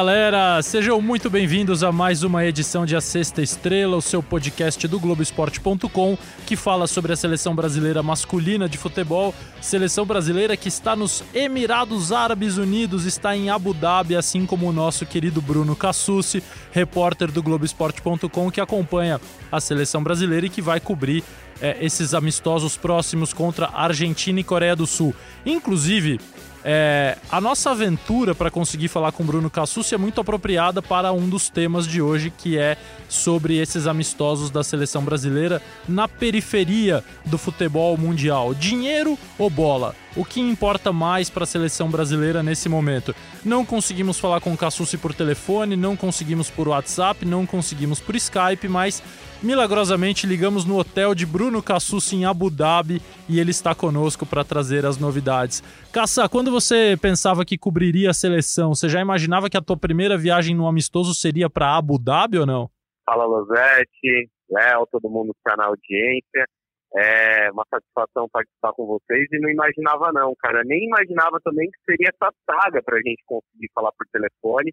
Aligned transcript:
Galera, 0.00 0.62
sejam 0.62 0.98
muito 1.02 1.28
bem-vindos 1.28 1.84
a 1.84 1.92
mais 1.92 2.22
uma 2.22 2.42
edição 2.42 2.86
de 2.86 2.96
A 2.96 3.02
Sexta 3.02 3.42
Estrela, 3.42 3.98
o 3.98 4.00
seu 4.00 4.22
podcast 4.22 4.88
do 4.88 4.98
Globoesporte.com, 4.98 6.16
que 6.46 6.56
fala 6.56 6.86
sobre 6.86 7.12
a 7.12 7.16
seleção 7.16 7.54
brasileira 7.54 8.02
masculina 8.02 8.66
de 8.66 8.78
futebol, 8.78 9.34
seleção 9.60 10.06
brasileira 10.06 10.56
que 10.56 10.68
está 10.68 10.96
nos 10.96 11.22
Emirados 11.34 12.12
Árabes 12.12 12.56
Unidos, 12.56 13.04
está 13.04 13.36
em 13.36 13.50
Abu 13.50 13.74
Dhabi, 13.74 14.16
assim 14.16 14.46
como 14.46 14.70
o 14.70 14.72
nosso 14.72 15.04
querido 15.04 15.42
Bruno 15.42 15.76
Cassucci, 15.76 16.42
repórter 16.72 17.30
do 17.30 17.42
Globoesporte.com, 17.42 18.50
que 18.50 18.62
acompanha 18.62 19.20
a 19.52 19.60
seleção 19.60 20.02
brasileira 20.02 20.46
e 20.46 20.50
que 20.50 20.62
vai 20.62 20.80
cobrir 20.80 21.22
é, 21.60 21.76
esses 21.84 22.14
amistosos 22.14 22.74
próximos 22.74 23.34
contra 23.34 23.68
Argentina 23.68 24.40
e 24.40 24.44
Coreia 24.44 24.74
do 24.74 24.86
Sul. 24.86 25.14
Inclusive, 25.44 26.18
é, 26.64 27.16
a 27.30 27.40
nossa 27.40 27.70
aventura 27.70 28.34
para 28.34 28.50
conseguir 28.50 28.88
falar 28.88 29.12
com 29.12 29.24
Bruno 29.24 29.48
Cassucci 29.48 29.94
é 29.94 29.98
muito 29.98 30.20
apropriada 30.20 30.82
para 30.82 31.12
um 31.12 31.28
dos 31.28 31.48
temas 31.48 31.86
de 31.86 32.02
hoje, 32.02 32.30
que 32.30 32.58
é 32.58 32.76
sobre 33.08 33.56
esses 33.56 33.86
amistosos 33.86 34.50
da 34.50 34.62
seleção 34.62 35.02
brasileira 35.02 35.62
na 35.88 36.06
periferia 36.06 37.02
do 37.24 37.38
futebol 37.38 37.96
mundial. 37.96 38.54
Dinheiro 38.54 39.18
ou 39.38 39.48
bola? 39.48 39.94
O 40.16 40.24
que 40.24 40.40
importa 40.40 40.92
mais 40.92 41.30
para 41.30 41.44
a 41.44 41.46
seleção 41.46 41.88
brasileira 41.88 42.42
nesse 42.42 42.68
momento? 42.68 43.14
Não 43.44 43.64
conseguimos 43.64 44.18
falar 44.18 44.40
com 44.40 44.52
o 44.52 44.56
Cassucci 44.56 44.98
por 44.98 45.14
telefone, 45.14 45.76
não 45.76 45.96
conseguimos 45.96 46.50
por 46.50 46.68
WhatsApp, 46.68 47.24
não 47.24 47.46
conseguimos 47.46 48.00
por 48.00 48.16
Skype, 48.16 48.68
mas 48.68 49.02
milagrosamente 49.42 50.26
ligamos 50.26 50.64
no 50.64 50.78
hotel 50.78 51.14
de 51.14 51.26
Bruno 51.26 51.62
Cassucci 51.62 52.16
em 52.16 52.24
Abu 52.24 52.50
Dhabi 52.50 53.00
e 53.28 53.40
ele 53.40 53.50
está 53.50 53.74
conosco 53.74 54.26
para 54.26 54.44
trazer 54.44 54.84
as 54.86 54.98
novidades. 54.98 55.62
Caça, 55.92 56.28
quando 56.28 56.50
você 56.50 56.96
pensava 57.00 57.44
que 57.44 57.58
cobriria 57.58 58.10
a 58.10 58.14
seleção, 58.14 58.74
você 58.74 58.88
já 58.88 59.00
imaginava 59.00 59.48
que 59.48 59.56
a 59.56 59.62
tua 59.62 59.76
primeira 59.76 60.16
viagem 60.16 60.54
no 60.54 60.66
amistoso 60.66 61.14
seria 61.14 61.48
para 61.48 61.76
Abu 61.76 61.98
Dhabi 61.98 62.38
ou 62.38 62.46
não? 62.46 62.70
Fala 63.04 63.24
Losete, 63.24 64.30
Léo, 64.50 64.86
todo 64.90 65.10
mundo 65.10 65.32
que 65.32 65.40
está 65.40 65.56
na 65.56 65.66
audiência. 65.66 66.46
É 66.92 67.52
uma 67.52 67.64
satisfação 67.70 68.28
participar 68.32 68.72
com 68.72 68.84
vocês 68.84 69.28
e 69.30 69.38
não 69.38 69.48
imaginava 69.48 70.10
não, 70.12 70.34
cara. 70.36 70.62
Nem 70.64 70.86
imaginava 70.86 71.38
também 71.44 71.70
que 71.70 71.78
seria 71.84 72.10
essa 72.10 72.32
saga 72.44 72.82
para 72.82 72.96
a 72.96 73.00
gente 73.00 73.22
conseguir 73.26 73.70
falar 73.72 73.92
por 73.96 74.06
telefone. 74.12 74.72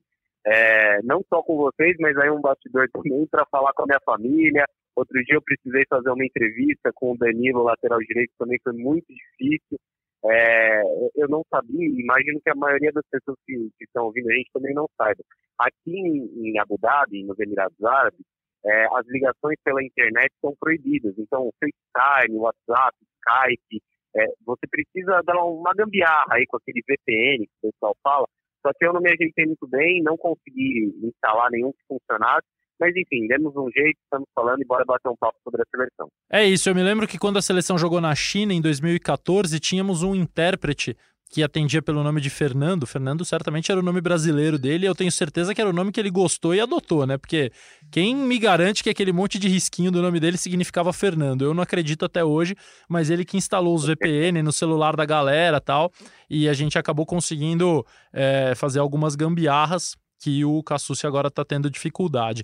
É, 0.49 1.01
não 1.03 1.21
só 1.27 1.43
com 1.43 1.57
vocês, 1.57 1.97
mas 1.99 2.15
aí 2.17 2.29
um 2.29 2.39
bastidor 2.39 2.87
também 2.93 3.27
para 3.27 3.45
falar 3.47 3.73
com 3.73 3.83
a 3.83 3.85
minha 3.85 3.99
família. 4.05 4.65
Outro 4.95 5.21
dia 5.25 5.35
eu 5.35 5.41
precisei 5.41 5.83
fazer 5.89 6.09
uma 6.09 6.25
entrevista 6.25 6.89
com 6.95 7.11
o 7.11 7.17
Danilo, 7.17 7.63
lateral 7.63 7.99
direito, 7.99 8.31
também 8.39 8.57
foi 8.63 8.73
muito 8.73 9.05
difícil. 9.07 9.77
É, 10.25 10.81
eu 11.15 11.27
não 11.27 11.43
sabia, 11.49 11.85
imagino 11.85 12.39
que 12.41 12.49
a 12.49 12.55
maioria 12.55 12.91
das 12.91 13.03
pessoas 13.11 13.37
que, 13.45 13.53
que, 13.77 13.83
estão 13.83 14.05
ouvindo 14.05 14.29
a 14.29 14.33
gente 14.33 14.49
também 14.51 14.73
não 14.73 14.87
saiba. 14.97 15.21
Aqui 15.59 15.91
em, 15.91 16.49
em 16.49 16.59
Abu 16.59 16.77
Dhabi, 16.79 17.23
nos 17.23 17.37
Emirados 17.39 17.83
Árabes, 17.83 18.25
é, 18.65 18.85
as 18.95 19.05
ligações 19.07 19.57
pela 19.63 19.83
internet 19.83 20.33
são 20.41 20.55
proibidas. 20.59 21.13
Então, 21.17 21.51
FaceTime, 21.59 22.37
WhatsApp, 22.37 22.97
Skype, 23.19 23.83
é, 24.15 24.25
você 24.45 24.65
precisa 24.69 25.21
dar 25.23 25.37
uma 25.43 25.73
gambiarra 25.73 26.25
aí 26.31 26.45
com 26.47 26.57
aquele 26.57 26.81
VPN 26.87 27.45
que 27.45 27.67
o 27.67 27.71
pessoal 27.71 27.95
fala. 28.01 28.25
Só 28.67 28.73
que 28.77 28.85
eu 28.85 28.91
não 28.91 28.99
me 28.99 29.09
ajeitei 29.09 29.45
muito 29.45 29.65
bem, 29.65 30.03
não 30.03 30.17
consegui 30.17 30.93
instalar 31.01 31.49
nenhum 31.49 31.71
que 31.71 31.79
funcionasse. 31.87 32.45
Mas 32.77 32.93
enfim, 32.95 33.25
demos 33.25 33.55
um 33.55 33.71
jeito, 33.71 33.97
estamos 34.03 34.27
falando 34.35 34.61
e 34.61 34.65
bora 34.65 34.83
bater 34.85 35.09
um 35.09 35.15
papo 35.17 35.37
sobre 35.41 35.61
a 35.61 35.65
seleção. 35.71 36.09
É 36.29 36.45
isso, 36.45 36.69
eu 36.69 36.75
me 36.75 36.83
lembro 36.83 37.07
que 37.07 37.17
quando 37.17 37.37
a 37.37 37.41
seleção 37.41 37.77
jogou 37.77 38.01
na 38.01 38.13
China 38.13 38.53
em 38.53 38.61
2014, 38.61 39.57
tínhamos 39.59 40.03
um 40.03 40.13
intérprete 40.13 40.95
que 41.29 41.43
atendia 41.43 41.81
pelo 41.81 42.03
nome 42.03 42.21
de 42.21 42.29
Fernando. 42.29 42.87
Fernando 42.87 43.25
certamente 43.25 43.71
era 43.71 43.79
o 43.79 43.83
nome 43.83 44.01
brasileiro 44.01 44.57
dele, 44.57 44.87
eu 44.87 44.95
tenho 44.95 45.11
certeza 45.11 45.53
que 45.53 45.61
era 45.61 45.69
o 45.69 45.73
nome 45.73 45.91
que 45.91 45.99
ele 45.99 46.09
gostou 46.09 46.55
e 46.55 46.59
adotou, 46.59 47.05
né? 47.05 47.17
Porque 47.17 47.51
quem 47.91 48.15
me 48.15 48.39
garante 48.39 48.83
que 48.83 48.89
aquele 48.89 49.11
monte 49.11 49.37
de 49.37 49.47
risquinho 49.47 49.91
do 49.91 50.01
nome 50.01 50.19
dele 50.19 50.37
significava 50.37 50.93
Fernando? 50.93 51.43
Eu 51.43 51.53
não 51.53 51.61
acredito 51.61 52.05
até 52.05 52.23
hoje, 52.23 52.55
mas 52.87 53.09
ele 53.09 53.25
que 53.25 53.37
instalou 53.37 53.75
os 53.75 53.85
VPN 53.85 54.41
no 54.41 54.51
celular 54.51 54.95
da 54.95 55.05
galera 55.05 55.59
tal, 55.59 55.91
e 56.29 56.47
a 56.47 56.53
gente 56.53 56.77
acabou 56.77 57.05
conseguindo 57.05 57.85
é, 58.13 58.53
fazer 58.55 58.79
algumas 58.79 59.15
gambiarras 59.15 59.95
que 60.19 60.43
o 60.43 60.63
Cassucci 60.63 61.05
agora 61.05 61.27
está 61.27 61.45
tendo 61.45 61.69
dificuldade. 61.69 62.43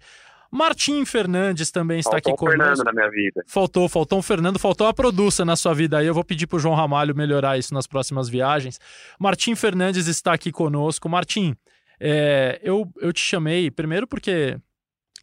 Martim 0.54 1.04
Fernandes 1.04 1.72
também 1.72 1.98
está 1.98 2.12
faltou 2.12 2.32
aqui 2.32 2.40
conosco. 2.40 2.60
Faltou 2.60 2.76
Fernando 2.76 2.86
na 2.86 2.94
minha 2.94 3.10
vida. 3.10 3.44
Faltou, 3.48 3.90
faltou 3.90 4.20
um 4.20 4.22
Fernando, 4.22 4.60
faltou 4.60 4.86
a 4.86 4.94
produção 4.94 5.44
na 5.48 5.56
sua 5.56 5.74
vida 5.74 5.98
aí. 5.98 6.06
Eu 6.06 6.14
vou 6.14 6.24
pedir 6.24 6.46
para 6.46 6.58
o 6.58 6.60
João 6.60 6.76
Ramalho 6.76 7.16
melhorar 7.16 7.58
isso 7.58 7.74
nas 7.74 7.88
próximas 7.88 8.30
viagens. 8.30 8.80
Martim 9.20 9.56
Fernandes 9.56 10.06
está 10.06 10.32
aqui 10.32 10.52
conosco. 10.52 11.10
Martim, 11.10 11.56
é, 12.00 12.60
eu, 12.62 12.88
eu 13.02 13.12
te 13.12 13.20
chamei 13.20 13.72
primeiro 13.72 14.06
porque 14.06 14.56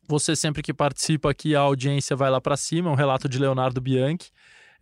você 0.08 0.34
sempre 0.34 0.64
que 0.64 0.74
participa 0.74 1.30
aqui 1.30 1.54
a 1.54 1.60
audiência 1.60 2.16
vai 2.16 2.28
lá 2.28 2.41
para 2.41 2.56
cima, 2.56 2.91
um 2.91 2.97
relato 2.97 3.28
de 3.28 3.38
Leonardo 3.38 3.80
Bianchi. 3.80 4.32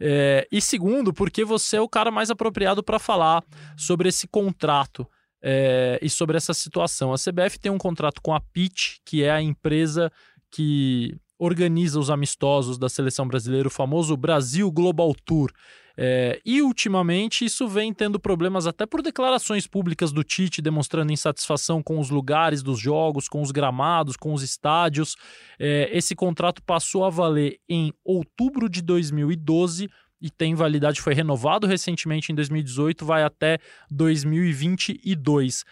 É, 0.00 0.48
e 0.50 0.62
segundo, 0.62 1.12
porque 1.12 1.44
você 1.44 1.76
é 1.76 1.80
o 1.82 1.88
cara 1.88 2.10
mais 2.10 2.30
apropriado 2.30 2.82
para 2.82 2.98
falar 2.98 3.44
sobre 3.76 4.08
esse 4.08 4.26
contrato 4.26 5.06
é, 5.42 5.98
e 6.00 6.08
sobre 6.08 6.38
essa 6.38 6.54
situação. 6.54 7.12
A 7.12 7.16
CBF 7.16 7.58
tem 7.60 7.70
um 7.70 7.76
contrato 7.76 8.22
com 8.22 8.34
a 8.34 8.40
Pitch, 8.40 8.96
que 9.04 9.22
é 9.22 9.30
a 9.30 9.42
empresa 9.42 10.10
que 10.50 11.16
organiza 11.38 12.00
os 12.00 12.10
amistosos 12.10 12.78
da 12.78 12.88
seleção 12.88 13.26
brasileira, 13.26 13.68
o 13.68 13.70
famoso 13.70 14.16
Brasil 14.16 14.70
Global 14.70 15.14
Tour. 15.24 15.52
É, 16.00 16.40
e 16.46 16.62
ultimamente 16.62 17.44
isso 17.44 17.66
vem 17.66 17.92
tendo 17.92 18.20
problemas 18.20 18.68
até 18.68 18.86
por 18.86 19.02
declarações 19.02 19.66
públicas 19.66 20.12
do 20.12 20.22
Tite 20.22 20.62
demonstrando 20.62 21.12
insatisfação 21.12 21.82
com 21.82 21.98
os 21.98 22.08
lugares 22.08 22.62
dos 22.62 22.78
jogos, 22.78 23.28
com 23.28 23.42
os 23.42 23.50
gramados, 23.50 24.16
com 24.16 24.32
os 24.32 24.42
estádios. 24.42 25.16
É, 25.58 25.90
esse 25.92 26.14
contrato 26.14 26.62
passou 26.62 27.04
a 27.04 27.10
valer 27.10 27.58
em 27.68 27.92
outubro 28.04 28.68
de 28.68 28.80
2012 28.80 29.90
e 30.20 30.30
tem 30.30 30.54
validade, 30.54 31.00
foi 31.00 31.14
renovado 31.14 31.66
recentemente 31.66 32.30
em 32.30 32.34
2018, 32.34 33.04
vai 33.04 33.24
até 33.24 33.58
2022. 33.90 35.64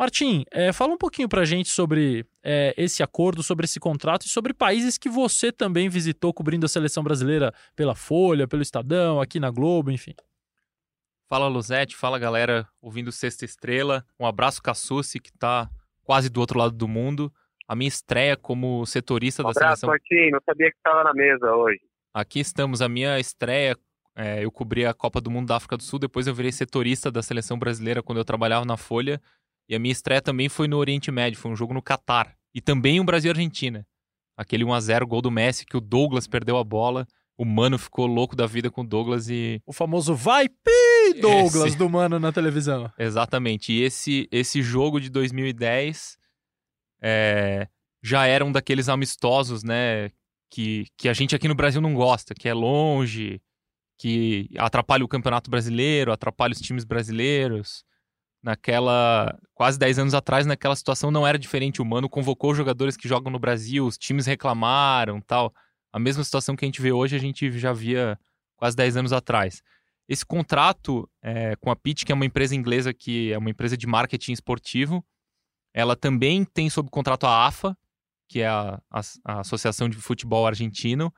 Martim, 0.00 0.46
é, 0.50 0.72
fala 0.72 0.94
um 0.94 0.96
pouquinho 0.96 1.28
para 1.28 1.42
a 1.42 1.44
gente 1.44 1.68
sobre 1.68 2.24
é, 2.42 2.72
esse 2.78 3.02
acordo, 3.02 3.42
sobre 3.42 3.66
esse 3.66 3.78
contrato 3.78 4.24
e 4.24 4.30
sobre 4.30 4.54
países 4.54 4.96
que 4.96 5.10
você 5.10 5.52
também 5.52 5.90
visitou 5.90 6.32
cobrindo 6.32 6.64
a 6.64 6.70
seleção 6.70 7.04
brasileira 7.04 7.52
pela 7.76 7.94
Folha, 7.94 8.48
pelo 8.48 8.62
Estadão, 8.62 9.20
aqui 9.20 9.38
na 9.38 9.50
Globo, 9.50 9.90
enfim. 9.90 10.14
Fala 11.28 11.48
Luzete, 11.48 11.94
fala 11.94 12.18
galera 12.18 12.66
ouvindo 12.80 13.12
Sexta 13.12 13.44
Estrela. 13.44 14.02
Um 14.18 14.24
abraço 14.24 14.62
Cassucci, 14.62 15.20
que 15.20 15.28
está 15.28 15.68
quase 16.02 16.30
do 16.30 16.40
outro 16.40 16.58
lado 16.58 16.74
do 16.74 16.88
mundo. 16.88 17.30
A 17.68 17.76
minha 17.76 17.88
estreia 17.88 18.38
como 18.38 18.86
setorista 18.86 19.42
um 19.42 19.48
da 19.48 19.52
seleção. 19.52 19.90
Martim, 19.90 20.30
não 20.30 20.40
sabia 20.46 20.70
que 20.70 20.78
estava 20.78 21.04
na 21.04 21.12
mesa 21.12 21.54
hoje. 21.54 21.82
Aqui 22.14 22.40
estamos, 22.40 22.80
a 22.80 22.88
minha 22.88 23.20
estreia. 23.20 23.76
É, 24.16 24.42
eu 24.44 24.50
cobri 24.50 24.84
a 24.86 24.94
Copa 24.94 25.20
do 25.20 25.30
Mundo 25.30 25.48
da 25.48 25.56
África 25.56 25.76
do 25.76 25.82
Sul, 25.82 25.98
depois 25.98 26.26
eu 26.26 26.34
virei 26.34 26.50
setorista 26.50 27.10
da 27.10 27.22
seleção 27.22 27.58
brasileira 27.58 28.02
quando 28.02 28.18
eu 28.18 28.24
trabalhava 28.24 28.64
na 28.64 28.78
Folha. 28.78 29.20
E 29.70 29.76
a 29.76 29.78
minha 29.78 29.92
estreia 29.92 30.20
também 30.20 30.48
foi 30.48 30.66
no 30.66 30.76
Oriente 30.76 31.12
Médio, 31.12 31.38
foi 31.38 31.48
um 31.48 31.54
jogo 31.54 31.72
no 31.72 31.80
Catar. 31.80 32.34
E 32.52 32.60
também 32.60 32.98
um 32.98 33.04
Brasil-Argentina. 33.04 33.86
Aquele 34.36 34.64
1x0 34.64 35.06
gol 35.06 35.22
do 35.22 35.30
Messi, 35.30 35.64
que 35.64 35.76
o 35.76 35.80
Douglas 35.80 36.26
perdeu 36.26 36.58
a 36.58 36.64
bola. 36.64 37.06
O 37.38 37.44
Mano 37.44 37.78
ficou 37.78 38.04
louco 38.08 38.34
da 38.34 38.48
vida 38.48 38.68
com 38.68 38.80
o 38.80 38.86
Douglas 38.86 39.30
e. 39.30 39.62
O 39.64 39.72
famoso 39.72 40.12
vai 40.12 40.48
pi 40.48 41.20
Douglas 41.20 41.68
esse... 41.68 41.78
do 41.78 41.88
Mano 41.88 42.18
na 42.18 42.32
televisão. 42.32 42.90
Exatamente. 42.98 43.72
E 43.72 43.80
esse, 43.80 44.28
esse 44.32 44.60
jogo 44.60 45.00
de 45.00 45.08
2010 45.08 46.18
é... 47.00 47.68
já 48.02 48.26
era 48.26 48.44
um 48.44 48.50
daqueles 48.50 48.88
amistosos, 48.88 49.62
né? 49.62 50.10
Que, 50.50 50.86
que 50.98 51.08
a 51.08 51.12
gente 51.12 51.36
aqui 51.36 51.46
no 51.46 51.54
Brasil 51.54 51.80
não 51.80 51.94
gosta, 51.94 52.34
que 52.34 52.48
é 52.48 52.52
longe, 52.52 53.40
que 53.96 54.50
atrapalha 54.58 55.04
o 55.04 55.08
Campeonato 55.08 55.48
Brasileiro, 55.48 56.10
atrapalha 56.10 56.54
os 56.54 56.60
times 56.60 56.84
brasileiros 56.84 57.84
naquela 58.42 59.38
quase 59.54 59.78
10 59.78 59.98
anos 59.98 60.14
atrás, 60.14 60.46
naquela 60.46 60.74
situação 60.74 61.10
não 61.10 61.26
era 61.26 61.38
diferente. 61.38 61.82
O 61.82 61.84
Mano 61.84 62.08
convocou 62.08 62.54
jogadores 62.54 62.96
que 62.96 63.08
jogam 63.08 63.30
no 63.30 63.38
Brasil, 63.38 63.86
os 63.86 63.98
times 63.98 64.26
reclamaram, 64.26 65.20
tal. 65.20 65.52
A 65.92 65.98
mesma 65.98 66.24
situação 66.24 66.56
que 66.56 66.64
a 66.64 66.68
gente 66.68 66.80
vê 66.80 66.92
hoje, 66.92 67.16
a 67.16 67.18
gente 67.18 67.50
já 67.58 67.72
via 67.72 68.18
quase 68.56 68.76
10 68.76 68.96
anos 68.96 69.12
atrás. 69.12 69.62
Esse 70.08 70.24
contrato 70.24 71.08
é, 71.22 71.54
com 71.56 71.70
a 71.70 71.76
Pitt, 71.76 72.04
que 72.04 72.12
é 72.12 72.14
uma 72.14 72.24
empresa 72.24 72.54
inglesa 72.54 72.92
que 72.92 73.32
é 73.32 73.38
uma 73.38 73.50
empresa 73.50 73.76
de 73.76 73.86
marketing 73.86 74.32
esportivo, 74.32 75.04
ela 75.72 75.94
também 75.94 76.44
tem 76.44 76.68
sob 76.68 76.90
contrato 76.90 77.26
a 77.26 77.46
AFA, 77.46 77.76
que 78.28 78.40
é 78.40 78.48
a, 78.48 78.80
a, 78.90 79.00
a 79.24 79.40
Associação 79.40 79.88
de 79.88 79.96
Futebol 79.96 80.46
Argentino, 80.46 81.12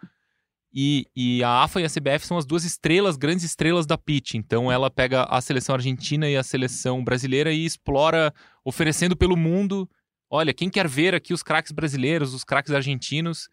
e, 0.74 1.06
e, 1.14 1.44
a 1.44 1.62
AFA 1.62 1.80
e 1.80 1.84
a 1.84 1.88
CBF 1.88 2.26
são 2.26 2.38
as 2.38 2.46
duas 2.46 2.64
estrelas, 2.64 3.16
grandes 3.16 3.44
estrelas 3.44 3.84
da 3.84 3.98
pitch. 3.98 4.34
Então 4.34 4.72
ela 4.72 4.90
pega 4.90 5.24
a 5.24 5.40
seleção 5.40 5.74
argentina 5.74 6.28
e 6.28 6.36
a 6.36 6.42
seleção 6.42 7.04
brasileira 7.04 7.52
e 7.52 7.64
explora, 7.64 8.32
oferecendo 8.64 9.14
pelo 9.16 9.36
mundo. 9.36 9.88
Olha, 10.30 10.54
quem 10.54 10.70
quer 10.70 10.88
ver 10.88 11.14
aqui 11.14 11.34
os 11.34 11.42
craques 11.42 11.72
brasileiros, 11.72 12.32
os 12.32 12.42
craques 12.42 12.72
argentinos, 12.72 13.48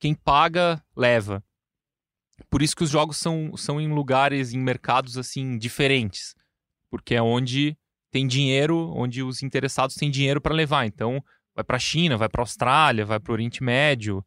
quem 0.00 0.14
paga, 0.14 0.82
leva. 0.96 1.44
Por 2.48 2.62
isso 2.62 2.74
que 2.74 2.84
os 2.84 2.90
jogos 2.90 3.18
são, 3.18 3.54
são 3.56 3.78
em 3.78 3.92
lugares, 3.92 4.54
em 4.54 4.58
mercados 4.58 5.18
assim, 5.18 5.58
diferentes. 5.58 6.34
Porque 6.90 7.14
é 7.14 7.20
onde 7.20 7.76
tem 8.10 8.26
dinheiro, 8.26 8.90
onde 8.96 9.22
os 9.22 9.42
interessados 9.42 9.96
têm 9.96 10.10
dinheiro 10.10 10.40
para 10.40 10.54
levar. 10.54 10.86
Então, 10.86 11.22
vai 11.54 11.62
para 11.64 11.76
a 11.76 11.80
China, 11.80 12.16
vai 12.16 12.28
para 12.28 12.40
a 12.40 12.44
Austrália, 12.44 13.04
vai 13.04 13.20
para 13.20 13.32
o 13.32 13.34
Oriente 13.34 13.62
Médio. 13.62 14.24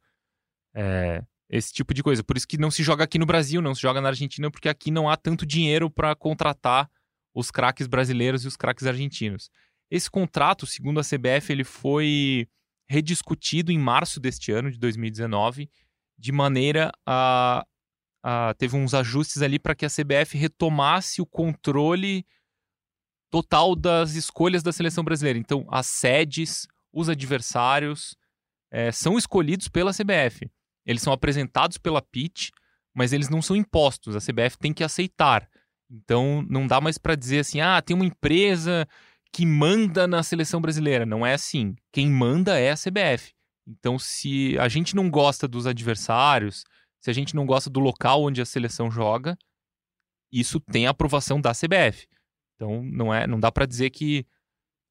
É, 0.75 1.23
esse 1.51 1.73
tipo 1.73 1.93
de 1.93 2.01
coisa. 2.01 2.23
Por 2.23 2.37
isso 2.37 2.47
que 2.47 2.57
não 2.57 2.71
se 2.71 2.81
joga 2.81 3.03
aqui 3.03 3.19
no 3.19 3.25
Brasil, 3.25 3.61
não 3.61 3.75
se 3.75 3.81
joga 3.81 3.99
na 3.99 4.07
Argentina, 4.07 4.49
porque 4.49 4.69
aqui 4.69 4.89
não 4.89 5.09
há 5.09 5.17
tanto 5.17 5.45
dinheiro 5.45 5.91
para 5.91 6.15
contratar 6.15 6.89
os 7.35 7.51
craques 7.51 7.87
brasileiros 7.87 8.45
e 8.45 8.47
os 8.47 8.55
craques 8.55 8.87
argentinos. 8.87 9.49
Esse 9.89 10.09
contrato, 10.09 10.65
segundo 10.65 11.01
a 11.01 11.03
CBF, 11.03 11.51
ele 11.51 11.65
foi 11.65 12.47
rediscutido 12.89 13.71
em 13.71 13.77
março 13.77 14.19
deste 14.19 14.51
ano, 14.51 14.71
de 14.71 14.79
2019, 14.79 15.69
de 16.17 16.31
maneira 16.31 16.89
a. 17.05 17.65
a 18.23 18.53
teve 18.57 18.77
uns 18.77 18.93
ajustes 18.93 19.41
ali 19.41 19.59
para 19.59 19.75
que 19.75 19.85
a 19.85 19.89
CBF 19.89 20.37
retomasse 20.37 21.21
o 21.21 21.25
controle 21.25 22.25
total 23.29 23.75
das 23.75 24.15
escolhas 24.15 24.63
da 24.63 24.71
seleção 24.71 25.03
brasileira. 25.03 25.39
Então, 25.39 25.65
as 25.69 25.87
sedes, 25.87 26.65
os 26.93 27.09
adversários 27.09 28.15
é, 28.71 28.91
são 28.91 29.17
escolhidos 29.17 29.67
pela 29.67 29.91
CBF. 29.91 30.49
Eles 30.85 31.01
são 31.01 31.13
apresentados 31.13 31.77
pela 31.77 32.01
PIT, 32.01 32.51
mas 32.93 33.13
eles 33.13 33.29
não 33.29 33.41
são 33.41 33.55
impostos. 33.55 34.15
A 34.15 34.19
CBF 34.19 34.57
tem 34.57 34.73
que 34.73 34.83
aceitar. 34.83 35.47
Então 35.89 36.45
não 36.49 36.65
dá 36.67 36.79
mais 36.79 36.97
para 36.97 37.15
dizer 37.15 37.39
assim, 37.39 37.61
ah, 37.61 37.81
tem 37.81 37.95
uma 37.95 38.05
empresa 38.05 38.87
que 39.31 39.45
manda 39.45 40.07
na 40.07 40.23
seleção 40.23 40.61
brasileira. 40.61 41.05
Não 41.05 41.25
é 41.25 41.33
assim. 41.33 41.75
Quem 41.91 42.09
manda 42.09 42.59
é 42.59 42.71
a 42.71 42.75
CBF. 42.75 43.33
Então, 43.67 43.97
se 43.97 44.57
a 44.59 44.67
gente 44.67 44.95
não 44.95 45.09
gosta 45.09 45.47
dos 45.47 45.65
adversários, 45.65 46.65
se 46.99 47.09
a 47.09 47.13
gente 47.13 47.35
não 47.35 47.45
gosta 47.45 47.69
do 47.69 47.79
local 47.79 48.23
onde 48.23 48.41
a 48.41 48.45
seleção 48.45 48.91
joga, 48.91 49.37
isso 50.31 50.59
tem 50.59 50.87
a 50.87 50.89
aprovação 50.89 51.39
da 51.39 51.51
CBF. 51.51 52.07
Então, 52.55 52.83
não 52.83 53.13
é, 53.13 53.25
não 53.25 53.39
dá 53.39 53.51
para 53.51 53.65
dizer 53.65 53.89
que 53.89 54.25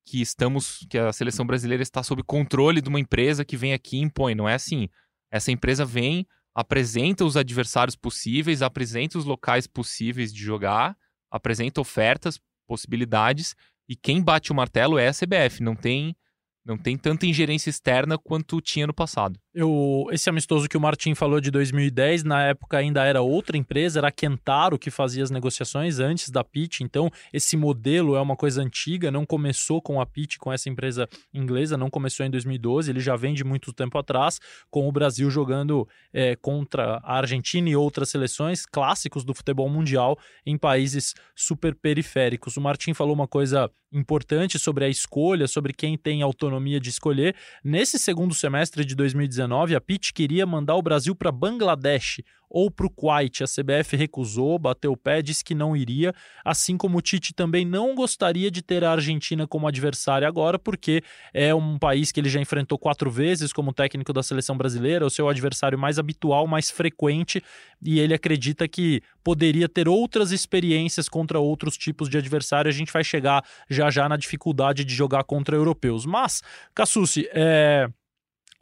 que 0.06 0.20
estamos, 0.20 0.84
que 0.88 0.98
a 0.98 1.12
seleção 1.12 1.46
brasileira 1.46 1.84
está 1.84 2.02
sob 2.02 2.24
controle 2.24 2.80
de 2.80 2.88
uma 2.88 2.98
empresa 2.98 3.44
que 3.44 3.56
vem 3.56 3.72
aqui 3.72 3.98
e 3.98 4.00
impõe. 4.00 4.34
Não 4.34 4.48
é 4.48 4.54
assim. 4.54 4.88
Essa 5.30 5.52
empresa 5.52 5.84
vem, 5.84 6.26
apresenta 6.54 7.24
os 7.24 7.36
adversários 7.36 7.96
possíveis, 7.96 8.62
apresenta 8.62 9.18
os 9.18 9.24
locais 9.24 9.66
possíveis 9.66 10.32
de 10.32 10.42
jogar, 10.42 10.96
apresenta 11.30 11.80
ofertas, 11.80 12.40
possibilidades, 12.66 13.54
e 13.88 13.96
quem 13.96 14.22
bate 14.22 14.52
o 14.52 14.54
martelo 14.54 14.98
é 14.98 15.08
a 15.08 15.12
CBF. 15.12 15.62
Não 15.62 15.74
tem, 15.74 16.16
não 16.64 16.76
tem 16.76 16.96
tanta 16.96 17.26
ingerência 17.26 17.70
externa 17.70 18.18
quanto 18.18 18.60
tinha 18.60 18.86
no 18.86 18.94
passado. 18.94 19.38
Eu, 19.52 20.06
esse 20.12 20.30
amistoso 20.30 20.68
que 20.68 20.76
o 20.76 20.80
Martin 20.80 21.12
falou 21.12 21.40
de 21.40 21.50
2010, 21.50 22.22
na 22.22 22.44
época 22.44 22.78
ainda 22.78 23.04
era 23.04 23.20
outra 23.20 23.56
empresa, 23.56 23.98
era 23.98 24.06
a 24.06 24.12
Kentaro 24.12 24.78
que 24.78 24.92
fazia 24.92 25.24
as 25.24 25.30
negociações 25.30 25.98
antes 25.98 26.30
da 26.30 26.44
Pitt. 26.44 26.84
Então, 26.84 27.10
esse 27.32 27.56
modelo 27.56 28.14
é 28.14 28.20
uma 28.20 28.36
coisa 28.36 28.62
antiga, 28.62 29.10
não 29.10 29.26
começou 29.26 29.82
com 29.82 30.00
a 30.00 30.06
Pitt, 30.06 30.38
com 30.38 30.52
essa 30.52 30.68
empresa 30.68 31.08
inglesa, 31.34 31.76
não 31.76 31.90
começou 31.90 32.24
em 32.24 32.30
2012, 32.30 32.92
ele 32.92 33.00
já 33.00 33.16
vem 33.16 33.34
de 33.34 33.42
muito 33.42 33.72
tempo 33.72 33.98
atrás, 33.98 34.38
com 34.70 34.88
o 34.88 34.92
Brasil 34.92 35.28
jogando 35.28 35.88
é, 36.12 36.36
contra 36.36 37.00
a 37.02 37.16
Argentina 37.16 37.68
e 37.68 37.74
outras 37.74 38.08
seleções 38.08 38.64
clássicos 38.64 39.24
do 39.24 39.34
futebol 39.34 39.68
mundial 39.68 40.16
em 40.46 40.56
países 40.56 41.12
super 41.34 41.74
periféricos. 41.74 42.56
O 42.56 42.60
Martin 42.60 42.94
falou 42.94 43.14
uma 43.14 43.26
coisa 43.26 43.68
importante 43.92 44.58
sobre 44.60 44.84
a 44.84 44.88
escolha, 44.88 45.48
sobre 45.48 45.72
quem 45.72 45.98
tem 45.98 46.22
autonomia 46.22 46.78
de 46.78 46.90
escolher. 46.90 47.34
Nesse 47.64 47.98
segundo 47.98 48.32
semestre 48.32 48.84
de 48.84 48.94
2019, 48.94 49.39
2019, 49.40 49.74
a 49.74 49.80
Pitt 49.80 50.12
queria 50.12 50.44
mandar 50.44 50.74
o 50.76 50.82
Brasil 50.82 51.14
para 51.14 51.32
Bangladesh 51.32 52.20
ou 52.50 52.68
para 52.70 52.86
o 52.86 52.90
Kuwait. 52.90 53.44
A 53.44 53.46
CBF 53.46 53.96
recusou, 53.96 54.58
bateu 54.58 54.92
o 54.92 54.96
pé, 54.96 55.22
disse 55.22 55.44
que 55.44 55.54
não 55.54 55.76
iria, 55.76 56.12
assim 56.44 56.76
como 56.76 56.98
o 56.98 57.00
Tite 57.00 57.32
também 57.32 57.64
não 57.64 57.94
gostaria 57.94 58.50
de 58.50 58.60
ter 58.60 58.82
a 58.82 58.90
Argentina 58.90 59.46
como 59.46 59.68
adversária 59.68 60.26
agora, 60.26 60.58
porque 60.58 61.02
é 61.32 61.54
um 61.54 61.78
país 61.78 62.10
que 62.10 62.18
ele 62.18 62.28
já 62.28 62.40
enfrentou 62.40 62.76
quatro 62.76 63.10
vezes 63.10 63.52
como 63.52 63.72
técnico 63.72 64.12
da 64.12 64.22
seleção 64.22 64.56
brasileira, 64.56 65.06
o 65.06 65.10
seu 65.10 65.28
adversário 65.28 65.78
mais 65.78 65.98
habitual, 65.98 66.46
mais 66.46 66.70
frequente, 66.70 67.42
e 67.80 68.00
ele 68.00 68.12
acredita 68.12 68.66
que 68.66 69.00
poderia 69.22 69.68
ter 69.68 69.88
outras 69.88 70.32
experiências 70.32 71.08
contra 71.08 71.38
outros 71.38 71.76
tipos 71.76 72.08
de 72.08 72.18
adversário. 72.18 72.68
A 72.68 72.72
gente 72.72 72.92
vai 72.92 73.04
chegar 73.04 73.44
já 73.68 73.90
já 73.90 74.08
na 74.08 74.16
dificuldade 74.16 74.84
de 74.84 74.94
jogar 74.94 75.22
contra 75.24 75.56
europeus. 75.56 76.04
Mas, 76.04 76.42
Cassucci, 76.74 77.28
é 77.32 77.88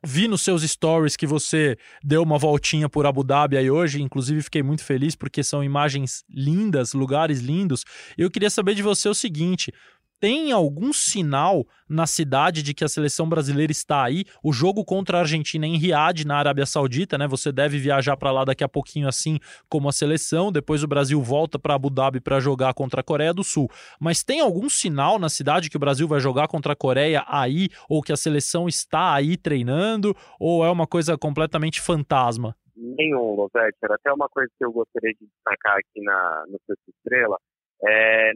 Vi 0.05 0.29
nos 0.29 0.43
seus 0.43 0.63
stories 0.63 1.17
que 1.17 1.27
você 1.27 1.77
deu 2.05 2.23
uma 2.23 2.39
voltinha 2.39 2.89
por 2.89 3.05
Abu 3.05 3.25
Dhabi 3.25 3.57
aí 3.57 3.69
hoje, 3.69 4.01
inclusive 4.01 4.43
fiquei 4.43 4.63
muito 4.63 4.85
feliz 4.85 5.17
porque 5.17 5.43
são 5.43 5.63
imagens 5.63 6.25
lindas, 6.31 6.93
lugares 6.93 7.41
lindos. 7.41 7.85
Eu 8.17 8.31
queria 8.31 8.49
saber 8.49 8.75
de 8.75 8.83
você 8.83 9.09
o 9.09 9.15
seguinte: 9.15 9.73
tem 10.21 10.53
algum 10.53 10.93
sinal 10.93 11.67
na 11.89 12.07
cidade 12.07 12.63
de 12.63 12.75
que 12.75 12.85
a 12.85 12.89
seleção 12.89 13.29
brasileira 13.29 13.71
está 13.71 14.05
aí? 14.05 14.25
O 14.43 14.53
jogo 14.53 14.85
contra 14.85 15.19
a 15.19 15.21
Argentina 15.21 15.67
em 15.67 15.77
Riad, 15.77 16.27
na 16.27 16.37
Arábia 16.37 16.67
Saudita, 16.67 17.17
né? 17.17 17.27
Você 17.29 17.53
deve 17.53 17.79
viajar 17.79 18.17
para 18.17 18.31
lá 18.31 18.45
daqui 18.45 18.65
a 18.65 18.69
pouquinho, 18.69 19.09
assim 19.09 19.39
como 19.69 19.89
a 19.89 19.93
seleção. 19.93 20.51
Depois 20.53 20.83
o 20.83 20.89
Brasil 20.89 21.21
volta 21.23 21.59
para 21.59 21.75
Abu 21.75 21.91
Dhabi 21.91 22.21
para 22.21 22.41
jogar 22.41 22.75
contra 22.75 23.01
a 23.01 23.05
Coreia 23.05 23.33
do 23.33 23.45
Sul. 23.45 23.69
Mas 24.01 24.23
tem 24.23 24.41
algum 24.41 24.69
sinal 24.69 25.19
na 25.19 25.29
cidade 25.29 25.71
que 25.71 25.77
o 25.77 25.81
Brasil 25.81 26.09
vai 26.09 26.21
jogar 26.21 26.49
contra 26.49 26.73
a 26.73 26.77
Coreia 26.77 27.25
aí? 27.29 27.69
Ou 27.89 28.03
que 28.03 28.13
a 28.13 28.17
seleção 28.17 28.69
está 28.69 29.15
aí 29.15 29.37
treinando? 29.37 30.15
Ou 30.39 30.65
é 30.65 30.71
uma 30.71 30.87
coisa 30.87 31.17
completamente 31.17 31.81
fantasma? 31.81 32.57
Nenhum, 32.77 33.35
Lovete. 33.35 33.79
Era 33.83 33.95
até 33.95 34.13
uma 34.13 34.29
coisa 34.29 34.51
que 34.57 34.65
eu 34.65 34.73
gostaria 34.73 35.13
de 35.13 35.27
destacar 35.27 35.77
aqui 35.79 36.01
na, 36.03 36.45
no 36.49 36.59
Sexta 36.67 36.91
Estrela 36.97 37.39
é, 37.87 38.33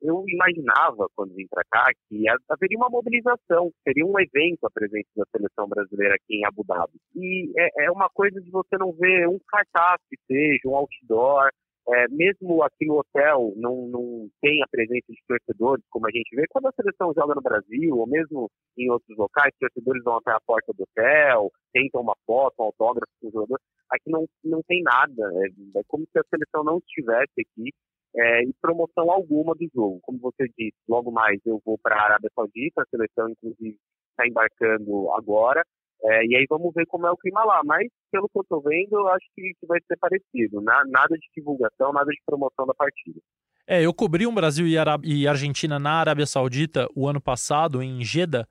eu 0.00 0.24
imaginava, 0.28 1.08
quando 1.14 1.34
vim 1.34 1.46
para 1.48 1.64
cá, 1.70 1.90
que 2.08 2.24
haveria 2.48 2.78
uma 2.78 2.88
mobilização, 2.88 3.70
seria 3.82 4.06
um 4.06 4.18
evento 4.18 4.64
a 4.64 4.70
presença 4.70 5.08
da 5.16 5.24
seleção 5.30 5.68
brasileira 5.68 6.14
aqui 6.14 6.36
em 6.36 6.46
Abu 6.46 6.64
Dhabi. 6.64 6.98
E 7.16 7.52
é, 7.58 7.86
é 7.86 7.90
uma 7.90 8.08
coisa 8.08 8.40
de 8.40 8.50
você 8.50 8.76
não 8.78 8.92
ver 8.92 9.28
um 9.28 9.38
cartaz 9.48 10.00
que 10.08 10.16
seja, 10.26 10.68
um 10.68 10.76
outdoor, 10.76 11.50
é, 11.90 12.06
mesmo 12.10 12.62
aqui 12.62 12.84
no 12.84 12.98
hotel 12.98 13.54
não, 13.56 13.88
não 13.88 14.28
tem 14.42 14.62
a 14.62 14.68
presença 14.70 15.06
de 15.08 15.22
torcedores, 15.26 15.82
como 15.90 16.06
a 16.06 16.10
gente 16.10 16.36
vê 16.36 16.44
quando 16.50 16.66
a 16.66 16.72
seleção 16.72 17.14
joga 17.16 17.34
no 17.34 17.40
Brasil, 17.40 17.96
ou 17.96 18.06
mesmo 18.06 18.50
em 18.76 18.90
outros 18.90 19.16
locais, 19.16 19.54
torcedores 19.58 20.04
vão 20.04 20.18
até 20.18 20.32
a 20.32 20.40
porta 20.46 20.70
do 20.74 20.82
hotel, 20.82 21.50
tentam 21.72 22.02
uma 22.02 22.14
foto, 22.26 22.54
um 22.60 22.64
autógrafo 22.64 23.10
com 23.20 23.28
o 23.28 23.32
jogador. 23.32 23.58
Aqui 23.90 24.10
não, 24.10 24.26
não 24.44 24.62
tem 24.68 24.82
nada, 24.82 25.32
é, 25.42 25.78
é 25.78 25.82
como 25.88 26.04
se 26.12 26.18
a 26.18 26.24
seleção 26.28 26.62
não 26.62 26.76
estivesse 26.76 27.40
aqui 27.40 27.72
é, 28.14 28.44
e 28.44 28.52
promoção 28.60 29.10
alguma 29.10 29.54
do 29.54 29.68
jogo. 29.74 30.00
Como 30.02 30.18
você 30.18 30.46
disse, 30.56 30.76
logo 30.88 31.10
mais 31.10 31.40
eu 31.46 31.60
vou 31.64 31.78
para 31.78 31.96
a 31.96 32.04
Arábia 32.04 32.30
Saudita, 32.34 32.82
a 32.82 32.86
seleção 32.90 33.30
inclusive 33.30 33.76
está 34.10 34.26
embarcando 34.26 35.12
agora, 35.12 35.62
é, 36.02 36.24
e 36.26 36.36
aí 36.36 36.46
vamos 36.48 36.72
ver 36.74 36.86
como 36.86 37.06
é 37.06 37.10
o 37.10 37.16
clima 37.16 37.44
lá. 37.44 37.60
Mas, 37.64 37.88
pelo 38.10 38.28
que 38.28 38.38
eu 38.38 38.42
estou 38.42 38.62
vendo, 38.62 38.92
eu 38.92 39.08
acho 39.08 39.26
que, 39.34 39.52
vai 39.66 39.80
ser 39.86 39.96
parecido. 39.96 40.60
Na, 40.60 40.82
nada 40.86 41.16
de 41.16 41.26
divulgação, 41.36 41.92
nada 41.92 42.10
de 42.10 42.20
promoção 42.24 42.66
da 42.66 42.74
partida. 42.74 43.20
É, 43.66 43.84
eu 43.84 43.92
cobri 43.92 44.26
um 44.26 44.34
Brasil 44.34 44.66
e, 44.66 44.78
Ará 44.78 44.96
e 45.02 45.28
Argentina 45.28 45.78
na 45.78 46.00
Arábia 46.00 46.24
Saudita 46.24 46.88
o 46.94 47.06
ano 47.06 47.20
passado, 47.20 47.82
em 47.82 48.02
Jeddah, 48.02 48.46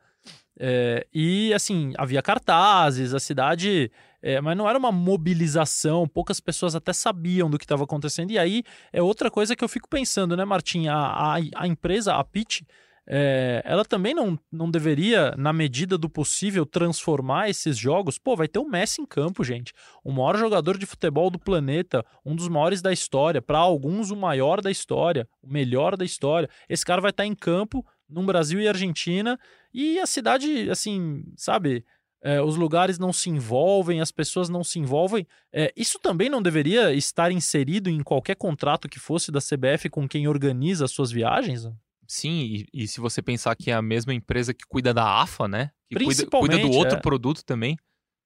é, 0.59 1.05
e 1.13 1.53
assim, 1.53 1.93
havia 1.97 2.21
cartazes, 2.21 3.13
a 3.13 3.19
cidade. 3.19 3.91
É, 4.27 4.41
mas 4.41 4.57
não 4.57 4.67
era 4.67 4.77
uma 4.77 4.91
mobilização, 4.91 6.05
poucas 6.05 6.41
pessoas 6.41 6.75
até 6.75 6.91
sabiam 6.91 7.49
do 7.49 7.57
que 7.57 7.63
estava 7.63 7.85
acontecendo. 7.85 8.31
E 8.31 8.37
aí 8.37 8.61
é 8.91 9.01
outra 9.01 9.31
coisa 9.31 9.55
que 9.55 9.63
eu 9.63 9.69
fico 9.69 9.87
pensando, 9.87 10.35
né, 10.35 10.43
Martim? 10.43 10.87
A, 10.87 10.97
a, 10.97 11.35
a 11.55 11.65
empresa, 11.65 12.13
a 12.13 12.21
Pitch, 12.25 12.63
é, 13.07 13.61
ela 13.63 13.85
também 13.85 14.13
não, 14.13 14.37
não 14.51 14.69
deveria, 14.69 15.33
na 15.37 15.53
medida 15.53 15.97
do 15.97 16.09
possível, 16.09 16.65
transformar 16.65 17.49
esses 17.49 17.77
jogos. 17.77 18.19
Pô, 18.19 18.35
vai 18.35 18.49
ter 18.49 18.59
o 18.59 18.67
Messi 18.67 19.01
em 19.01 19.05
campo, 19.05 19.45
gente. 19.45 19.71
O 20.03 20.11
maior 20.11 20.37
jogador 20.37 20.77
de 20.77 20.85
futebol 20.85 21.29
do 21.29 21.39
planeta, 21.39 22.05
um 22.25 22.35
dos 22.35 22.49
maiores 22.49 22.81
da 22.81 22.91
história, 22.91 23.41
para 23.41 23.59
alguns 23.59 24.11
o 24.11 24.15
maior 24.17 24.59
da 24.59 24.69
história, 24.69 25.25
o 25.41 25.47
melhor 25.49 25.95
da 25.95 26.03
história. 26.03 26.49
Esse 26.67 26.83
cara 26.85 26.99
vai 26.99 27.11
estar 27.11 27.23
tá 27.23 27.27
em 27.27 27.33
campo 27.33 27.81
num 28.09 28.25
Brasil 28.25 28.59
e 28.59 28.67
Argentina 28.67 29.39
e 29.73 29.99
a 29.99 30.05
cidade, 30.05 30.69
assim, 30.69 31.23
sabe? 31.37 31.85
É, 32.27 32.41
os 32.41 32.57
lugares 32.57 32.99
não 32.99 33.13
se 33.13 33.29
envolvem, 33.29 34.01
as 34.01 34.11
pessoas 34.11 34.49
não 34.49 34.61
se 34.61 34.77
envolvem. 34.77 35.25
É, 35.49 35.73
isso 35.77 35.97
também 35.97 36.27
não 36.27 36.41
deveria 36.41 36.93
estar 36.93 37.31
inserido 37.31 37.89
em 37.89 38.03
qualquer 38.03 38.35
contrato 38.35 38.89
que 38.89 38.99
fosse 38.99 39.31
da 39.31 39.39
CBF 39.39 39.89
com 39.89 40.05
quem 40.05 40.27
organiza 40.27 40.83
as 40.83 40.91
suas 40.91 41.09
viagens? 41.09 41.69
Sim, 42.05 42.41
e, 42.41 42.67
e 42.73 42.85
se 42.85 42.99
você 42.99 43.21
pensar 43.21 43.55
que 43.55 43.71
é 43.71 43.73
a 43.73 43.81
mesma 43.81 44.13
empresa 44.13 44.53
que 44.53 44.65
cuida 44.67 44.93
da 44.93 45.21
AFA, 45.21 45.47
né? 45.47 45.71
Que 45.89 46.03
cuida, 46.03 46.25
cuida 46.25 46.59
do 46.59 46.69
outro 46.71 46.97
é. 46.97 47.01
produto 47.01 47.45
também. 47.45 47.77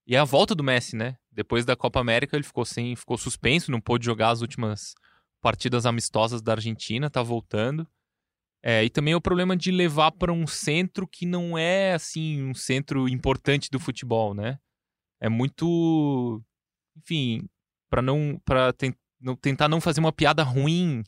E 0.08 0.16
é 0.16 0.20
a 0.20 0.26
volta 0.26 0.56
do 0.56 0.64
Messi, 0.64 0.96
né? 0.96 1.16
Depois 1.32 1.64
da 1.64 1.76
Copa 1.76 2.00
América 2.00 2.36
ele 2.36 2.44
ficou 2.44 2.66
sem, 2.66 2.96
ficou 2.96 3.20
suspenso, 3.20 3.70
não 3.70 3.80
pôde 3.80 4.04
jogar 4.04 4.32
as 4.32 4.42
últimas 4.42 4.96
partidas 5.40 5.86
amistosas 5.86 6.42
da 6.42 6.54
Argentina, 6.54 7.08
tá 7.08 7.22
voltando. 7.22 7.88
É, 8.64 8.84
e 8.84 8.90
também 8.90 9.16
o 9.16 9.22
problema 9.22 9.58
de 9.58 9.72
levar 9.72 10.12
para 10.12 10.32
um 10.32 10.46
centro 10.46 11.08
que 11.08 11.26
não 11.26 11.58
é 11.58 11.94
assim 11.94 12.44
um 12.44 12.54
centro 12.54 13.10
importante 13.10 13.70
do 13.72 13.80
futebol, 13.80 14.34
né? 14.34 14.60
É 15.20 15.30
muito, 15.30 16.42
enfim, 16.98 17.48
para 17.90 18.02
não 18.02 18.40
para 18.46 18.72
ten, 18.74 18.94
tentar 19.42 19.68
não 19.68 19.82
fazer 19.82 20.00
uma 20.00 20.12
piada 20.12 20.44
ruim, 20.44 21.04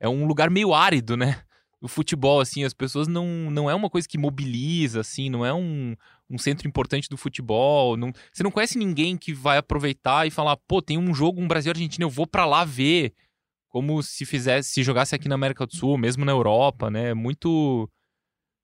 é 0.00 0.08
um 0.08 0.26
lugar 0.26 0.50
meio 0.50 0.74
árido, 0.74 1.16
né? 1.16 1.42
o 1.80 1.86
futebol, 1.86 2.40
assim, 2.40 2.64
as 2.64 2.74
pessoas 2.74 3.06
não, 3.06 3.26
não 3.50 3.70
é 3.70 3.74
uma 3.74 3.88
coisa 3.88 4.08
que 4.08 4.18
mobiliza, 4.18 5.00
assim, 5.00 5.30
não 5.30 5.46
é 5.46 5.54
um, 5.54 5.94
um 6.28 6.36
centro 6.36 6.66
importante 6.66 7.08
do 7.08 7.16
futebol. 7.16 7.96
Não, 7.96 8.12
você 8.32 8.42
não 8.42 8.50
conhece 8.50 8.76
ninguém 8.78 9.16
que 9.16 9.32
vai 9.32 9.58
aproveitar 9.58 10.26
e 10.26 10.30
falar, 10.30 10.56
pô, 10.56 10.82
tem 10.82 10.98
um 10.98 11.14
jogo, 11.14 11.40
um 11.40 11.48
Brasil-Argentina, 11.48 12.04
eu 12.04 12.10
vou 12.10 12.26
para 12.26 12.44
lá 12.44 12.64
ver. 12.64 13.12
Como 13.68 14.02
se 14.02 14.24
fizesse, 14.24 14.70
se 14.70 14.82
jogasse 14.82 15.14
aqui 15.14 15.28
na 15.28 15.34
América 15.34 15.66
do 15.66 15.74
Sul, 15.76 15.98
mesmo 15.98 16.24
na 16.24 16.32
Europa, 16.32 16.90
né? 16.90 17.14
Muito 17.14 17.88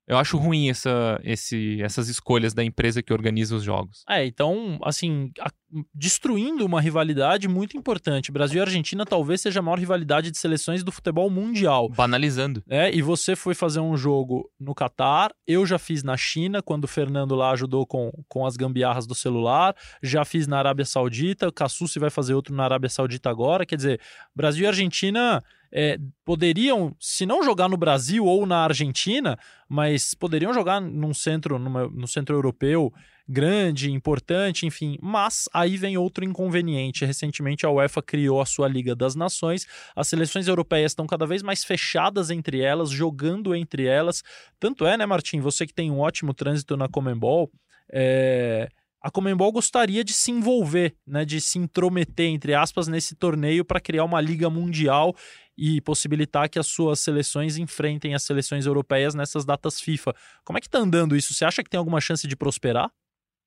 eu 0.06 0.18
acho 0.18 0.36
ruim 0.36 0.68
essa, 0.68 1.20
esse, 1.24 1.80
essas 1.82 2.08
escolhas 2.08 2.52
da 2.52 2.62
empresa 2.62 3.02
que 3.02 3.12
organiza 3.12 3.56
os 3.56 3.62
jogos. 3.62 4.04
É, 4.08 4.24
então, 4.26 4.78
assim, 4.82 5.30
a, 5.40 5.50
destruindo 5.94 6.64
uma 6.64 6.80
rivalidade 6.80 7.48
muito 7.48 7.76
importante. 7.76 8.30
Brasil 8.30 8.58
e 8.58 8.60
Argentina 8.60 9.06
talvez 9.06 9.40
seja 9.40 9.60
a 9.60 9.62
maior 9.62 9.78
rivalidade 9.78 10.30
de 10.30 10.38
seleções 10.38 10.84
do 10.84 10.92
futebol 10.92 11.30
mundial. 11.30 11.88
Banalizando. 11.88 12.62
É, 12.68 12.94
e 12.94 13.00
você 13.00 13.34
foi 13.34 13.54
fazer 13.54 13.80
um 13.80 13.96
jogo 13.96 14.50
no 14.60 14.74
Catar, 14.74 15.32
eu 15.46 15.64
já 15.64 15.78
fiz 15.78 16.02
na 16.02 16.16
China, 16.16 16.62
quando 16.62 16.84
o 16.84 16.88
Fernando 16.88 17.34
lá 17.34 17.52
ajudou 17.52 17.86
com, 17.86 18.12
com 18.28 18.46
as 18.46 18.56
gambiarras 18.56 19.06
do 19.06 19.14
celular, 19.14 19.74
já 20.02 20.24
fiz 20.24 20.46
na 20.46 20.58
Arábia 20.58 20.84
Saudita, 20.84 21.48
o 21.48 21.52
Cassucci 21.52 21.98
vai 21.98 22.10
fazer 22.10 22.34
outro 22.34 22.54
na 22.54 22.64
Arábia 22.64 22.90
Saudita 22.90 23.30
agora. 23.30 23.64
Quer 23.64 23.76
dizer, 23.76 24.00
Brasil 24.34 24.64
e 24.64 24.66
Argentina 24.66 25.42
é, 25.74 25.98
poderiam, 26.24 26.94
se 27.00 27.26
não 27.26 27.42
jogar 27.42 27.68
no 27.68 27.76
Brasil 27.76 28.24
ou 28.24 28.46
na 28.46 28.58
Argentina, 28.58 29.36
mas 29.68 30.14
poderiam 30.14 30.54
jogar 30.54 30.80
num 30.80 31.12
centro, 31.12 31.58
numa, 31.58 31.88
no 31.88 32.06
centro 32.06 32.36
europeu 32.36 32.92
grande, 33.28 33.90
importante, 33.90 34.66
enfim. 34.66 34.96
Mas 35.02 35.48
aí 35.52 35.76
vem 35.76 35.96
outro 35.96 36.24
inconveniente. 36.24 37.04
Recentemente 37.04 37.66
a 37.66 37.70
UEFA 37.70 38.00
criou 38.02 38.40
a 38.40 38.46
sua 38.46 38.68
Liga 38.68 38.94
das 38.94 39.16
Nações. 39.16 39.66
As 39.96 40.06
seleções 40.06 40.46
europeias 40.46 40.92
estão 40.92 41.06
cada 41.06 41.26
vez 41.26 41.42
mais 41.42 41.64
fechadas 41.64 42.30
entre 42.30 42.60
elas, 42.60 42.90
jogando 42.90 43.54
entre 43.54 43.86
elas. 43.86 44.22
Tanto 44.60 44.86
é, 44.86 44.96
né, 44.96 45.06
Martim? 45.06 45.40
Você 45.40 45.66
que 45.66 45.74
tem 45.74 45.90
um 45.90 45.98
ótimo 45.98 46.32
trânsito 46.32 46.76
na 46.76 46.86
Comembol. 46.86 47.50
É 47.90 48.68
a 49.04 49.10
Comembol 49.10 49.52
gostaria 49.52 50.02
de 50.02 50.14
se 50.14 50.30
envolver, 50.30 50.96
né, 51.06 51.26
de 51.26 51.38
se 51.38 51.58
intrometer, 51.58 52.30
entre 52.30 52.54
aspas, 52.54 52.88
nesse 52.88 53.14
torneio 53.14 53.62
para 53.62 53.78
criar 53.78 54.02
uma 54.02 54.18
liga 54.18 54.48
mundial 54.48 55.14
e 55.56 55.80
possibilitar 55.80 56.48
que 56.48 56.58
as 56.58 56.66
suas 56.66 57.00
seleções 57.00 57.56
enfrentem 57.56 58.14
as 58.14 58.22
seleções 58.22 58.66
europeias 58.66 59.14
nessas 59.14 59.44
datas 59.44 59.80
FIFA. 59.80 60.14
Como 60.44 60.58
é 60.58 60.60
que 60.60 60.66
está 60.66 60.78
andando 60.78 61.16
isso? 61.16 61.32
Você 61.32 61.44
acha 61.44 61.62
que 61.62 61.70
tem 61.70 61.78
alguma 61.78 62.00
chance 62.00 62.26
de 62.26 62.36
prosperar? 62.36 62.90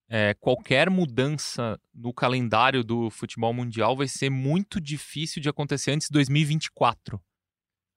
É, 0.09 0.33
qualquer 0.35 0.89
mudança 0.89 1.77
no 1.93 2.13
calendário 2.13 2.81
do 2.81 3.09
futebol 3.09 3.53
mundial 3.53 3.95
vai 3.95 4.07
ser 4.07 4.29
muito 4.29 4.79
difícil 4.79 5.41
de 5.41 5.49
acontecer 5.49 5.91
antes 5.91 6.07
de 6.07 6.13
2024. 6.13 7.21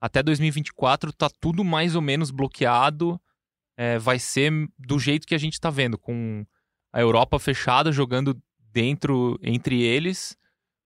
Até 0.00 0.22
2024 0.22 1.12
tá 1.12 1.30
tudo 1.40 1.62
mais 1.62 1.94
ou 1.94 2.02
menos 2.02 2.32
bloqueado. 2.32 3.20
É, 3.76 3.96
vai 3.98 4.18
ser 4.18 4.50
do 4.76 4.98
jeito 4.98 5.26
que 5.26 5.34
a 5.34 5.38
gente 5.38 5.54
está 5.54 5.70
vendo, 5.70 5.96
com 5.96 6.44
a 6.92 7.00
Europa 7.00 7.38
fechada, 7.38 7.92
jogando 7.92 8.36
dentro 8.72 9.38
entre 9.42 9.80
eles, 9.80 10.36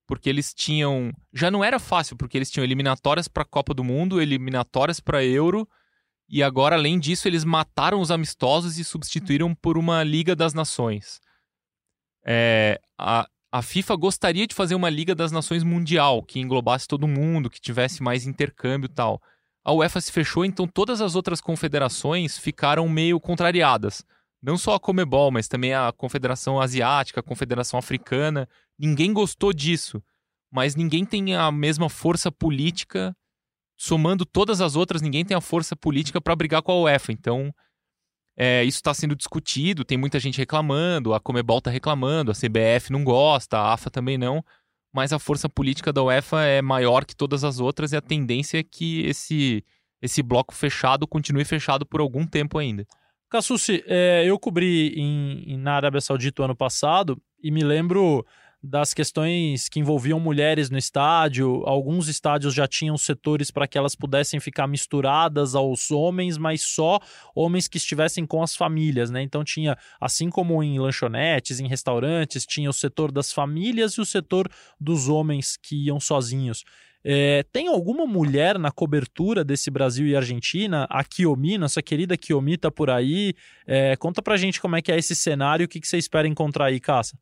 porque 0.06 0.28
eles 0.28 0.52
tinham. 0.52 1.12
Já 1.32 1.50
não 1.50 1.62
era 1.62 1.78
fácil, 1.78 2.16
porque 2.16 2.36
eles 2.38 2.50
tinham 2.50 2.64
eliminatórias 2.64 3.28
para 3.28 3.42
a 3.42 3.46
Copa 3.46 3.74
do 3.74 3.84
Mundo, 3.84 4.20
eliminatórias 4.20 5.00
para 5.00 5.24
Euro, 5.24 5.68
e 6.28 6.42
agora, 6.42 6.76
além 6.76 6.98
disso, 6.98 7.28
eles 7.28 7.44
mataram 7.44 8.00
os 8.00 8.10
amistosos 8.10 8.78
e 8.78 8.84
substituíram 8.84 9.54
por 9.54 9.76
uma 9.76 10.02
Liga 10.02 10.34
das 10.34 10.54
Nações. 10.54 11.20
É, 12.26 12.80
a, 12.98 13.28
a 13.52 13.62
FIFA 13.62 13.96
gostaria 13.96 14.46
de 14.46 14.54
fazer 14.54 14.74
uma 14.74 14.90
Liga 14.90 15.14
das 15.14 15.30
Nações 15.30 15.62
mundial, 15.62 16.22
que 16.22 16.40
englobasse 16.40 16.88
todo 16.88 17.06
mundo, 17.06 17.50
que 17.50 17.60
tivesse 17.60 18.02
mais 18.02 18.26
intercâmbio 18.26 18.86
e 18.86 18.94
tal. 18.94 19.20
A 19.62 19.72
UEFA 19.72 20.00
se 20.00 20.12
fechou, 20.12 20.44
então 20.44 20.66
todas 20.66 21.00
as 21.00 21.14
outras 21.14 21.40
confederações 21.40 22.38
ficaram 22.38 22.88
meio 22.88 23.20
contrariadas 23.20 24.04
não 24.44 24.58
só 24.58 24.74
a 24.74 24.80
Comebol, 24.80 25.30
mas 25.30 25.48
também 25.48 25.72
a 25.72 25.90
Confederação 25.90 26.60
Asiática, 26.60 27.20
a 27.20 27.22
Confederação 27.22 27.78
Africana. 27.78 28.46
Ninguém 28.78 29.12
gostou 29.12 29.52
disso, 29.54 30.02
mas 30.52 30.76
ninguém 30.76 31.04
tem 31.04 31.34
a 31.34 31.50
mesma 31.50 31.88
força 31.88 32.30
política. 32.30 33.16
Somando 33.76 34.26
todas 34.26 34.60
as 34.60 34.76
outras, 34.76 35.00
ninguém 35.00 35.24
tem 35.24 35.36
a 35.36 35.40
força 35.40 35.74
política 35.74 36.20
para 36.20 36.36
brigar 36.36 36.60
com 36.60 36.72
a 36.72 36.82
UEFA. 36.82 37.10
Então, 37.10 37.52
é, 38.36 38.62
isso 38.64 38.76
está 38.76 38.92
sendo 38.92 39.16
discutido, 39.16 39.84
tem 39.84 39.96
muita 39.96 40.20
gente 40.20 40.38
reclamando, 40.38 41.14
a 41.14 41.20
Comebol 41.20 41.58
está 41.58 41.70
reclamando, 41.70 42.30
a 42.30 42.34
CBF 42.34 42.92
não 42.92 43.02
gosta, 43.02 43.56
a 43.56 43.72
AFA 43.72 43.90
também 43.90 44.18
não, 44.18 44.44
mas 44.92 45.12
a 45.12 45.18
força 45.18 45.48
política 45.48 45.92
da 45.92 46.02
UEFA 46.02 46.42
é 46.42 46.60
maior 46.60 47.04
que 47.06 47.16
todas 47.16 47.44
as 47.44 47.60
outras 47.60 47.92
e 47.92 47.96
a 47.96 48.00
tendência 48.02 48.58
é 48.58 48.62
que 48.62 49.06
esse, 49.06 49.64
esse 50.02 50.22
bloco 50.22 50.54
fechado 50.54 51.06
continue 51.06 51.44
fechado 51.44 51.86
por 51.86 52.00
algum 52.00 52.26
tempo 52.26 52.58
ainda. 52.58 52.86
Cassucci, 53.34 53.82
é, 53.88 54.22
eu 54.24 54.38
cobri 54.38 54.94
em, 54.96 55.54
em, 55.54 55.58
na 55.58 55.74
Arábia 55.74 56.00
Saudita 56.00 56.40
o 56.40 56.44
ano 56.44 56.54
passado 56.54 57.20
e 57.42 57.50
me 57.50 57.64
lembro 57.64 58.24
das 58.64 58.94
questões 58.94 59.68
que 59.68 59.78
envolviam 59.78 60.18
mulheres 60.18 60.70
no 60.70 60.78
estádio. 60.78 61.62
Alguns 61.66 62.08
estádios 62.08 62.54
já 62.54 62.66
tinham 62.66 62.96
setores 62.96 63.50
para 63.50 63.68
que 63.68 63.76
elas 63.76 63.94
pudessem 63.94 64.40
ficar 64.40 64.66
misturadas 64.66 65.54
aos 65.54 65.90
homens, 65.90 66.38
mas 66.38 66.62
só 66.62 66.98
homens 67.34 67.68
que 67.68 67.76
estivessem 67.76 68.24
com 68.26 68.42
as 68.42 68.56
famílias, 68.56 69.10
né? 69.10 69.22
Então 69.22 69.44
tinha, 69.44 69.76
assim 70.00 70.30
como 70.30 70.62
em 70.62 70.78
lanchonetes, 70.78 71.60
em 71.60 71.68
restaurantes, 71.68 72.46
tinha 72.46 72.70
o 72.70 72.72
setor 72.72 73.12
das 73.12 73.32
famílias 73.32 73.92
e 73.94 74.00
o 74.00 74.06
setor 74.06 74.48
dos 74.80 75.08
homens 75.08 75.58
que 75.58 75.86
iam 75.86 76.00
sozinhos. 76.00 76.64
É, 77.06 77.42
tem 77.52 77.68
alguma 77.68 78.06
mulher 78.06 78.58
na 78.58 78.70
cobertura 78.70 79.44
desse 79.44 79.70
Brasil 79.70 80.06
e 80.06 80.16
Argentina? 80.16 80.86
A 80.88 81.04
Kiomi, 81.04 81.58
nossa 81.58 81.82
querida 81.82 82.16
Kiomi, 82.16 82.56
tá 82.56 82.70
por 82.70 82.88
aí. 82.88 83.34
É, 83.66 83.94
conta 83.96 84.22
pra 84.22 84.38
gente 84.38 84.58
como 84.58 84.74
é 84.74 84.80
que 84.80 84.90
é 84.90 84.96
esse 84.96 85.14
cenário, 85.14 85.66
o 85.66 85.68
que, 85.68 85.80
que 85.80 85.86
você 85.86 85.98
espera 85.98 86.26
encontrar 86.26 86.66
aí, 86.66 86.80
Caça? 86.80 87.14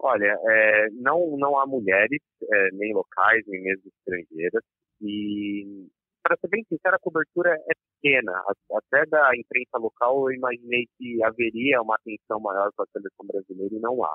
Olha, 0.00 0.38
é, 0.48 0.88
não, 0.92 1.36
não 1.36 1.58
há 1.58 1.66
mulheres, 1.66 2.20
é, 2.42 2.68
nem 2.72 2.94
locais, 2.94 3.44
nem 3.46 3.62
mesmo 3.62 3.90
estrangeiras. 3.98 4.62
E, 5.00 5.88
para 6.22 6.36
ser 6.36 6.48
bem 6.48 6.64
sincero, 6.68 6.96
a 6.96 7.00
cobertura 7.00 7.50
é 7.50 7.72
pequena. 8.00 8.32
Até 8.72 9.06
da 9.06 9.30
imprensa 9.36 9.78
local 9.78 10.30
eu 10.30 10.36
imaginei 10.36 10.86
que 10.96 11.22
haveria 11.24 11.82
uma 11.82 11.96
atenção 11.96 12.40
maior 12.40 12.70
para 12.76 12.84
a 12.84 12.92
seleção 12.92 13.26
brasileira 13.26 13.74
e 13.74 13.80
não 13.80 14.04
há. 14.04 14.12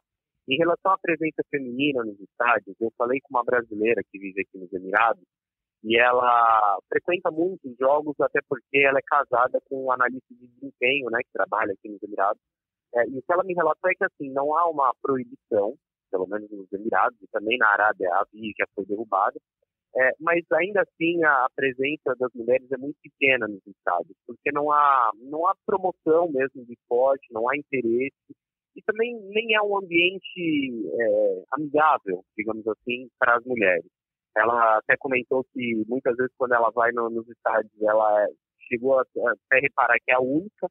Em 0.47 0.57
relação 0.57 0.91
à 0.91 0.97
presença 0.97 1.41
feminina 1.49 2.03
nos 2.03 2.19
estádios, 2.19 2.75
eu 2.79 2.91
falei 2.97 3.19
com 3.21 3.35
uma 3.35 3.43
brasileira 3.43 4.01
que 4.11 4.19
vive 4.19 4.41
aqui 4.41 4.57
nos 4.57 4.71
Emirados 4.73 5.23
e 5.83 5.97
ela 5.97 6.79
frequenta 6.89 7.29
muitos 7.31 7.75
jogos, 7.77 8.15
até 8.21 8.39
porque 8.47 8.79
ela 8.79 8.99
é 8.99 9.01
casada 9.05 9.59
com 9.69 9.85
um 9.85 9.91
analista 9.91 10.33
de 10.33 10.47
desempenho, 10.47 11.09
né, 11.09 11.19
que 11.23 11.31
trabalha 11.33 11.73
aqui 11.73 11.89
nos 11.89 12.01
Emirados. 12.03 12.41
É, 12.95 13.07
e 13.07 13.17
o 13.17 13.21
que 13.21 13.33
ela 13.33 13.43
me 13.43 13.53
relatou 13.53 13.89
é 13.89 13.95
que, 13.95 14.03
assim, 14.03 14.29
não 14.31 14.55
há 14.55 14.69
uma 14.69 14.93
proibição, 15.01 15.75
pelo 16.11 16.27
menos 16.27 16.49
nos 16.51 16.71
Emirados, 16.71 17.17
e 17.21 17.27
também 17.27 17.57
na 17.57 17.69
Arábia 17.69 18.09
a 18.13 18.25
via 18.31 18.53
já 18.57 18.65
foi 18.75 18.85
derrubada, 18.85 19.39
é, 19.95 20.11
mas 20.19 20.43
ainda 20.53 20.81
assim 20.81 21.23
a, 21.23 21.47
presença 21.55 22.15
das 22.17 22.31
mulheres 22.33 22.71
é 22.71 22.77
muito 22.77 22.97
pequena 23.01 23.47
nos 23.47 23.65
estádios, 23.65 24.17
porque 24.25 24.51
não 24.51 24.71
há, 24.71 25.11
não 25.21 25.47
há 25.47 25.55
promoção 25.65 26.31
mesmo 26.31 26.65
de 26.65 26.73
esporte, 26.73 27.31
não 27.31 27.47
há 27.47 27.55
interesse, 27.55 28.35
e 28.75 28.81
também 28.83 29.19
nem 29.29 29.55
é 29.55 29.61
um 29.61 29.77
ambiente 29.77 30.89
é, 30.99 31.43
amigável, 31.51 32.23
digamos 32.35 32.67
assim, 32.67 33.07
para 33.19 33.37
as 33.37 33.45
mulheres. 33.45 33.85
Ela 34.35 34.79
até 34.79 34.97
comentou 34.97 35.45
que 35.53 35.83
muitas 35.87 36.15
vezes 36.15 36.33
quando 36.37 36.53
ela 36.53 36.71
vai 36.71 36.91
no, 36.91 37.07
nos 37.11 37.27
estádios, 37.29 37.71
ela 37.81 38.27
chegou 38.67 38.99
até 38.99 39.59
reparar 39.59 39.97
que 40.03 40.11
é 40.11 40.15
a 40.15 40.21
única 40.21 40.67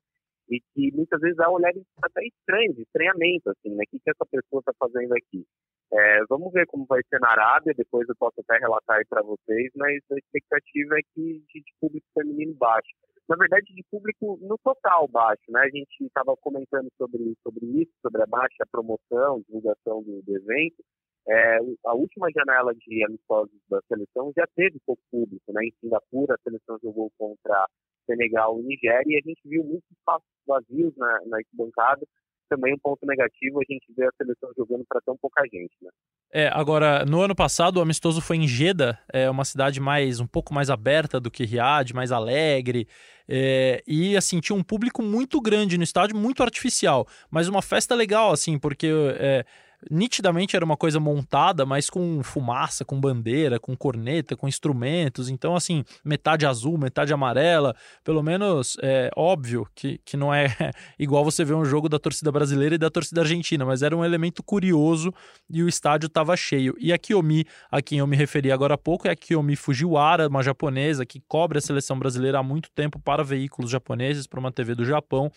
e 0.49 0.61
que 0.61 0.95
muitas 0.95 1.21
vezes 1.21 1.39
há 1.39 1.51
olhares 1.51 1.83
até 2.03 2.25
estranhos, 2.27 2.79
estranhamento, 2.79 3.51
assim, 3.51 3.75
né? 3.75 3.85
O 3.87 3.91
que, 3.91 3.99
que 3.99 4.11
essa 4.11 4.27
pessoa 4.27 4.61
está 4.61 4.73
fazendo 4.79 5.13
aqui? 5.13 5.45
É, 5.93 6.25
vamos 6.29 6.53
ver 6.53 6.67
como 6.67 6.87
vai 6.87 7.01
ser 7.09 7.21
na 7.21 7.31
Arábia, 7.31 7.75
depois 7.77 8.09
eu 8.09 8.17
posso 8.19 8.41
até 8.41 8.59
relatar 8.59 8.99
aí 8.99 9.05
para 9.09 9.23
vocês, 9.23 9.71
mas 9.77 10.03
a 10.11 10.17
expectativa 10.17 10.97
é 10.97 11.03
que 11.15 11.45
de 11.49 11.63
público 11.81 12.07
feminino 12.15 12.55
baixo 12.55 12.91
na 13.29 13.37
verdade, 13.37 13.73
de 13.75 13.83
público 13.91 14.39
no 14.43 14.59
total 14.59 15.09
baixo, 15.09 15.45
né? 15.49 15.61
A 15.61 15.71
gente 15.71 16.05
estava 16.05 16.37
comentando 16.37 16.89
sobre, 16.99 17.35
sobre 17.43 17.65
isso, 17.81 17.93
sobre 18.03 18.23
a 18.23 18.27
baixa 18.27 18.67
promoção, 18.71 19.43
divulgação 19.47 20.03
do, 20.03 20.23
do 20.23 20.37
evento. 20.37 20.85
É, 21.27 21.59
a 21.87 21.95
última 21.95 22.29
janela 22.31 22.75
de 22.75 23.05
amistosos 23.05 23.57
da 23.71 23.81
seleção 23.89 24.33
já 24.37 24.45
teve 24.57 24.79
pouco 24.85 25.03
público, 25.11 25.53
né? 25.53 25.65
Em 25.65 25.73
Singapura, 25.81 26.35
a 26.35 26.43
seleção 26.43 26.79
jogou 26.83 27.11
contra 27.17 27.67
Senegal 28.07 28.59
e 28.61 28.63
Nigéria 28.63 29.05
e 29.07 29.17
a 29.17 29.23
gente 29.25 29.41
viu 29.45 29.65
muitos 29.65 29.91
espaços 29.91 30.27
vazios 30.47 30.97
na, 30.97 31.21
na 31.27 31.37
arquibancada 31.39 32.07
também 32.53 32.75
um 32.75 32.79
ponto 32.79 33.07
negativo 33.07 33.61
a 33.61 33.73
gente 33.73 33.87
vê 33.97 34.05
a 34.05 34.11
seleção 34.17 34.51
jogando 34.57 34.85
para 34.87 35.01
tão 35.01 35.17
pouca 35.17 35.43
gente, 35.45 35.75
né? 35.81 35.91
É, 36.35 36.49
agora, 36.49 37.05
no 37.05 37.21
ano 37.21 37.35
passado, 37.35 37.79
o 37.79 37.81
amistoso 37.81 38.21
foi 38.21 38.37
em 38.37 38.47
Jeddah, 38.47 38.99
é 39.13 39.29
uma 39.29 39.45
cidade 39.45 39.81
mais 39.81 40.21
um 40.21 40.27
pouco 40.27 40.53
mais 40.53 40.71
aberta 40.71 41.21
do 41.21 41.31
que 41.31 41.45
Riad, 41.45 41.93
mais 41.95 42.13
alegre. 42.13 42.87
É, 43.29 43.83
e 43.87 44.17
assim, 44.17 44.41
tinha 44.41 44.57
um 44.57 44.63
público 44.63 45.03
muito 45.03 45.41
grande 45.41 45.77
no 45.77 45.85
estádio, 45.85 46.17
muito 46.17 46.43
artificial, 46.43 47.07
mas 47.31 47.49
uma 47.49 47.63
festa 47.63 47.95
legal, 47.95 48.33
assim, 48.33 48.59
porque 48.59 48.91
é, 49.19 49.45
nitidamente 49.91 50.57
era 50.57 50.65
uma 50.65 50.77
coisa 50.77 51.01
montada, 51.01 51.65
mas 51.67 51.91
com 51.91 52.23
fumaça, 52.23 52.85
com 52.85 53.01
bandeira, 53.01 53.59
com 53.59 53.77
corneta, 53.77 54.37
com 54.37 54.49
instrumentos. 54.49 55.29
Então, 55.29 55.55
assim, 55.55 55.85
metade 56.05 56.47
azul, 56.47 56.79
metade 56.79 57.13
amarela. 57.13 57.75
Pelo 58.05 58.23
menos 58.23 58.77
é 58.83 59.11
óbvio 59.17 59.67
que, 59.75 60.01
que 60.05 60.17
não 60.17 60.33
é 60.33 60.47
igual 60.99 61.25
você 61.25 61.45
ver 61.45 61.55
um 61.55 61.65
jogo 61.65 61.89
da 61.89 61.99
torcida 61.99 62.31
brasileira 62.31 62.75
e 62.75 62.79
da 62.79 62.91
torcida 62.91 63.23
argentina, 63.23 63.65
mas 63.65 63.83
era 63.83 63.97
um 63.97 64.05
elemento 64.05 64.43
curioso 64.43 65.13
e 65.51 65.63
o 65.63 65.69
estádio 65.69 66.07
estava 66.07 66.37
cheio. 66.37 66.75
E 66.79 66.93
a 66.93 66.99
Kiyomi, 66.99 67.45
a 67.71 67.83
quem 67.83 67.99
eu 67.99 68.07
me 68.07 68.17
referi 68.17 68.53
agora 68.53 68.75
há 68.75 68.79
pouco, 68.79 69.09
é 69.09 69.11
a 69.11 69.17
Kiyomi 69.17 69.57
Fujiwara, 69.57 70.29
uma 70.29 70.43
japonesa 70.43 71.05
que 71.05 71.21
cobre 71.27 71.59
a 71.59 71.61
seleção 71.61 71.99
brasileira 71.99 72.39
há 72.39 72.43
muito 72.43 72.71
tempo 72.71 72.99
para 72.99 73.25
veículos 73.25 73.71
japoneses, 73.71 74.27
para 74.27 74.41
uma 74.41 74.53
TV 74.53 74.75
do 74.75 74.85
Japão. 74.85 75.31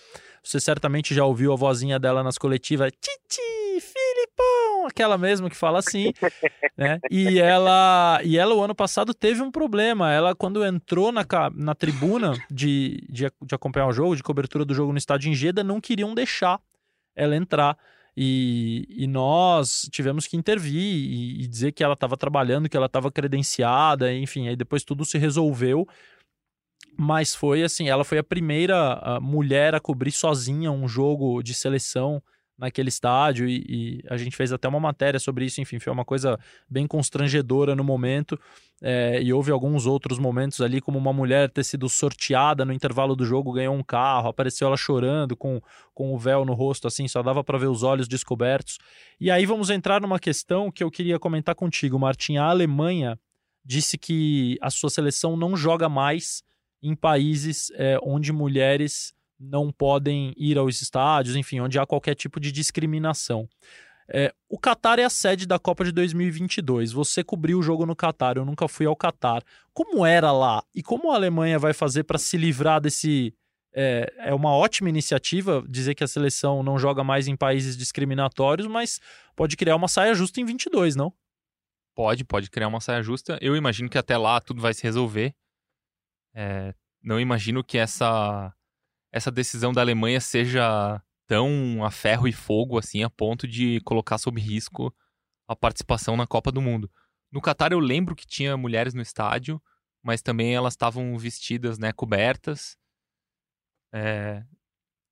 Você 0.43 0.59
certamente 0.59 1.13
já 1.13 1.25
ouviu 1.25 1.53
a 1.53 1.55
vozinha 1.55 1.99
dela 1.99 2.23
nas 2.23 2.37
coletivas. 2.37 2.91
Titi! 3.01 3.64
Aquela 4.85 5.17
mesmo 5.17 5.49
que 5.49 5.55
fala 5.55 5.79
assim, 5.79 6.13
né? 6.77 6.99
E 7.09 7.39
ela, 7.39 8.19
e 8.23 8.37
ela 8.37 8.53
o 8.55 8.63
ano 8.63 8.75
passado 8.75 9.13
teve 9.13 9.41
um 9.41 9.51
problema. 9.51 10.11
Ela 10.11 10.35
quando 10.35 10.65
entrou 10.65 11.11
na, 11.11 11.25
na 11.53 11.75
tribuna 11.75 12.33
de, 12.49 13.05
de, 13.09 13.31
de 13.41 13.55
acompanhar 13.55 13.87
o 13.87 13.93
jogo, 13.93 14.15
de 14.15 14.23
cobertura 14.23 14.65
do 14.65 14.73
jogo 14.73 14.91
no 14.91 14.97
estádio 14.97 15.31
em 15.31 15.35
Jeddah, 15.35 15.63
não 15.63 15.81
queriam 15.81 16.13
deixar 16.13 16.59
ela 17.15 17.35
entrar. 17.35 17.77
E, 18.17 18.85
e, 18.89 19.07
nós 19.07 19.89
tivemos 19.91 20.25
que 20.25 20.37
intervir 20.37 20.81
e, 20.81 21.43
e 21.43 21.47
dizer 21.47 21.73
que 21.73 21.83
ela 21.83 21.95
estava 21.95 22.15
trabalhando, 22.15 22.69
que 22.69 22.77
ela 22.77 22.85
estava 22.85 23.11
credenciada, 23.11 24.13
enfim, 24.13 24.47
aí 24.47 24.55
depois 24.55 24.85
tudo 24.85 25.03
se 25.03 25.17
resolveu. 25.17 25.85
Mas 26.97 27.35
foi 27.35 27.61
assim, 27.61 27.89
ela 27.89 28.05
foi 28.05 28.17
a 28.17 28.23
primeira 28.23 28.93
a 29.01 29.19
mulher 29.19 29.75
a 29.75 29.81
cobrir 29.81 30.11
sozinha 30.11 30.71
um 30.71 30.87
jogo 30.87 31.43
de 31.43 31.53
seleção 31.53 32.23
naquele 32.57 32.89
estádio 32.89 33.47
e, 33.47 33.65
e, 33.67 34.03
a 34.09 34.17
gente 34.17 34.35
fez 34.35 34.53
até 34.53 34.67
uma 34.67 34.79
matéria 34.79 35.19
sobre 35.19 35.45
isso, 35.45 35.59
enfim, 35.59 35.79
foi 35.79 35.91
uma 35.91 36.05
coisa 36.05 36.39
bem 36.69 36.87
constrangedora 36.87 37.75
no 37.75 37.83
momento 37.83 38.39
é, 38.81 39.21
e 39.21 39.33
houve 39.33 39.51
alguns 39.51 39.85
outros 39.85 40.19
momentos 40.19 40.61
ali, 40.61 40.79
como 40.81 40.97
uma 40.97 41.13
mulher 41.13 41.49
ter 41.49 41.63
sido 41.63 41.87
sorteada 41.89 42.65
no 42.65 42.73
intervalo 42.73 43.15
do 43.15 43.25
jogo, 43.25 43.53
ganhou 43.53 43.75
um 43.75 43.83
carro, 43.83 44.29
apareceu 44.29 44.67
ela 44.67 44.77
chorando 44.77 45.35
com, 45.35 45.61
com 45.93 46.13
o 46.13 46.17
véu 46.17 46.45
no 46.45 46.53
rosto, 46.53 46.87
assim, 46.87 47.07
só 47.07 47.21
dava 47.21 47.43
para 47.43 47.57
ver 47.57 47.67
os 47.67 47.83
olhos 47.83 48.07
descobertos. 48.07 48.77
E 49.19 49.31
aí 49.31 49.45
vamos 49.45 49.69
entrar 49.69 50.01
numa 50.01 50.19
questão 50.19 50.71
que 50.71 50.83
eu 50.83 50.91
queria 50.91 51.19
comentar 51.19 51.55
contigo, 51.55 51.97
Martim. 51.99 52.37
A 52.37 52.45
Alemanha 52.45 53.19
disse 53.63 53.97
que 53.97 54.57
a 54.61 54.69
sua 54.69 54.89
seleção 54.89 55.35
não 55.35 55.55
joga 55.55 55.89
mais 55.89 56.43
em 56.83 56.95
países 56.95 57.71
é, 57.75 57.97
onde 58.03 58.31
mulheres 58.31 59.13
não 59.49 59.71
podem 59.71 60.33
ir 60.37 60.57
aos 60.57 60.81
estádios, 60.81 61.35
enfim, 61.35 61.59
onde 61.59 61.79
há 61.79 61.85
qualquer 61.85 62.15
tipo 62.15 62.39
de 62.39 62.51
discriminação. 62.51 63.47
É, 64.07 64.33
o 64.47 64.59
Qatar 64.59 64.99
é 64.99 65.03
a 65.03 65.09
sede 65.09 65.47
da 65.47 65.57
Copa 65.57 65.83
de 65.83 65.91
2022. 65.91 66.91
Você 66.91 67.23
cobriu 67.23 67.59
o 67.59 67.63
jogo 67.63 67.85
no 67.85 67.95
Qatar, 67.95 68.37
eu 68.37 68.45
nunca 68.45 68.67
fui 68.67 68.85
ao 68.85 68.95
Qatar. 68.95 69.43
Como 69.73 70.05
era 70.05 70.31
lá 70.31 70.63
e 70.73 70.83
como 70.83 71.11
a 71.11 71.15
Alemanha 71.15 71.57
vai 71.57 71.73
fazer 71.73 72.03
para 72.03 72.17
se 72.17 72.37
livrar 72.37 72.79
desse. 72.79 73.33
É, 73.77 74.13
é, 74.19 74.33
uma 74.33 74.51
ótima 74.51 74.87
iniciativa 74.87 75.61
dizer 75.67 75.95
que 75.95 76.03
a 76.03 76.07
seleção 76.07 76.63
não 76.63 76.79
joga 76.79 77.03
mais 77.03 77.27
em 77.27 77.35
países 77.35 77.75
discriminatórios, 77.75 78.67
mas 78.67 79.01
pode 79.35 79.57
criar 79.57 79.75
uma 79.75 79.89
saia 79.89 80.13
justa 80.13 80.39
em 80.39 80.45
22, 80.45 80.95
não? 80.95 81.11
Pode, 81.93 82.23
pode 82.23 82.49
criar 82.49 82.69
uma 82.69 82.79
saia 82.79 83.01
justa. 83.03 83.37
Eu 83.41 83.55
imagino 83.55 83.89
que 83.89 83.97
até 83.97 84.17
lá 84.17 84.39
tudo 84.39 84.61
vai 84.61 84.73
se 84.73 84.83
resolver. 84.83 85.35
É, 86.33 86.73
não 87.03 87.19
imagino 87.19 87.63
que 87.63 87.77
essa 87.77 88.53
essa 89.15 89.31
decisão 89.31 89.71
da 89.71 89.79
Alemanha 89.79 90.19
seja 90.19 91.01
tão 91.25 91.85
a 91.85 91.89
ferro 91.89 92.27
e 92.27 92.33
fogo 92.33 92.77
assim 92.77 93.01
a 93.01 93.09
ponto 93.09 93.47
de 93.47 93.79
colocar 93.85 94.17
sob 94.17 94.41
risco 94.41 94.93
a 95.47 95.55
participação 95.55 96.17
na 96.17 96.27
Copa 96.27 96.51
do 96.51 96.61
Mundo. 96.61 96.91
No 97.31 97.39
Catar 97.39 97.71
eu 97.71 97.79
lembro 97.79 98.13
que 98.13 98.27
tinha 98.27 98.57
mulheres 98.57 98.93
no 98.93 99.01
estádio, 99.01 99.61
mas 100.03 100.21
também 100.21 100.53
elas 100.53 100.73
estavam 100.73 101.17
vestidas, 101.17 101.79
né, 101.79 101.93
cobertas. 101.93 102.77
É... 103.93 104.43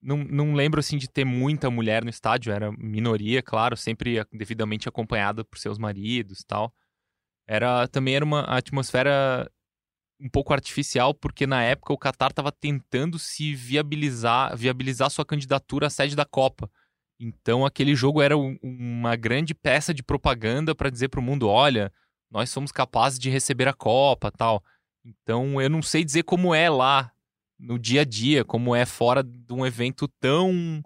Não, 0.01 0.17
não 0.17 0.53
lembro 0.53 0.81
assim 0.81 0.97
de 0.97 1.09
ter 1.09 1.23
muita 1.23 1.71
mulher 1.71 2.03
no 2.03 2.09
estádio, 2.09 2.51
era 2.51 2.73
minoria, 2.73 3.41
claro, 3.41 3.77
sempre 3.77 4.21
devidamente 4.33 4.89
acompanhada 4.89 5.45
por 5.45 5.57
seus 5.57 5.77
maridos, 5.77 6.43
tal. 6.43 6.75
Era 7.47 7.87
também 7.87 8.17
era 8.17 8.25
uma 8.25 8.41
atmosfera 8.41 9.49
um 10.23 10.29
pouco 10.29 10.53
artificial, 10.53 11.13
porque 11.13 11.45
na 11.45 11.61
época 11.61 11.91
o 11.91 11.97
Qatar 11.97 12.29
estava 12.29 12.49
tentando 12.49 13.19
se 13.19 13.53
viabilizar, 13.53 14.55
viabilizar 14.55 15.09
sua 15.09 15.25
candidatura 15.25 15.87
à 15.87 15.89
sede 15.89 16.15
da 16.15 16.23
Copa. 16.23 16.71
Então 17.19 17.65
aquele 17.65 17.93
jogo 17.93 18.21
era 18.21 18.37
um, 18.37 18.57
uma 18.63 19.17
grande 19.17 19.53
peça 19.53 19.93
de 19.93 20.01
propaganda 20.01 20.73
para 20.73 20.89
dizer 20.89 21.09
para 21.09 21.19
o 21.19 21.23
mundo, 21.23 21.49
olha, 21.49 21.91
nós 22.31 22.49
somos 22.49 22.71
capazes 22.71 23.19
de 23.19 23.29
receber 23.29 23.67
a 23.67 23.73
Copa, 23.73 24.31
tal. 24.31 24.63
Então 25.03 25.61
eu 25.61 25.69
não 25.69 25.81
sei 25.81 26.05
dizer 26.05 26.23
como 26.23 26.55
é 26.55 26.69
lá 26.69 27.11
no 27.59 27.77
dia 27.77 28.01
a 28.01 28.05
dia, 28.05 28.45
como 28.45 28.73
é 28.73 28.85
fora 28.85 29.21
de 29.21 29.53
um 29.53 29.65
evento 29.65 30.07
tão 30.21 30.81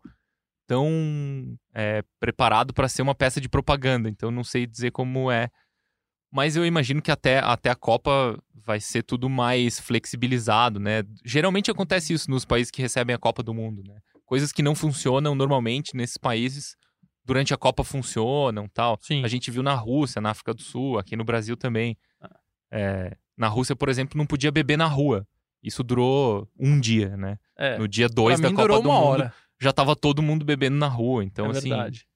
tão 0.65 1.57
é, 1.73 2.03
preparado 2.19 2.73
para 2.73 2.89
ser 2.89 3.03
uma 3.03 3.15
peça 3.15 3.39
de 3.39 3.47
propaganda. 3.47 4.09
Então 4.09 4.31
não 4.31 4.43
sei 4.43 4.65
dizer 4.65 4.91
como 4.91 5.31
é 5.31 5.49
mas 6.31 6.55
eu 6.55 6.65
imagino 6.65 7.01
que 7.01 7.11
até, 7.11 7.39
até 7.39 7.69
a 7.69 7.75
Copa 7.75 8.37
vai 8.53 8.79
ser 8.79 9.03
tudo 9.03 9.29
mais 9.29 9.79
flexibilizado, 9.79 10.79
né? 10.79 11.03
Geralmente 11.23 11.71
acontece 11.71 12.13
isso 12.13 12.29
nos 12.29 12.43
países 12.43 12.69
que 12.69 12.81
recebem 12.81 13.15
a 13.15 13.19
Copa 13.19 13.41
do 13.41 13.53
Mundo, 13.53 13.81
né? 13.87 13.99
Coisas 14.25 14.51
que 14.51 14.61
não 14.61 14.75
funcionam 14.75 15.33
normalmente 15.33 15.95
nesses 15.95 16.17
países, 16.17 16.75
durante 17.23 17.53
a 17.53 17.57
Copa 17.57 17.83
funcionam 17.83 18.67
tal. 18.73 18.97
Sim. 19.01 19.23
A 19.23 19.27
gente 19.27 19.51
viu 19.51 19.61
na 19.61 19.73
Rússia, 19.73 20.21
na 20.21 20.31
África 20.31 20.53
do 20.53 20.61
Sul, 20.61 20.97
aqui 20.97 21.15
no 21.15 21.23
Brasil 21.23 21.55
também. 21.55 21.97
Ah. 22.21 22.39
É, 22.71 23.17
na 23.37 23.47
Rússia, 23.47 23.75
por 23.75 23.89
exemplo, 23.89 24.17
não 24.17 24.25
podia 24.25 24.51
beber 24.51 24.77
na 24.77 24.87
rua. 24.87 25.27
Isso 25.61 25.83
durou 25.83 26.47
um 26.57 26.79
dia, 26.79 27.17
né? 27.17 27.37
É, 27.57 27.77
no 27.77 27.87
dia 27.87 28.07
2 28.07 28.39
da 28.39 28.49
Copa 28.49 28.67
do 28.67 28.83
Mundo, 28.83 28.89
hora. 28.89 29.33
já 29.59 29.73
tava 29.73 29.95
todo 29.95 30.21
mundo 30.21 30.45
bebendo 30.45 30.77
na 30.77 30.87
rua. 30.87 31.23
Então, 31.23 31.47
é 31.47 31.49
assim, 31.49 31.69
verdade. 31.69 32.06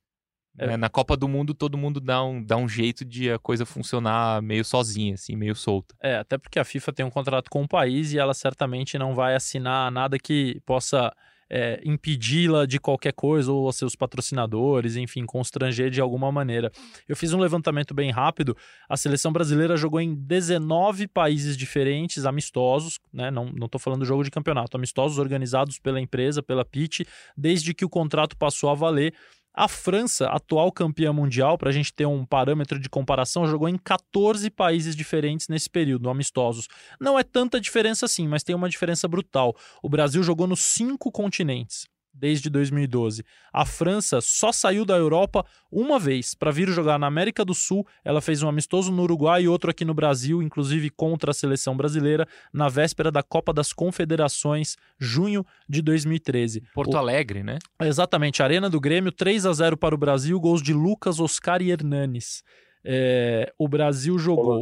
É. 0.58 0.76
Na 0.78 0.90
Copa 0.90 1.16
do 1.16 1.28
Mundo, 1.28 1.54
todo 1.54 1.78
mundo 1.78 2.00
dá 2.00 2.24
um, 2.24 2.44
dá 2.44 2.58
um 2.58 2.68
jeito 2.68 3.06
de 3.06 3.32
a 3.32 3.40
coisa 3.40 3.66
funcionar 3.66 4.42
meio 4.42 4.66
sozinha, 4.66 5.14
assim, 5.14 5.36
meio 5.36 5.56
solta. 5.56 5.96
É, 6.02 6.18
até 6.18 6.38
porque 6.38 6.60
a 6.60 6.66
FIFA 6.66 6.94
tem 6.94 7.06
um 7.06 7.10
contrato 7.10 7.50
com 7.50 7.64
o 7.64 7.68
país 7.68 8.14
e 8.14 8.20
ela 8.20 8.34
certamente 8.34 8.98
não 8.98 9.16
vai 9.16 9.36
assinar 9.36 9.92
nada 9.92 10.20
que 10.20 10.62
possa 10.66 11.12
é, 11.54 11.82
impedi-la 11.84 12.66
de 12.66 12.80
qualquer 12.80 13.12
coisa, 13.12 13.52
ou 13.52 13.70
seus 13.74 13.94
patrocinadores, 13.94 14.96
enfim, 14.96 15.26
constranger 15.26 15.90
de 15.90 16.00
alguma 16.00 16.32
maneira. 16.32 16.72
Eu 17.10 17.16
fiz 17.16 17.34
um 17.34 17.40
levantamento 17.40 17.94
bem 17.94 18.10
rápido. 18.10 18.56
A 18.88 18.96
seleção 18.96 19.34
brasileira 19.34 19.76
jogou 19.76 20.00
em 20.00 20.16
19 20.16 21.10
países 21.10 21.58
diferentes, 21.58 22.26
amistosos, 22.26 23.00
né? 23.14 23.30
Não, 23.30 23.48
não 23.48 23.68
tô 23.68 23.78
falando 23.78 24.00
do 24.00 24.06
jogo 24.06 24.24
de 24.24 24.32
campeonato, 24.32 24.78
amistosos 24.78 25.18
organizados 25.18 25.78
pela 25.78 26.00
empresa, 26.00 26.42
pela 26.42 26.64
PIT, 26.64 27.06
desde 27.36 27.74
que 27.74 27.84
o 27.84 27.90
contrato 27.90 28.38
passou 28.38 28.70
a 28.70 28.74
valer. 28.74 29.14
A 29.54 29.68
França, 29.68 30.28
atual 30.28 30.72
campeã 30.72 31.12
mundial, 31.12 31.58
para 31.58 31.70
a 31.70 31.74
gente 31.74 31.94
ter 31.94 32.06
um 32.06 32.26
parâmetro 32.26 32.80
de 32.80 32.90
comparação, 32.90 33.46
jogou 33.46 33.68
em 33.68 33.78
14 33.78 34.50
países 34.50 34.96
diferentes 34.96 35.50
nesse 35.50 35.70
período, 35.70 36.10
amistosos. 36.10 36.68
Não 37.00 37.20
é 37.20 37.24
tanta 37.24 37.60
diferença 37.60 38.06
assim, 38.06 38.28
mas 38.28 38.44
tem 38.44 38.56
uma 38.56 38.70
diferença 38.70 39.10
brutal. 39.10 39.54
O 39.84 39.90
Brasil 39.90 40.24
jogou 40.24 40.48
nos 40.48 40.62
cinco 40.62 41.12
continentes 41.12 41.91
desde 42.14 42.50
2012. 42.50 43.24
A 43.54 43.66
França 43.66 44.20
só 44.22 44.52
saiu 44.52 44.86
da 44.86 44.96
Europa 44.96 45.46
uma 45.72 45.98
vez 45.98 46.34
para 46.34 46.52
vir 46.52 46.70
jogar 46.70 47.00
na 47.00 47.08
América 47.08 47.46
do 47.46 47.54
Sul. 47.54 47.86
Ela 48.04 48.22
fez 48.22 48.44
um 48.44 48.50
amistoso 48.50 48.92
no 48.92 49.04
Uruguai 49.04 49.44
e 49.44 49.48
outro 49.48 49.72
aqui 49.72 49.86
no 49.86 49.94
Brasil, 49.94 50.42
inclusive 50.42 50.90
contra 50.90 51.32
a 51.32 51.34
seleção 51.34 51.76
brasileira, 51.76 52.28
na 52.54 52.68
véspera 52.70 53.12
da 53.12 53.24
Copa 53.24 53.54
das 53.54 53.74
Confederações, 53.74 54.76
junho 55.00 55.46
de 55.68 55.82
2013. 55.82 56.64
Porto 56.74 56.94
o... 56.94 56.98
Alegre, 56.98 57.44
né? 57.44 57.58
Exatamente, 57.82 58.44
Arena 58.44 58.70
do 58.70 58.80
Grêmio, 58.80 59.12
3 59.12 59.46
a 59.46 59.54
0 59.54 59.78
para 59.78 59.96
o 59.96 59.98
Brasil, 59.98 60.40
gols 60.40 60.62
de 60.62 60.74
Lucas, 60.74 61.20
Oscar 61.20 61.62
e 61.62 61.72
Hernanes. 61.72 62.44
É, 62.84 63.52
o 63.58 63.68
Brasil 63.68 64.18
jogou. 64.18 64.58
Ô, 64.58 64.62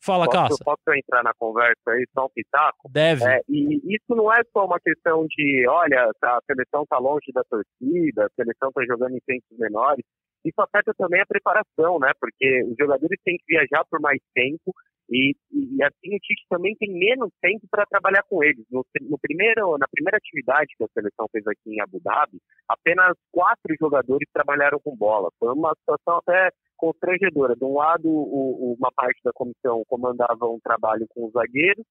Fala, 0.00 0.26
posso, 0.26 0.30
Caça. 0.30 0.64
Posso 0.64 0.96
entrar 0.96 1.22
na 1.22 1.32
conversa 1.34 1.90
aí, 1.90 2.06
só 2.14 2.26
um 2.26 2.30
pitaco? 2.30 2.88
Deve. 2.90 3.24
É, 3.24 3.40
e 3.48 3.94
isso 3.94 4.14
não 4.14 4.32
é 4.32 4.42
só 4.52 4.66
uma 4.66 4.78
questão 4.78 5.26
de, 5.28 5.66
olha, 5.68 6.10
tá, 6.20 6.36
a 6.36 6.42
seleção 6.46 6.82
está 6.82 6.98
longe 6.98 7.32
da 7.32 7.42
torcida, 7.44 8.26
a 8.26 8.30
seleção 8.36 8.68
está 8.68 8.84
jogando 8.84 9.16
em 9.16 9.20
centros 9.24 9.58
menores. 9.58 10.04
Isso 10.44 10.60
afeta 10.60 10.92
também 10.96 11.20
a 11.20 11.26
preparação, 11.26 11.98
né? 11.98 12.12
Porque 12.20 12.62
os 12.70 12.76
jogadores 12.78 13.18
têm 13.24 13.36
que 13.36 13.44
viajar 13.48 13.84
por 13.90 14.00
mais 14.00 14.20
tempo 14.32 14.72
e, 15.08 15.34
e, 15.52 15.82
assim 15.84 16.16
o 16.16 16.18
Tite 16.18 16.44
também 16.48 16.74
tem 16.76 16.92
menos 16.92 17.30
tempo 17.40 17.66
para 17.70 17.86
trabalhar 17.86 18.22
com 18.28 18.42
eles. 18.42 18.64
No, 18.70 18.84
no, 19.02 19.18
primeiro, 19.18 19.78
na 19.78 19.86
primeira 19.88 20.16
atividade 20.16 20.74
que 20.76 20.84
a 20.84 20.88
seleção 20.92 21.26
fez 21.30 21.46
aqui 21.46 21.70
em 21.70 21.80
Abu 21.80 22.00
Dhabi, 22.00 22.38
apenas 22.68 23.16
quatro 23.30 23.74
jogadores 23.80 24.28
trabalharam 24.32 24.80
com 24.80 24.96
bola. 24.96 25.30
Foi 25.38 25.52
uma 25.52 25.74
situação 25.78 26.18
até 26.18 26.50
constrangedora. 26.76 27.54
De 27.56 27.64
um 27.64 27.74
lado, 27.74 28.08
o, 28.08 28.76
uma 28.78 28.90
parte 28.92 29.20
da 29.24 29.32
comissão 29.32 29.82
comandava 29.88 30.46
um 30.46 30.60
trabalho 30.60 31.06
com 31.10 31.26
os 31.26 31.32
zagueiros, 31.32 31.84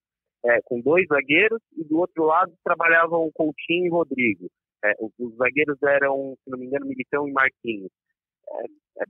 é, 0.45 0.62
com 0.63 0.80
dois 0.82 1.06
zagueiros, 1.08 1.62
e 1.78 1.84
do 1.84 1.98
outro 1.98 2.24
lado 2.24 2.54
trabalhavam 2.63 3.32
Coutinho 3.34 3.86
e 3.86 3.89
Rodrigo. 3.89 4.48
É, 4.84 4.93
os, 5.00 5.12
os, 5.19 5.36
zagueiros 5.38 5.82
eram, 5.84 6.36
se 6.43 6.50
não 6.50 6.60
me 6.60 6.67
engano, 6.67 6.86
Militão 6.86 7.28
e 7.28 7.32
Marquinhos. 7.32 7.91
É, 8.48 9.04
é 9.04 9.06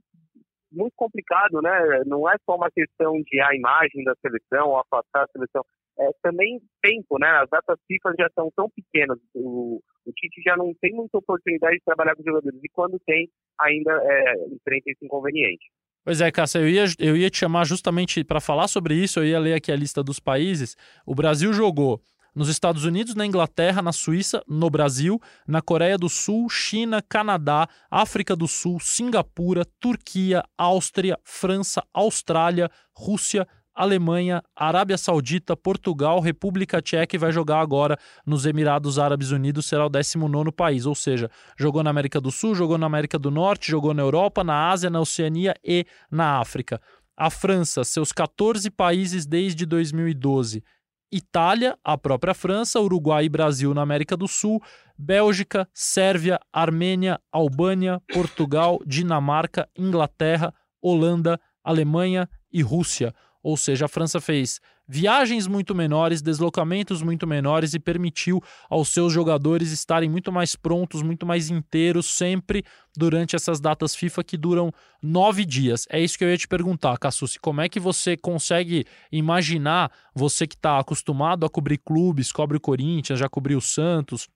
muito 0.72 0.94
complicado, 0.96 1.60
né? 1.62 2.02
Não 2.06 2.28
é 2.28 2.36
só 2.44 2.56
uma 2.56 2.70
questão 2.70 3.20
de 3.22 3.40
a 3.40 3.54
imagem 3.54 4.04
da 4.04 4.14
seleção 4.16 4.78
afastar 4.78 5.24
a 5.24 5.28
seleção, 5.28 5.62
é 5.98 6.10
também 6.22 6.60
tempo, 6.82 7.18
né? 7.18 7.28
As 7.42 7.48
datas 7.48 7.78
FIFA 7.86 8.14
já 8.18 8.28
são 8.34 8.50
tão 8.54 8.68
pequenas, 8.70 9.18
o, 9.34 9.80
o 10.04 10.12
Tite 10.12 10.42
já 10.42 10.56
não 10.56 10.72
tem 10.80 10.92
muita 10.92 11.18
oportunidade 11.18 11.76
de 11.76 11.84
trabalhar 11.84 12.14
com 12.14 12.22
jogadores 12.22 12.60
e 12.62 12.68
quando 12.68 12.98
tem, 13.00 13.28
ainda 13.60 13.92
é, 14.02 14.34
enfrenta 14.54 14.90
esse 14.90 15.04
inconveniente. 15.04 15.64
Pois 16.04 16.20
é, 16.20 16.30
Cássia, 16.30 16.60
eu 16.60 16.68
ia, 16.68 16.84
eu 17.00 17.16
ia 17.16 17.28
te 17.28 17.38
chamar 17.38 17.66
justamente 17.66 18.22
para 18.22 18.40
falar 18.40 18.68
sobre 18.68 18.94
isso, 18.94 19.18
eu 19.18 19.24
ia 19.24 19.40
ler 19.40 19.54
aqui 19.54 19.72
a 19.72 19.76
lista 19.76 20.04
dos 20.04 20.20
países. 20.20 20.76
O 21.04 21.14
Brasil 21.14 21.52
jogou 21.52 22.00
nos 22.32 22.48
Estados 22.48 22.84
Unidos, 22.84 23.14
na 23.14 23.24
Inglaterra, 23.24 23.80
na 23.80 23.92
Suíça, 23.92 24.44
no 24.46 24.68
Brasil, 24.68 25.18
na 25.48 25.62
Coreia 25.62 25.96
do 25.96 26.08
Sul, 26.08 26.50
China, 26.50 27.02
Canadá, 27.02 27.66
África 27.90 28.36
do 28.36 28.46
Sul, 28.46 28.78
Singapura, 28.78 29.64
Turquia, 29.80 30.44
Áustria, 30.56 31.18
França, 31.24 31.82
Austrália, 31.94 32.70
Rússia, 32.94 33.48
Alemanha, 33.76 34.42
Arábia 34.56 34.96
Saudita, 34.96 35.54
Portugal, 35.54 36.18
República 36.18 36.80
Tcheca 36.80 37.14
e 37.14 37.18
vai 37.18 37.30
jogar 37.30 37.60
agora 37.60 37.98
nos 38.24 38.46
Emirados 38.46 38.98
Árabes 38.98 39.30
Unidos, 39.30 39.66
será 39.66 39.84
o 39.84 39.90
19 39.90 40.50
país, 40.50 40.86
ou 40.86 40.94
seja, 40.94 41.30
jogou 41.58 41.82
na 41.82 41.90
América 41.90 42.18
do 42.18 42.32
Sul, 42.32 42.54
jogou 42.54 42.78
na 42.78 42.86
América 42.86 43.18
do 43.18 43.30
Norte, 43.30 43.70
jogou 43.70 43.92
na 43.92 44.02
Europa, 44.02 44.42
na 44.42 44.70
Ásia, 44.70 44.88
na 44.88 44.98
Oceania 44.98 45.54
e 45.62 45.84
na 46.10 46.40
África. 46.40 46.80
A 47.14 47.28
França, 47.28 47.84
seus 47.84 48.12
14 48.12 48.70
países 48.70 49.26
desde 49.26 49.66
2012. 49.66 50.64
Itália, 51.12 51.78
a 51.84 51.96
própria 51.96 52.34
França, 52.34 52.80
Uruguai 52.80 53.26
e 53.26 53.28
Brasil 53.28 53.72
na 53.72 53.82
América 53.82 54.16
do 54.16 54.26
Sul, 54.26 54.60
Bélgica, 54.98 55.68
Sérvia, 55.72 56.40
Armênia, 56.52 57.20
Albânia, 57.30 58.02
Portugal, 58.12 58.80
Dinamarca, 58.86 59.68
Inglaterra, 59.76 60.52
Holanda, 60.82 61.38
Alemanha 61.62 62.28
e 62.52 62.62
Rússia. 62.62 63.14
Ou 63.46 63.56
seja, 63.56 63.84
a 63.84 63.88
França 63.88 64.20
fez 64.20 64.60
viagens 64.88 65.46
muito 65.46 65.72
menores, 65.72 66.20
deslocamentos 66.20 67.00
muito 67.00 67.28
menores 67.28 67.74
e 67.74 67.78
permitiu 67.78 68.42
aos 68.68 68.88
seus 68.88 69.12
jogadores 69.12 69.70
estarem 69.70 70.10
muito 70.10 70.32
mais 70.32 70.56
prontos, 70.56 71.00
muito 71.00 71.24
mais 71.24 71.48
inteiros 71.48 72.06
sempre 72.06 72.64
durante 72.96 73.36
essas 73.36 73.60
datas 73.60 73.94
FIFA 73.94 74.24
que 74.24 74.36
duram 74.36 74.72
nove 75.00 75.44
dias. 75.44 75.86
É 75.88 76.00
isso 76.00 76.18
que 76.18 76.24
eu 76.24 76.28
ia 76.28 76.36
te 76.36 76.48
perguntar, 76.48 76.98
Cassucci. 76.98 77.38
Como 77.38 77.60
é 77.60 77.68
que 77.68 77.78
você 77.78 78.16
consegue 78.16 78.84
imaginar, 79.12 79.92
você 80.12 80.44
que 80.44 80.56
está 80.56 80.80
acostumado 80.80 81.46
a 81.46 81.48
cobrir 81.48 81.78
clubes, 81.78 82.32
cobre 82.32 82.56
o 82.56 82.60
Corinthians, 82.60 83.20
já 83.20 83.28
cobriu 83.28 83.58
o 83.58 83.62
Santos, 83.62 84.26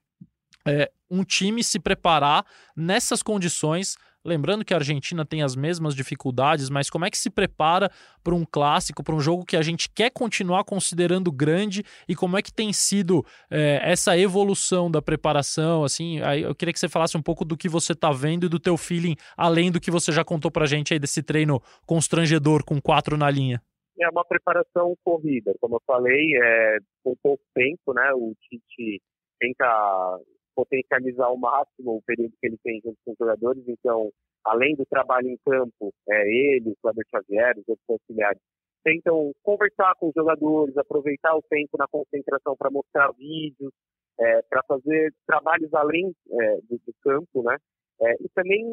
é, 0.65 0.89
um 1.11 1.25
time 1.25 1.65
se 1.65 1.81
preparar 1.81 2.47
nessas 2.77 3.25
condições 3.25 3.97
Lembrando 4.25 4.65
que 4.65 4.75
a 4.75 4.77
Argentina 4.77 5.25
tem 5.25 5.43
as 5.43 5.57
mesmas 5.57 5.95
dificuldades, 5.95 6.69
mas 6.69 6.91
como 6.91 7.07
é 7.07 7.11
que 7.11 7.17
se 7.17 7.31
prepara 7.31 7.91
para 8.23 8.35
um 8.35 8.45
clássico, 8.45 9.03
para 9.03 9.15
um 9.15 9.21
jogo 9.21 9.47
que 9.47 9.57
a 9.57 9.63
gente 9.63 9.89
quer 9.89 10.11
continuar 10.11 10.65
considerando 10.65 11.33
grande 11.33 11.83
e 12.07 12.15
como 12.15 12.37
é 12.37 12.43
que 12.43 12.53
tem 12.53 12.71
sido 12.71 13.25
é, 13.51 13.81
essa 13.83 14.19
evolução 14.19 14.91
da 14.91 15.01
preparação? 15.01 15.85
Assim, 15.85 16.21
aí 16.21 16.43
eu 16.43 16.55
queria 16.55 16.73
que 16.73 16.79
você 16.79 16.89
falasse 16.89 17.17
um 17.17 17.23
pouco 17.23 17.47
do 17.47 17.57
que 17.57 17.69
você 17.69 17.93
está 17.93 18.11
vendo 18.13 18.45
e 18.45 18.49
do 18.49 18.61
teu 18.61 18.77
feeling, 18.77 19.17
além 19.37 19.73
do 19.73 19.81
que 19.81 19.91
você 19.91 20.13
já 20.13 20.23
contou 20.23 20.51
para 20.51 20.65
a 20.65 20.69
gente 20.69 20.93
aí 20.93 20.99
desse 20.99 21.23
treino 21.23 21.63
constrangedor 21.87 22.63
com 22.63 22.79
quatro 22.79 23.17
na 23.17 23.31
linha. 23.31 23.63
É 23.99 24.09
uma 24.09 24.25
preparação 24.25 24.95
corrida, 25.03 25.55
como 25.61 25.77
eu 25.77 25.83
falei, 25.87 26.37
é, 26.37 26.79
com 27.03 27.15
pouco 27.23 27.43
tempo, 27.55 27.95
né? 27.95 28.13
O 28.15 28.35
Tite 28.49 29.01
tenta 29.39 30.19
potencializar 30.55 31.27
ao 31.27 31.37
máximo 31.37 31.97
o 31.97 32.03
período 32.03 32.35
que 32.41 32.47
ele 32.47 32.59
tem 32.63 32.81
junto 32.85 32.97
com 33.05 33.13
os 33.13 33.19
jogadores. 33.19 33.63
Então, 33.67 34.11
além 34.45 34.75
do 34.75 34.85
trabalho 34.87 35.29
em 35.29 35.39
campo, 35.45 35.93
é, 36.09 36.23
ele, 36.29 36.71
o 36.71 36.77
Cláudio 36.83 37.03
Xavier, 37.11 37.59
os 37.59 37.69
outros 37.69 37.89
auxiliares, 37.89 38.41
tentam 38.85 39.33
conversar 39.43 39.95
com 39.97 40.09
os 40.09 40.15
jogadores, 40.15 40.77
aproveitar 40.77 41.37
o 41.37 41.43
tempo 41.43 41.77
na 41.79 41.87
concentração 41.89 42.57
para 42.57 42.71
mostrar 42.71 43.13
vídeos, 43.13 43.73
é, 44.19 44.43
para 44.43 44.63
fazer 44.65 45.13
trabalhos 45.27 45.73
além 45.75 46.15
é, 46.31 46.57
do, 46.63 46.79
do, 46.87 46.95
campo, 47.03 47.43
né? 47.43 47.57
É, 48.03 48.15
e 48.15 48.29
também 48.35 48.65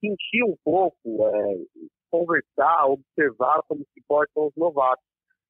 sentir 0.00 0.44
um 0.44 0.54
pouco, 0.62 1.26
é, 1.28 1.56
conversar, 2.10 2.86
observar 2.86 3.62
como 3.68 3.80
se 3.92 4.02
portam 4.06 4.46
os 4.46 4.56
novatos. 4.56 5.04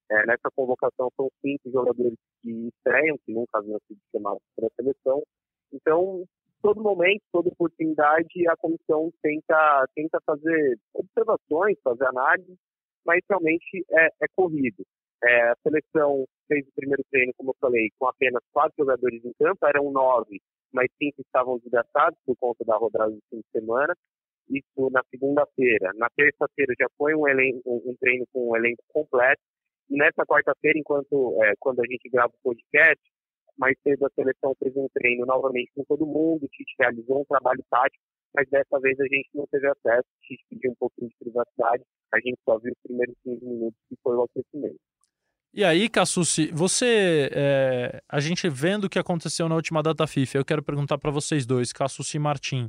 É, 0.08 0.24
nessa 0.24 0.48
convocação 0.54 1.10
são 1.16 1.28
cinco 1.40 1.68
jogadores 1.70 2.14
que 2.40 2.68
estreiam, 2.68 3.18
que 3.26 3.32
nunca 3.32 3.58
haviam 3.58 3.78
sido 3.88 3.98
chamados 4.12 4.42
para 4.54 4.68
a 4.68 4.70
seleção, 4.76 5.22
então, 5.72 6.24
todo 6.62 6.82
momento, 6.82 7.22
toda 7.32 7.48
oportunidade, 7.48 8.48
a 8.48 8.56
comissão 8.56 9.12
tenta, 9.22 9.86
tenta 9.94 10.18
fazer 10.24 10.78
observações, 10.94 11.78
fazer 11.82 12.06
análise, 12.06 12.56
mas 13.04 13.20
realmente 13.28 13.84
é, 13.90 14.06
é 14.06 14.26
corrido. 14.34 14.84
É, 15.24 15.50
a 15.50 15.56
seleção 15.62 16.26
fez 16.48 16.66
o 16.66 16.72
primeiro 16.74 17.02
treino, 17.10 17.32
como 17.36 17.50
eu 17.50 17.56
falei, 17.60 17.88
com 17.98 18.06
apenas 18.06 18.42
quatro 18.52 18.74
jogadores 18.78 19.24
em 19.24 19.32
campo, 19.38 19.66
eram 19.66 19.90
nove, 19.90 20.40
mas 20.72 20.90
cinco 20.98 21.22
estavam 21.22 21.58
desgastados 21.58 22.18
por 22.26 22.36
conta 22.36 22.64
da 22.64 22.76
rodada 22.76 23.10
do 23.10 23.22
fim 23.30 23.38
de 23.38 23.60
semana. 23.60 23.94
Isso 24.48 24.90
na 24.90 25.02
segunda-feira. 25.10 25.92
Na 25.96 26.08
terça-feira 26.10 26.74
já 26.78 26.86
foi 26.96 27.14
um, 27.14 27.26
elenco, 27.26 27.60
um, 27.64 27.96
treino 27.98 28.26
com 28.32 28.50
um 28.50 28.56
elenco 28.56 28.82
completo. 28.92 29.40
E 29.88 29.96
nessa 29.96 30.24
quarta-feira, 30.26 30.78
enquanto 30.78 31.42
é, 31.42 31.54
quando 31.58 31.80
a 31.80 31.86
gente 31.86 32.08
grava 32.08 32.32
o 32.32 32.42
podcast, 32.42 33.02
mais 33.58 33.76
cedo 33.82 34.06
a 34.06 34.10
seleção 34.10 34.54
fez 34.58 34.76
um 34.76 34.88
treino 34.92 35.26
novamente 35.26 35.70
com 35.74 35.84
todo 35.84 36.06
mundo, 36.06 36.44
o 36.44 36.48
Tite 36.48 36.74
realizou 36.78 37.20
um 37.20 37.24
trabalho 37.24 37.64
tático, 37.70 38.02
mas 38.34 38.48
dessa 38.50 38.78
vez 38.80 38.98
a 39.00 39.04
gente 39.04 39.28
não 39.34 39.46
teve 39.46 39.66
acesso, 39.68 40.06
o 40.06 40.26
Tite 40.26 40.44
pediu 40.50 40.70
um 40.72 40.76
pouquinho 40.78 41.08
de 41.08 41.16
privacidade, 41.18 41.82
a 42.12 42.20
gente 42.20 42.38
só 42.44 42.58
viu 42.58 42.72
os 42.72 42.82
primeiros 42.82 43.14
15 43.24 43.44
minutos 43.44 43.78
que 43.88 43.96
foi 44.02 44.16
o 44.16 44.22
aquecimento. 44.22 44.80
E 45.54 45.64
aí, 45.64 45.88
Cassucci, 45.88 46.50
você, 46.52 47.30
é, 47.32 48.02
a 48.08 48.20
gente 48.20 48.46
vendo 48.46 48.84
o 48.84 48.90
que 48.90 48.98
aconteceu 48.98 49.48
na 49.48 49.54
última 49.54 49.82
data 49.82 50.06
FIFA, 50.06 50.38
eu 50.38 50.44
quero 50.44 50.62
perguntar 50.62 50.98
para 50.98 51.10
vocês 51.10 51.46
dois, 51.46 51.72
Cassucci 51.72 52.18
e 52.18 52.20
Martim 52.20 52.68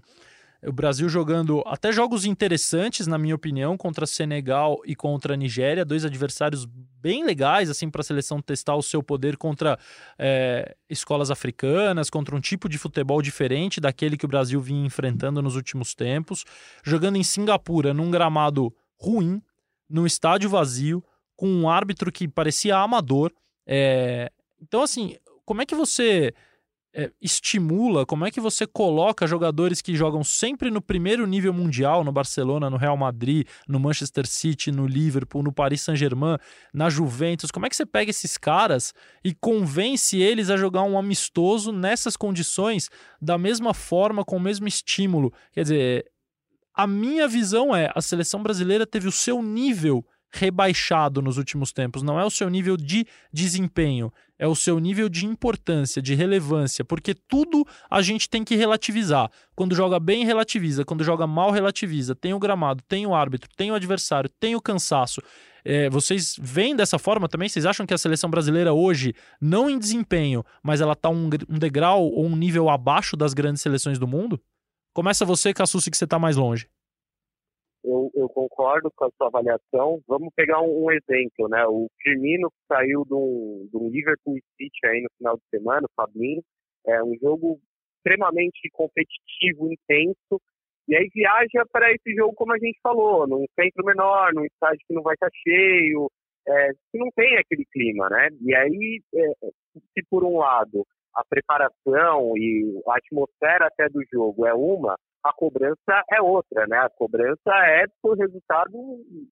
o 0.64 0.72
Brasil 0.72 1.08
jogando 1.08 1.62
até 1.66 1.92
jogos 1.92 2.26
interessantes, 2.26 3.08
na 3.08 3.18
minha 3.18 3.36
opinião, 3.36 3.78
contra 3.78 4.06
Senegal 4.06 4.82
e 4.86 4.96
contra 4.96 5.36
Nigéria, 5.36 5.86
dois 5.86 6.04
adversários 6.04 6.66
bem 6.66 7.24
legais 7.24 7.70
assim 7.70 7.90
para 7.90 8.02
a 8.02 8.04
seleção 8.04 8.42
testar 8.42 8.76
o 8.76 8.82
seu 8.82 9.04
poder 9.04 9.38
contra 9.38 9.78
é, 10.18 10.76
escolas 10.90 11.30
africanas, 11.30 12.10
contra 12.10 12.36
um 12.36 12.42
tipo 12.42 12.68
de 12.68 12.78
futebol 12.78 13.22
diferente 13.22 13.80
daquele 13.80 14.18
que 14.18 14.26
o 14.26 14.28
Brasil 14.28 14.60
vinha 14.60 14.86
enfrentando 14.86 15.42
nos 15.42 15.56
últimos 15.56 15.94
tempos, 15.94 16.44
jogando 16.84 17.18
em 17.18 17.24
Singapura 17.24 17.94
num 17.94 18.10
gramado 18.10 18.74
ruim, 19.00 19.42
num 19.90 20.06
estádio 20.06 20.50
vazio, 20.50 21.04
com 21.36 21.48
um 21.48 21.70
árbitro 21.70 22.12
que 22.12 22.28
parecia 22.28 22.78
amador. 22.78 23.32
É... 23.66 24.32
Então, 24.60 24.82
assim, 24.82 25.16
como 25.46 25.62
é 25.62 25.66
que 25.66 25.76
você 25.76 26.34
é, 26.98 27.12
estimula, 27.22 28.08
como 28.08 28.26
é 28.26 28.32
que 28.32 28.42
você 28.42 28.66
coloca 28.66 29.28
jogadores 29.28 29.84
que 29.84 29.96
jogam 29.96 30.24
sempre 30.24 30.72
no 30.72 30.82
primeiro 30.82 31.28
nível 31.28 31.54
mundial, 31.54 32.04
no 32.04 32.12
Barcelona, 32.12 32.72
no 32.72 32.78
Real 32.78 32.98
Madrid, 32.98 33.48
no 33.68 33.80
Manchester 33.80 34.26
City, 34.26 34.72
no 34.72 34.88
Liverpool, 34.88 35.44
no 35.44 35.54
Paris 35.54 35.82
Saint-Germain, 35.82 36.38
na 36.74 36.90
Juventus, 36.90 37.52
como 37.52 37.68
é 37.68 37.70
que 37.70 37.76
você 37.76 37.86
pega 37.86 38.10
esses 38.10 38.36
caras 38.36 38.96
e 39.24 39.32
convence 39.36 40.20
eles 40.20 40.50
a 40.50 40.58
jogar 40.58 40.82
um 40.82 40.98
amistoso 40.98 41.72
nessas 41.72 42.18
condições, 42.18 42.90
da 43.22 43.38
mesma 43.38 43.76
forma, 43.76 44.26
com 44.26 44.38
o 44.38 44.42
mesmo 44.42 44.68
estímulo? 44.68 45.32
Quer 45.54 45.62
dizer, 45.62 46.12
a 46.74 46.88
minha 46.88 47.28
visão 47.28 47.76
é, 47.76 47.92
a 47.94 48.02
seleção 48.02 48.42
brasileira 48.42 48.88
teve 48.88 49.08
o 49.08 49.12
seu 49.12 49.44
nível 49.44 50.04
rebaixado 50.32 51.22
nos 51.22 51.38
últimos 51.38 51.72
tempos, 51.72 52.04
não 52.04 52.20
é 52.20 52.26
o 52.26 52.30
seu 52.30 52.50
nível 52.50 52.78
de 52.78 53.06
desempenho, 53.32 54.12
é 54.38 54.48
o 54.48 54.56
seu 54.56 54.80
nível 54.80 55.10
de 55.10 55.26
importância, 55.26 56.02
de 56.02 56.14
relevância, 56.14 56.86
porque 56.86 57.14
tudo 57.14 57.66
a 57.90 58.02
gente 58.02 58.30
tem 58.30 58.44
que 58.44 58.56
relativizar. 58.56 59.32
Quando 59.56 59.76
joga 59.76 60.00
bem, 60.00 60.26
relativiza, 60.26 60.86
quando 60.86 61.04
joga 61.04 61.26
mal, 61.26 61.52
relativiza. 61.52 62.16
Tem 62.16 62.34
o 62.34 62.40
gramado, 62.40 62.84
tem 62.88 63.08
o 63.08 63.16
árbitro, 63.16 63.50
tem 63.56 63.72
o 63.72 63.76
adversário, 63.76 64.30
tem 64.40 64.56
o 64.56 64.62
cansaço. 64.62 65.22
É, 65.66 65.90
vocês 65.90 66.36
veem 66.40 66.76
dessa 66.76 67.00
forma 67.00 67.28
também? 67.28 67.50
Vocês 67.50 67.66
acham 67.66 67.86
que 67.86 67.94
a 67.94 67.98
seleção 67.98 68.30
brasileira 68.30 68.74
hoje, 68.74 69.14
não 69.42 69.70
em 69.70 69.80
desempenho, 69.80 70.44
mas 70.62 70.82
ela 70.82 70.94
está 70.94 71.10
um, 71.10 71.30
um 71.50 71.58
degrau 71.58 72.04
ou 72.04 72.26
um 72.26 72.36
nível 72.36 72.70
abaixo 72.70 73.18
das 73.18 73.34
grandes 73.34 73.62
seleções 73.62 73.98
do 73.98 74.08
mundo? 74.08 74.40
Começa 74.94 75.26
você, 75.26 75.54
Cassucci, 75.54 75.92
que 75.92 75.98
você 75.98 76.06
está 76.06 76.20
mais 76.20 76.38
longe 76.38 76.68
eu, 77.88 78.12
eu, 78.14 78.30
concordo 78.30 78.92
com 78.96 79.06
a 79.06 79.10
sua 79.18 79.28
avaliação. 79.28 80.02
Vamos 80.08 80.34
pegar 80.36 80.62
um, 80.62 80.86
um 80.86 80.92
exemplo, 80.92 81.48
né? 81.48 81.66
O 81.68 81.90
Firmino 82.02 82.52
saiu 82.68 83.04
do, 83.06 83.68
do 83.72 83.90
Liverpool 83.90 84.38
City 84.58 84.86
aí 84.86 85.02
no 85.02 85.10
final 85.18 85.38
de 85.38 85.44
semana, 85.50 85.88
o 85.88 85.94
Fabinho. 85.96 86.42
É 86.86 87.04
um 87.04 87.16
jogo 87.22 87.60
extremamente 87.98 88.70
competitivo, 88.74 89.72
intenso. 89.72 90.42
E 90.88 90.96
aí 90.96 91.10
viaja 91.14 91.66
para 91.72 91.92
esse 91.92 92.14
jogo, 92.16 92.34
como 92.36 92.54
a 92.54 92.58
gente 92.58 92.80
falou, 92.82 93.28
num 93.28 93.46
centro 93.60 93.86
menor, 93.86 94.34
num 94.34 94.46
estádio 94.46 94.80
que 94.88 94.94
não 94.94 95.02
vai 95.02 95.16
estar 95.16 95.30
cheio, 95.44 96.10
é, 96.48 96.72
que 96.92 96.98
não 96.98 97.10
tem 97.16 97.38
aquele 97.38 97.66
clima, 97.72 98.10
né? 98.10 98.30
E 98.42 98.56
aí, 98.56 99.02
é, 99.14 99.50
se 99.94 100.06
por 100.10 100.24
um 100.24 100.38
lado 100.38 100.86
a 101.14 101.24
preparação 101.28 102.38
e 102.38 102.82
a 102.88 102.98
atmosfera 102.98 103.68
até 103.68 103.90
do 103.90 104.02
jogo 104.12 104.46
é 104.46 104.54
uma, 104.54 104.96
a 105.30 105.34
cobrança 105.34 106.04
é 106.12 106.22
outra, 106.22 106.66
né? 106.68 106.78
A 106.78 106.90
cobrança 106.90 107.50
é 107.50 107.86
por 108.02 108.18
resultado 108.18 108.72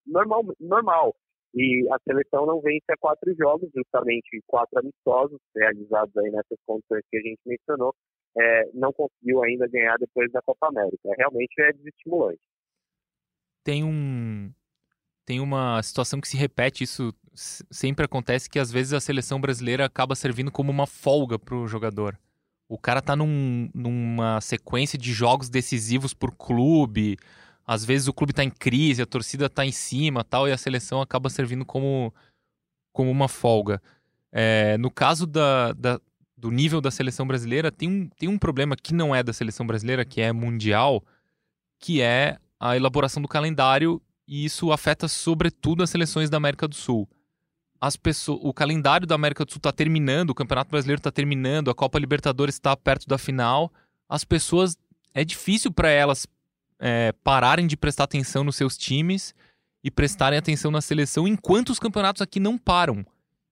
normal, 0.05 0.43
normal. 0.59 1.15
E 1.53 1.87
a 1.91 1.97
seleção 2.03 2.45
não 2.45 2.61
vence 2.61 2.85
a 2.89 2.97
quatro 2.97 3.33
jogos, 3.35 3.69
justamente 3.73 4.43
quatro 4.45 4.77
amistosos 4.77 5.39
realizados 5.55 6.15
aí 6.17 6.29
nessas 6.29 6.57
condições 6.65 7.01
que 7.09 7.17
a 7.17 7.21
gente 7.21 7.39
mencionou, 7.45 7.95
é, 8.37 8.69
não 8.73 8.91
conseguiu 8.91 9.41
ainda 9.43 9.67
ganhar 9.67 9.97
depois 9.97 10.29
da 10.31 10.41
Copa 10.41 10.67
América. 10.67 11.09
Realmente 11.17 11.53
é 11.61 11.71
desestimulante. 11.71 12.41
Tem 13.63 13.83
um 13.83 14.51
tem 15.25 15.39
uma 15.39 15.81
situação 15.81 16.21
que 16.21 16.27
se 16.27 16.37
repete, 16.37 16.83
isso 16.83 17.11
sempre 17.33 18.05
acontece, 18.05 18.47
que 18.47 18.59
às 18.59 18.71
vezes 18.71 18.93
a 18.93 18.99
seleção 18.99 19.41
brasileira 19.41 19.83
acaba 19.85 20.13
servindo 20.13 20.51
como 20.51 20.71
uma 20.71 20.85
folga 20.85 21.39
para 21.39 21.55
o 21.55 21.67
jogador. 21.67 22.15
O 22.67 22.77
cara 22.77 23.01
tá 23.01 23.15
num, 23.15 23.69
numa 23.73 24.41
sequência 24.41 24.97
de 24.97 25.13
jogos 25.13 25.49
decisivos 25.49 26.13
por 26.13 26.31
clube. 26.31 27.17
Às 27.65 27.85
vezes 27.85 28.07
o 28.07 28.13
clube 28.13 28.33
tá 28.33 28.43
em 28.43 28.49
crise, 28.49 29.01
a 29.01 29.05
torcida 29.05 29.49
tá 29.49 29.65
em 29.65 29.71
cima 29.71 30.23
tal, 30.23 30.47
e 30.47 30.51
a 30.51 30.57
seleção 30.57 31.01
acaba 31.01 31.29
servindo 31.29 31.65
como, 31.65 32.13
como 32.91 33.11
uma 33.11 33.27
folga. 33.27 33.81
É, 34.31 34.77
no 34.79 34.89
caso 34.89 35.27
da, 35.27 35.73
da, 35.73 35.99
do 36.35 36.49
nível 36.51 36.81
da 36.81 36.89
seleção 36.89 37.27
brasileira, 37.27 37.71
tem 37.71 37.89
um, 37.89 38.09
tem 38.09 38.29
um 38.29 38.37
problema 38.37 38.75
que 38.75 38.93
não 38.93 39.15
é 39.15 39.21
da 39.21 39.33
seleção 39.33 39.65
brasileira, 39.65 40.03
que 40.03 40.19
é 40.19 40.33
mundial, 40.33 41.03
que 41.79 42.01
é 42.01 42.37
a 42.59 42.75
elaboração 42.75 43.21
do 43.21 43.27
calendário, 43.27 44.01
e 44.27 44.43
isso 44.43 44.71
afeta 44.71 45.07
sobretudo 45.07 45.83
as 45.83 45.89
seleções 45.89 46.31
da 46.31 46.37
América 46.37 46.67
do 46.67 46.75
Sul 46.75 47.07
as 47.85 47.95
pessoas, 47.95 48.39
o 48.41 48.51
calendário 48.51 49.05
da 49.05 49.13
América 49.13 49.45
do 49.45 49.51
Sul 49.51 49.59
está 49.59 49.71
terminando, 49.71 50.31
o 50.31 50.33
Campeonato 50.33 50.71
Brasileiro 50.71 50.99
está 50.99 51.11
terminando, 51.11 51.69
a 51.69 51.75
Copa 51.75 51.99
Libertadores 51.99 52.55
está 52.55 52.75
perto 52.75 53.07
da 53.07 53.15
final. 53.15 53.71
As 54.09 54.23
pessoas 54.23 54.75
é 55.13 55.23
difícil 55.23 55.71
para 55.71 55.91
elas 55.91 56.25
é, 56.79 57.13
pararem 57.23 57.67
de 57.67 57.77
prestar 57.77 58.05
atenção 58.05 58.43
nos 58.43 58.55
seus 58.55 58.75
times 58.75 59.35
e 59.83 59.91
prestarem 59.91 60.39
atenção 60.39 60.71
na 60.71 60.81
seleção 60.81 61.27
enquanto 61.27 61.69
os 61.69 61.77
campeonatos 61.77 62.23
aqui 62.23 62.39
não 62.39 62.57
param. 62.57 63.05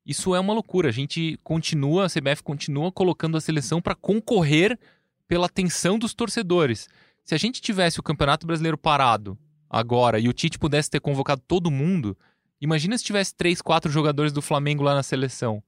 Isso 0.03 0.33
é 0.33 0.39
uma 0.39 0.51
loucura. 0.53 0.89
A 0.89 0.91
gente 0.91 1.39
continua, 1.43 2.07
a 2.07 2.09
CBF 2.09 2.41
continua 2.41 2.91
colocando 2.91 3.37
a 3.37 3.41
seleção 3.41 3.79
para 3.79 3.93
concorrer 3.93 4.79
pela 5.27 5.45
atenção 5.45 5.99
dos 5.99 6.15
torcedores. 6.15 6.89
Se 7.23 7.35
a 7.35 7.37
gente 7.37 7.61
tivesse 7.61 7.99
o 7.99 8.03
Campeonato 8.03 8.47
Brasileiro 8.47 8.79
parado 8.79 9.37
agora 9.69 10.19
e 10.19 10.27
o 10.27 10.33
Tite 10.33 10.57
pudesse 10.57 10.89
ter 10.89 10.99
convocado 10.99 11.43
todo 11.47 11.69
mundo, 11.69 12.17
Imagina 12.63 12.97
se 12.97 13.03
tivesse 13.03 13.35
três, 13.35 13.61
quatro 13.61 13.91
jogadores 13.91 14.31
do 14.31 14.41
Flamengo 14.41 14.83
lá 14.83 14.95
na 14.95 15.03
seleção. 15.03 15.61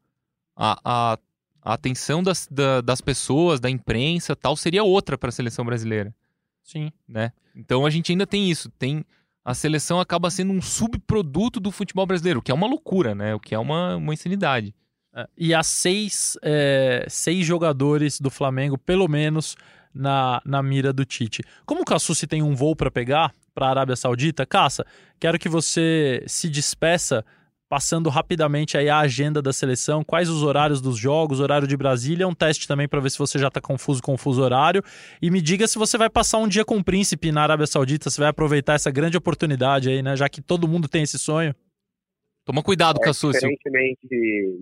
A, 0.56 0.80
a, 0.86 1.20
a 1.62 1.74
atenção 1.74 2.24
das, 2.24 2.48
da, 2.50 2.80
das 2.80 3.02
pessoas, 3.02 3.60
da 3.60 3.70
imprensa 3.70 4.34
tal, 4.34 4.56
seria 4.56 4.82
outra 4.82 5.18
para 5.18 5.28
a 5.28 5.32
seleção 5.32 5.66
brasileira. 5.66 6.16
Sim. 6.64 6.94
Né? 7.06 7.34
Então 7.54 7.86
a 7.86 7.90
gente 7.90 8.14
ainda 8.14 8.26
tem 8.26 8.50
isso. 8.50 8.70
Tem 8.70 9.04
A 9.44 9.54
seleção 9.54 10.00
acaba 10.00 10.32
sendo 10.32 10.54
um 10.54 10.62
subproduto 10.62 11.60
do 11.60 11.70
futebol 11.70 12.06
brasileiro, 12.06 12.40
o 12.40 12.42
que 12.42 12.50
é 12.50 12.56
uma 12.56 12.66
loucura, 12.66 13.14
né? 13.14 13.36
O 13.36 13.42
que 13.42 13.54
é 13.54 13.60
uma, 13.60 13.98
uma 13.98 14.14
insanidade. 14.14 14.74
É, 15.14 15.28
e 15.38 15.54
há 15.54 15.64
seis, 15.64 16.38
é, 16.42 17.06
seis 17.10 17.46
jogadores 17.46 18.22
do 18.22 18.30
Flamengo, 18.30 18.78
pelo 18.78 19.08
menos, 19.10 19.58
na, 19.94 20.42
na 20.46 20.64
mira 20.64 20.94
do 20.94 21.04
Tite. 21.04 21.44
Como 21.66 21.82
o 21.82 21.86
Cassucci 21.86 22.26
tem 22.26 22.42
um 22.42 22.56
voo 22.56 22.76
para 22.76 22.90
pegar, 22.90 23.34
para 23.56 23.68
a 23.68 23.70
Arábia 23.70 23.96
Saudita. 23.96 24.46
Caça, 24.46 24.86
quero 25.20 25.40
que 25.40 25.48
você 25.50 26.24
se 26.28 26.50
despeça 26.50 27.26
passando 27.68 28.10
rapidamente 28.10 28.78
aí 28.78 28.90
a 28.90 29.00
agenda 29.00 29.42
da 29.42 29.52
seleção, 29.52 30.04
quais 30.04 30.30
os 30.30 30.44
horários 30.44 30.80
dos 30.80 30.98
jogos, 30.98 31.40
horário 31.40 31.68
de 31.68 31.76
Brasília, 31.76 32.28
um 32.28 32.34
teste 32.34 32.68
também 32.68 32.88
para 32.88 33.00
ver 33.00 33.10
se 33.10 33.18
você 33.18 33.40
já 33.40 33.48
está 33.48 33.60
confuso 33.60 34.04
com 34.04 34.14
o 34.14 34.18
fuso 34.18 34.42
horário, 34.44 34.84
e 35.20 35.32
me 35.32 35.42
diga 35.42 35.68
se 35.68 35.78
você 35.78 35.98
vai 35.98 36.10
passar 36.10 36.38
um 36.38 36.48
dia 36.48 36.64
com 36.64 36.78
o 36.78 36.84
príncipe 36.84 37.32
na 37.32 37.42
Arábia 37.42 37.66
Saudita, 37.66 38.10
se 38.10 38.20
vai 38.20 38.30
aproveitar 38.30 38.76
essa 38.76 38.92
grande 38.92 39.18
oportunidade 39.18 39.90
aí, 39.90 40.04
né, 40.04 40.16
já 40.16 40.30
que 40.30 40.42
todo 40.42 40.68
mundo 40.68 40.88
tem 40.88 41.02
esse 41.02 41.18
sonho. 41.18 41.56
Toma 42.46 42.62
cuidado, 42.62 43.00
é, 43.02 43.04
Cassucci. 43.04 43.40
Diferentemente, 43.40 44.08
de, 44.08 44.60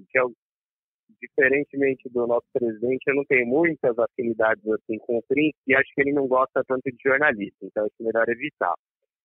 diferentemente 1.23 2.09
do 2.09 2.27
nosso 2.27 2.45
presidente, 2.51 3.07
eu 3.07 3.15
não 3.15 3.25
tenho 3.25 3.47
muitas 3.47 3.97
afinidades 3.97 4.65
assim 4.67 4.97
com 4.99 5.17
o 5.17 5.23
príncipe 5.23 5.59
e 5.67 5.75
acho 5.75 5.89
que 5.95 6.01
ele 6.01 6.11
não 6.11 6.27
gosta 6.27 6.63
tanto 6.67 6.83
de 6.83 6.97
jornalista, 7.01 7.57
então 7.61 7.85
acho 7.85 7.95
melhor 8.03 8.27
evitar. 8.27 8.73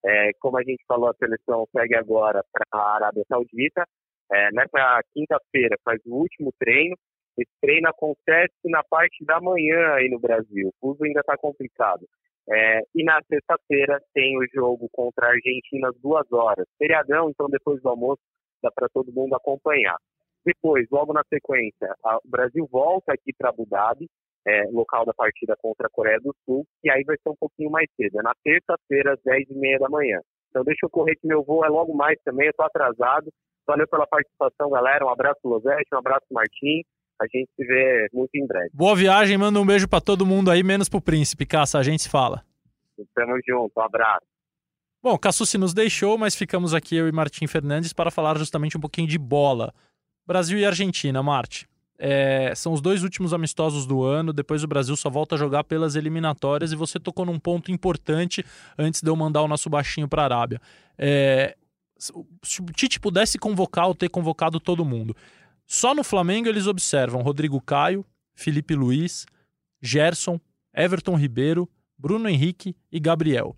É, 0.05 0.31
como 0.41 0.59
a 0.59 0.63
gente 0.63 0.85
falou, 0.87 1.09
a 1.09 1.15
seleção 1.15 1.67
segue 1.77 1.97
agora 1.97 2.45
para 2.53 2.65
a 2.73 2.95
Arábia 2.97 3.25
Saudita. 3.29 3.85
É, 4.31 4.51
nessa 4.53 5.01
quinta-feira 5.13 5.77
faz 5.85 6.01
o 6.07 6.15
último 6.15 6.53
treino. 6.59 6.97
Esse 7.37 7.51
treino 7.61 7.89
acontece 7.89 8.55
na 8.67 8.83
parte 8.85 9.25
da 9.25 9.41
manhã 9.41 9.95
aí 9.95 10.09
no 10.09 10.21
Brasil. 10.21 10.69
O 10.69 10.75
fuso 10.81 11.05
ainda 11.05 11.21
está 11.21 11.37
complicado. 11.37 12.07
É, 12.51 12.81
e 12.95 13.05
na 13.05 13.21
sexta-feira 13.29 14.01
tem 14.15 14.39
o 14.39 14.47
jogo 14.55 14.89
contra 14.93 15.27
a 15.27 15.31
Argentina 15.31 15.89
às 15.89 16.01
duas 16.01 16.31
horas. 16.33 16.67
Feriadão, 16.79 17.31
então 17.31 17.49
depois 17.49 17.81
do 17.83 17.89
almoço 17.89 18.23
dá 18.63 18.71
para 18.71 18.89
todo 18.89 19.13
mundo 19.13 19.35
acompanhar. 19.35 19.97
Depois, 20.49 20.87
logo 20.91 21.13
na 21.13 21.21
sequência, 21.29 21.95
o 22.25 22.31
Brasil 22.31 22.67
volta 22.73 23.13
aqui 23.13 23.35
para 23.37 23.51
Abu 23.51 23.67
Dhabi, 23.67 24.09
é, 24.47 24.65
local 24.73 25.05
da 25.05 25.13
partida 25.13 25.55
contra 25.61 25.89
a 25.89 25.91
Coreia 25.91 26.19
do 26.21 26.35
Sul, 26.47 26.65
e 26.83 26.91
aí 26.91 27.05
vai 27.05 27.17
ser 27.23 27.29
um 27.29 27.37
pouquinho 27.39 27.71
mais 27.71 27.87
cedo, 27.95 28.19
é 28.19 28.23
na 28.23 28.33
terça-feira, 28.43 29.13
às 29.13 29.21
10h30 29.21 29.79
da 29.79 29.91
manhã. 29.91 30.19
Então 30.49 30.65
deixa 30.65 30.87
eu 30.87 30.91
correr 30.91 31.17
que 31.17 31.27
meu 31.27 31.45
voo 31.45 31.67
é 31.67 31.69
logo 31.69 31.95
mais 31.95 32.19
também, 32.25 32.47
eu 32.47 32.51
estou 32.51 32.65
atrasado. 32.65 33.31
Valeu 33.67 33.87
pela 33.87 34.07
participação, 34.07 34.71
galera. 34.71 35.05
Um 35.05 35.11
abraço, 35.11 35.41
Losete, 35.45 35.85
um 35.93 35.99
abraço, 35.99 36.25
Martim. 36.31 36.83
A 37.21 37.27
gente 37.27 37.51
se 37.55 37.67
vê 37.67 38.09
muito 38.15 38.35
em 38.35 38.47
breve. 38.47 38.71
Boa 38.73 38.97
viagem, 38.97 39.37
manda 39.37 39.61
um 39.61 39.67
beijo 39.67 39.87
para 39.87 40.01
todo 40.01 40.25
mundo 40.25 40.51
aí, 40.51 40.63
menos 40.63 40.89
pro 40.89 41.03
príncipe. 41.03 41.45
Caça, 41.45 41.79
a 41.79 41.83
gente 41.83 42.05
se 42.05 42.09
fala. 42.09 42.43
Tamo 43.15 43.39
junto, 43.47 43.73
um 43.77 43.83
abraço. 43.83 44.25
Bom, 45.03 45.19
Cassucci 45.19 45.59
nos 45.59 45.75
deixou, 45.75 46.17
mas 46.17 46.35
ficamos 46.35 46.73
aqui 46.73 46.97
eu 46.97 47.07
e 47.07 47.13
Martim 47.13 47.47
Fernandes 47.47 47.93
para 47.93 48.11
falar 48.11 48.39
justamente 48.39 48.79
um 48.79 48.81
pouquinho 48.81 49.07
de 49.07 49.19
bola. 49.19 49.75
Brasil 50.29 50.59
e 50.59 50.67
Argentina, 50.67 51.23
Marte. 51.23 51.67
É, 51.99 52.53
são 52.55 52.75
os 52.75 52.83
dois 52.83 53.03
últimos 53.03 53.33
amistosos 53.33 53.87
do 53.87 54.05
ano. 54.05 54.31
Depois 54.31 54.63
o 54.63 54.69
Brasil 54.69 54.95
só 54.95 55.09
volta 55.09 55.37
a 55.37 55.39
jogar 55.39 55.65
pelas 55.65 55.97
eliminatórias. 55.97 56.71
E 56.71 56.77
você 56.77 57.01
tocou 57.01 57.25
num 57.25 57.39
ponto 57.39 57.73
importante 57.73 58.45
antes 58.77 59.01
de 59.01 59.09
eu 59.09 59.17
mandar 59.17 59.41
o 59.41 59.49
nosso 59.49 59.71
baixinho 59.71 60.07
para 60.07 60.21
a 60.21 60.25
Arábia. 60.27 60.61
É, 60.99 61.57
se 61.97 62.61
o 62.61 62.67
Tite 62.67 63.01
pudesse 63.01 63.39
convocar 63.39 63.87
ou 63.87 63.95
ter 63.95 64.11
convocado 64.11 64.61
todo 64.61 64.85
mundo, 64.85 65.17
só 65.67 65.95
no 65.95 66.05
Flamengo 66.05 66.47
eles 66.47 66.67
observam 66.67 67.23
Rodrigo 67.23 67.59
Caio, 67.59 68.05
Felipe 68.35 68.75
Luiz, 68.75 69.25
Gerson, 69.81 70.39
Everton 70.75 71.17
Ribeiro, 71.17 71.67
Bruno 71.97 72.29
Henrique 72.29 72.77
e 72.93 73.01
Gabriel. 73.01 73.57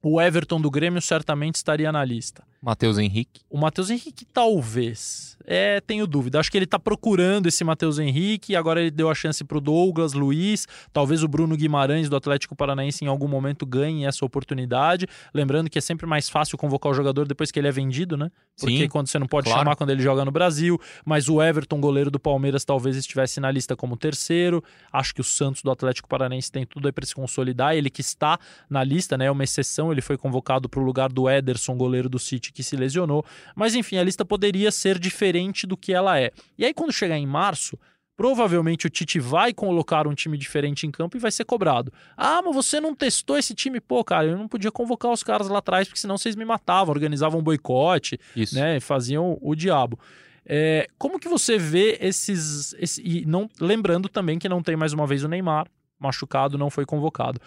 O 0.00 0.20
Everton 0.20 0.60
do 0.60 0.70
Grêmio 0.70 1.02
certamente 1.02 1.56
estaria 1.56 1.90
na 1.90 2.04
lista. 2.04 2.44
Matheus 2.60 2.98
Henrique. 2.98 3.42
O 3.48 3.56
Matheus 3.56 3.88
Henrique, 3.88 4.24
talvez. 4.24 5.38
É, 5.46 5.80
tenho 5.80 6.06
dúvida. 6.06 6.40
Acho 6.40 6.50
que 6.50 6.58
ele 6.58 6.64
está 6.64 6.78
procurando 6.78 7.46
esse 7.46 7.62
Matheus 7.64 7.98
Henrique. 7.98 8.56
Agora 8.56 8.80
ele 8.80 8.90
deu 8.90 9.08
a 9.08 9.14
chance 9.14 9.42
para 9.44 9.56
o 9.56 9.60
Douglas, 9.60 10.12
Luiz. 10.12 10.66
Talvez 10.92 11.22
o 11.22 11.28
Bruno 11.28 11.56
Guimarães 11.56 12.08
do 12.08 12.16
Atlético 12.16 12.56
Paranaense 12.56 13.04
em 13.04 13.08
algum 13.08 13.28
momento 13.28 13.64
ganhe 13.64 14.04
essa 14.04 14.24
oportunidade. 14.26 15.06
Lembrando 15.32 15.70
que 15.70 15.78
é 15.78 15.80
sempre 15.80 16.06
mais 16.06 16.28
fácil 16.28 16.58
convocar 16.58 16.92
o 16.92 16.94
jogador 16.94 17.26
depois 17.26 17.50
que 17.50 17.58
ele 17.58 17.68
é 17.68 17.72
vendido, 17.72 18.16
né? 18.16 18.30
Porque 18.60 18.76
Sim, 18.76 18.88
quando 18.88 19.06
você 19.06 19.18
não 19.18 19.28
pode 19.28 19.44
claro. 19.44 19.60
chamar 19.60 19.76
quando 19.76 19.90
ele 19.90 20.02
joga 20.02 20.24
no 20.24 20.32
Brasil. 20.32 20.78
Mas 21.04 21.28
o 21.28 21.40
Everton, 21.40 21.80
goleiro 21.80 22.10
do 22.10 22.18
Palmeiras, 22.18 22.64
talvez 22.64 22.96
estivesse 22.96 23.40
na 23.40 23.50
lista 23.50 23.76
como 23.76 23.96
terceiro. 23.96 24.62
Acho 24.92 25.14
que 25.14 25.20
o 25.20 25.24
Santos 25.24 25.62
do 25.62 25.70
Atlético 25.70 26.08
Paranaense 26.08 26.50
tem 26.50 26.66
tudo 26.66 26.88
aí 26.88 26.92
para 26.92 27.06
se 27.06 27.14
consolidar. 27.14 27.74
Ele 27.74 27.88
que 27.88 28.00
está 28.00 28.38
na 28.68 28.82
lista, 28.82 29.16
né? 29.16 29.26
É 29.26 29.30
uma 29.30 29.44
exceção. 29.44 29.92
Ele 29.92 30.02
foi 30.02 30.18
convocado 30.18 30.68
para 30.68 30.80
o 30.80 30.82
lugar 30.82 31.10
do 31.10 31.30
Ederson, 31.30 31.76
goleiro 31.76 32.08
do 32.08 32.18
City 32.18 32.47
que 32.52 32.62
se 32.62 32.76
lesionou. 32.76 33.24
Mas 33.54 33.74
enfim, 33.74 33.96
a 33.96 34.04
lista 34.04 34.24
poderia 34.24 34.70
ser 34.70 34.98
diferente 34.98 35.66
do 35.66 35.76
que 35.76 35.92
ela 35.92 36.18
é. 36.18 36.30
E 36.56 36.64
aí, 36.64 36.74
quando 36.74 36.92
chegar 36.92 37.16
em 37.16 37.26
março, 37.26 37.78
provavelmente 38.16 38.86
o 38.86 38.90
Tite 38.90 39.20
vai 39.20 39.54
colocar 39.54 40.08
um 40.08 40.14
time 40.14 40.36
diferente 40.36 40.84
em 40.84 40.90
campo 40.90 41.16
e 41.16 41.20
vai 41.20 41.30
ser 41.30 41.44
cobrado. 41.44 41.92
Ah, 42.16 42.42
mas 42.42 42.52
você 42.52 42.80
não 42.80 42.92
testou 42.92 43.38
esse 43.38 43.54
time? 43.54 43.80
Pô, 43.80 44.02
cara, 44.02 44.26
eu 44.26 44.36
não 44.36 44.48
podia 44.48 44.72
convocar 44.72 45.12
os 45.12 45.22
caras 45.22 45.48
lá 45.48 45.60
atrás, 45.60 45.86
porque 45.86 46.00
senão 46.00 46.18
vocês 46.18 46.34
me 46.34 46.44
matavam, 46.44 46.92
organizavam 46.92 47.38
um 47.38 47.42
boicote, 47.42 48.18
Isso. 48.34 48.56
né? 48.56 48.80
Faziam 48.80 49.38
o 49.40 49.54
diabo. 49.54 49.98
É, 50.44 50.88
como 50.98 51.20
que 51.20 51.28
você 51.28 51.58
vê 51.58 51.96
esses. 52.00 52.74
Esse, 52.78 53.02
e 53.02 53.24
não, 53.24 53.48
lembrando 53.60 54.08
também 54.08 54.38
que 54.38 54.48
não 54.48 54.62
tem 54.62 54.74
mais 54.74 54.92
uma 54.92 55.06
vez 55.06 55.22
o 55.22 55.28
Neymar, 55.28 55.68
machucado, 55.96 56.58
não 56.58 56.70
foi 56.70 56.84
convocado. 56.84 57.40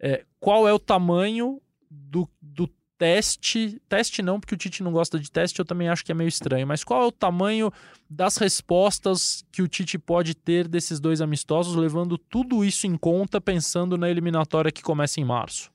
É, 0.00 0.24
qual 0.40 0.66
é 0.66 0.72
o 0.72 0.78
tamanho 0.78 1.60
do, 1.88 2.28
do 2.40 2.68
teste. 3.02 3.82
Teste 3.88 4.22
não, 4.22 4.38
porque 4.38 4.54
o 4.54 4.56
Tite 4.56 4.80
não 4.80 4.92
gosta 4.92 5.18
de 5.18 5.28
teste, 5.28 5.58
eu 5.58 5.64
também 5.64 5.88
acho 5.88 6.04
que 6.04 6.12
é 6.12 6.14
meio 6.14 6.28
estranho. 6.28 6.64
Mas 6.64 6.84
qual 6.84 7.02
é 7.02 7.06
o 7.06 7.10
tamanho 7.10 7.72
das 8.08 8.36
respostas 8.36 9.44
que 9.50 9.60
o 9.60 9.66
Tite 9.66 9.98
pode 9.98 10.36
ter 10.36 10.68
desses 10.68 11.00
dois 11.00 11.20
amistosos, 11.20 11.74
levando 11.74 12.16
tudo 12.16 12.64
isso 12.64 12.86
em 12.86 12.96
conta, 12.96 13.40
pensando 13.40 13.98
na 13.98 14.08
eliminatória 14.08 14.70
que 14.70 14.82
começa 14.82 15.20
em 15.20 15.24
março? 15.24 15.68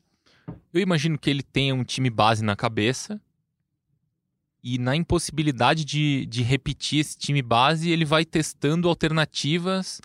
Eu 0.74 0.80
imagino 0.80 1.20
que 1.20 1.30
ele 1.30 1.44
tenha 1.44 1.76
um 1.76 1.84
time 1.84 2.10
base 2.10 2.42
na 2.42 2.56
cabeça. 2.56 3.20
E 4.64 4.78
na 4.78 4.96
impossibilidade 4.96 5.84
de, 5.84 6.26
de 6.28 6.44
repetir 6.44 7.02
esse 7.02 7.18
time 7.18 7.42
base, 7.42 7.90
ele 7.92 8.06
vai 8.06 8.24
testando 8.24 8.88
alternativas 8.88 10.00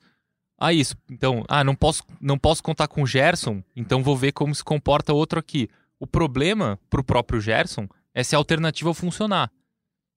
Ah, 0.59 0.73
isso. 0.73 0.97
Então, 1.09 1.45
ah, 1.49 1.63
não 1.63 1.77
posso, 1.77 2.03
não 2.21 2.37
posso 2.37 2.65
contar 2.65 2.89
com 2.89 3.03
o 3.03 3.07
Gerson, 3.07 3.63
então 3.77 4.03
vou 4.03 4.17
ver 4.17 4.33
como 4.33 4.53
se 4.53 4.65
comporta 4.65 5.13
outro 5.13 5.39
aqui. 5.39 5.69
O 6.03 6.07
problema 6.07 6.81
pro 6.91 7.05
próprio 7.05 7.41
Gerson 7.41 7.87
é 8.13 8.25
se 8.25 8.35
a 8.35 8.39
alternativa 8.39 8.93
funcionar. 8.93 9.53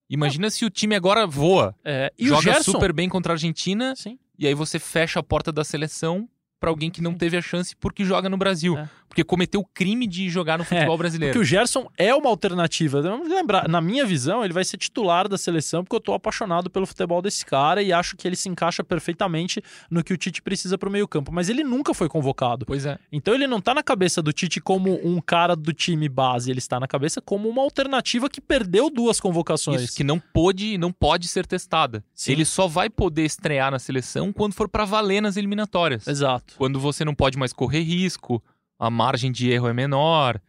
Imagina 0.10 0.50
se 0.50 0.66
o 0.66 0.70
time 0.72 0.96
agora 0.96 1.28
voa, 1.28 1.76
É, 1.86 2.12
e 2.18 2.28
joga 2.28 2.42
Gerson, 2.42 2.72
super 2.72 2.92
bem 2.92 3.08
contra 3.08 3.34
a 3.34 3.36
Argentina 3.36 3.96
Sim. 3.96 4.18
e 4.36 4.48
aí 4.48 4.56
você 4.56 4.80
fecha 4.80 5.20
a 5.20 5.24
porta 5.24 5.52
da 5.52 5.64
seleção 5.64 6.28
pra 6.60 6.72
alguém 6.72 6.90
que 6.90 7.04
não 7.04 7.14
teve 7.14 7.38
a 7.38 7.42
chance 7.42 7.76
porque 7.76 8.04
joga 8.04 8.28
no 8.28 8.36
Brasil. 8.36 8.76
É. 8.76 8.90
Porque 9.08 9.24
cometeu 9.24 9.62
o 9.62 9.66
crime 9.66 10.08
de 10.08 10.30
jogar 10.30 10.58
no 10.58 10.66
futebol 10.66 10.98
brasileiro. 10.98 11.34
Porque 11.34 11.44
o 11.44 11.48
Gerson 11.48 11.90
é 11.98 12.14
uma 12.14 12.30
alternativa. 12.30 13.02
Vamos 13.02 13.30
lembrar, 13.30 13.68
na 13.68 13.80
minha 13.80 14.06
visão, 14.06 14.44
ele 14.44 14.54
vai 14.54 14.66
ser 14.66 14.78
titular 14.78 15.28
da 15.28 15.38
seleção 15.38 15.84
porque 15.84 15.96
eu 15.96 16.02
tô 16.02 16.14
apaixonado 16.14 16.70
pelo 16.70 16.86
futebol 16.86 17.22
desse 17.22 17.46
cara 17.46 17.82
e 17.82 17.94
acho 17.94 18.18
que 18.18 18.28
ele 18.28 18.36
se 18.36 18.50
encaixa 18.50 18.84
perfeitamente 18.84 19.62
no 19.90 20.04
que 20.04 20.14
o 20.14 20.18
Tite 20.18 20.42
precisa 20.42 20.78
pro 20.78 20.92
meio-campo. 20.92 21.32
Mas 21.32 21.50
ele 21.50 21.64
nunca 21.64 21.94
foi 21.94 22.10
convocado. 22.10 22.66
Pois 22.66 22.86
é. 22.86 23.00
Então 23.12 23.34
ele 23.34 23.48
não 23.48 23.62
tá 23.62 23.74
na 23.74 23.84
cabeça 23.84 24.22
do 24.22 24.34
Tite 24.34 24.60
como 24.60 25.00
um 25.06 25.22
cara 25.22 25.56
do 25.56 25.72
time 25.72 26.10
base, 26.10 26.52
ele 26.52 26.60
está 26.60 26.80
na 26.80 26.88
cabeça 26.88 27.22
como 27.22 27.48
uma 27.48 27.62
alternativa 27.62 28.30
que 28.30 28.42
perdeu 28.42 28.90
duas 28.90 29.20
convocações. 29.20 29.82
Isso, 29.82 29.96
que 29.96 30.04
não 30.04 30.20
pôde, 30.20 30.78
não 30.78 30.92
pode 30.92 31.28
ser 31.28 31.46
testada. 31.46 32.04
Sim. 32.14 32.34
Ele 32.34 32.46
só 32.46 32.68
vai 32.68 32.90
poder 32.90 33.24
estrear 33.24 33.72
na 33.72 33.80
seleção 33.80 34.34
quando 34.34 34.54
for 34.54 34.68
pra 34.68 34.86
valer 34.86 35.22
nas 35.22 35.38
eliminatórias. 35.38 36.08
Exato. 36.08 36.56
Quando 36.58 36.80
você 36.80 37.06
não 37.06 37.16
pode 37.16 37.38
mais 37.38 37.54
correr 37.54 37.82
risco, 37.82 38.44
a 38.80 38.90
margem 38.90 39.32
de 39.32 39.50
erro 39.50 39.68
é 39.68 39.74
menor. 39.74 40.42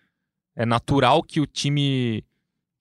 É 0.55 0.65
natural 0.65 1.23
que 1.23 1.41
o 1.41 1.47
time, 1.47 2.25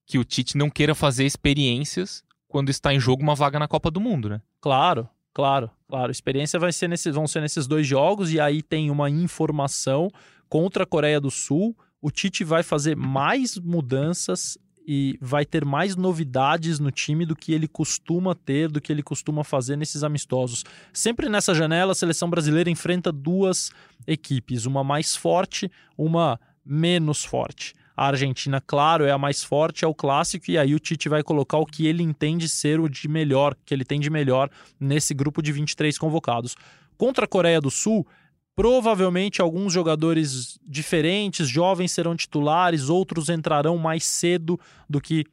que 0.06 0.18
o 0.18 0.24
Tite 0.24 0.56
não 0.56 0.70
queira 0.70 0.94
fazer 0.94 1.24
experiências 1.24 2.24
quando 2.48 2.70
está 2.70 2.94
em 2.94 3.00
jogo 3.00 3.22
uma 3.22 3.34
vaga 3.34 3.58
na 3.58 3.68
Copa 3.68 3.90
do 3.90 4.00
Mundo, 4.00 4.28
né? 4.28 4.40
Claro, 4.60 5.08
claro, 5.32 5.70
claro. 5.88 6.10
Experiência 6.10 6.58
vai 6.58 6.72
ser 6.72 6.88
nesses, 6.88 7.14
vão 7.14 7.26
ser 7.26 7.40
nesses 7.40 7.66
dois 7.66 7.86
jogos 7.86 8.32
e 8.32 8.40
aí 8.40 8.62
tem 8.62 8.90
uma 8.90 9.10
informação 9.10 10.10
contra 10.48 10.84
a 10.84 10.86
Coreia 10.86 11.20
do 11.20 11.30
Sul. 11.30 11.76
O 12.00 12.10
Tite 12.10 12.44
vai 12.44 12.62
fazer 12.62 12.96
mais 12.96 13.58
mudanças 13.58 14.56
e 14.86 15.18
vai 15.20 15.44
ter 15.44 15.64
mais 15.64 15.96
novidades 15.96 16.78
no 16.78 16.92
time 16.92 17.26
do 17.26 17.34
que 17.34 17.52
ele 17.52 17.66
costuma 17.66 18.34
ter, 18.34 18.68
do 18.68 18.80
que 18.80 18.92
ele 18.92 19.02
costuma 19.02 19.42
fazer 19.42 19.76
nesses 19.76 20.04
amistosos. 20.04 20.64
Sempre 20.92 21.28
nessa 21.28 21.52
janela, 21.52 21.92
a 21.92 21.94
seleção 21.94 22.30
brasileira 22.30 22.70
enfrenta 22.70 23.10
duas 23.10 23.72
equipes, 24.06 24.64
uma 24.64 24.84
mais 24.84 25.16
forte, 25.16 25.70
uma 25.98 26.38
menos 26.64 27.24
forte. 27.24 27.74
A 27.96 28.08
Argentina, 28.08 28.60
claro, 28.60 29.04
é 29.04 29.10
a 29.10 29.18
mais 29.18 29.42
forte, 29.42 29.84
é 29.84 29.88
o 29.88 29.94
clássico, 29.94 30.50
e 30.50 30.58
aí 30.58 30.74
o 30.74 30.78
Tite 30.78 31.08
vai 31.08 31.22
colocar 31.22 31.56
o 31.56 31.66
que 31.66 31.86
ele 31.86 32.02
entende 32.02 32.48
ser 32.48 32.78
o 32.78 32.88
de 32.88 33.08
melhor, 33.08 33.56
que 33.64 33.72
ele 33.72 33.84
tem 33.84 33.98
de 33.98 34.10
melhor 34.10 34.50
nesse 34.78 35.14
grupo 35.14 35.42
de 35.42 35.50
23 35.50 35.98
convocados. 35.98 36.54
Contra 36.98 37.24
a 37.24 37.28
Coreia 37.28 37.60
do 37.60 37.70
Sul, 37.70 38.06
provavelmente 38.56 39.42
alguns 39.42 39.70
jogadores 39.70 40.58
diferentes, 40.66 41.46
jovens, 41.46 41.92
serão 41.92 42.16
titulares, 42.16 42.88
outros 42.88 43.28
entrarão 43.28 43.76
mais 43.76 44.02
cedo 44.04 44.58
do 44.88 44.98
que 44.98 45.26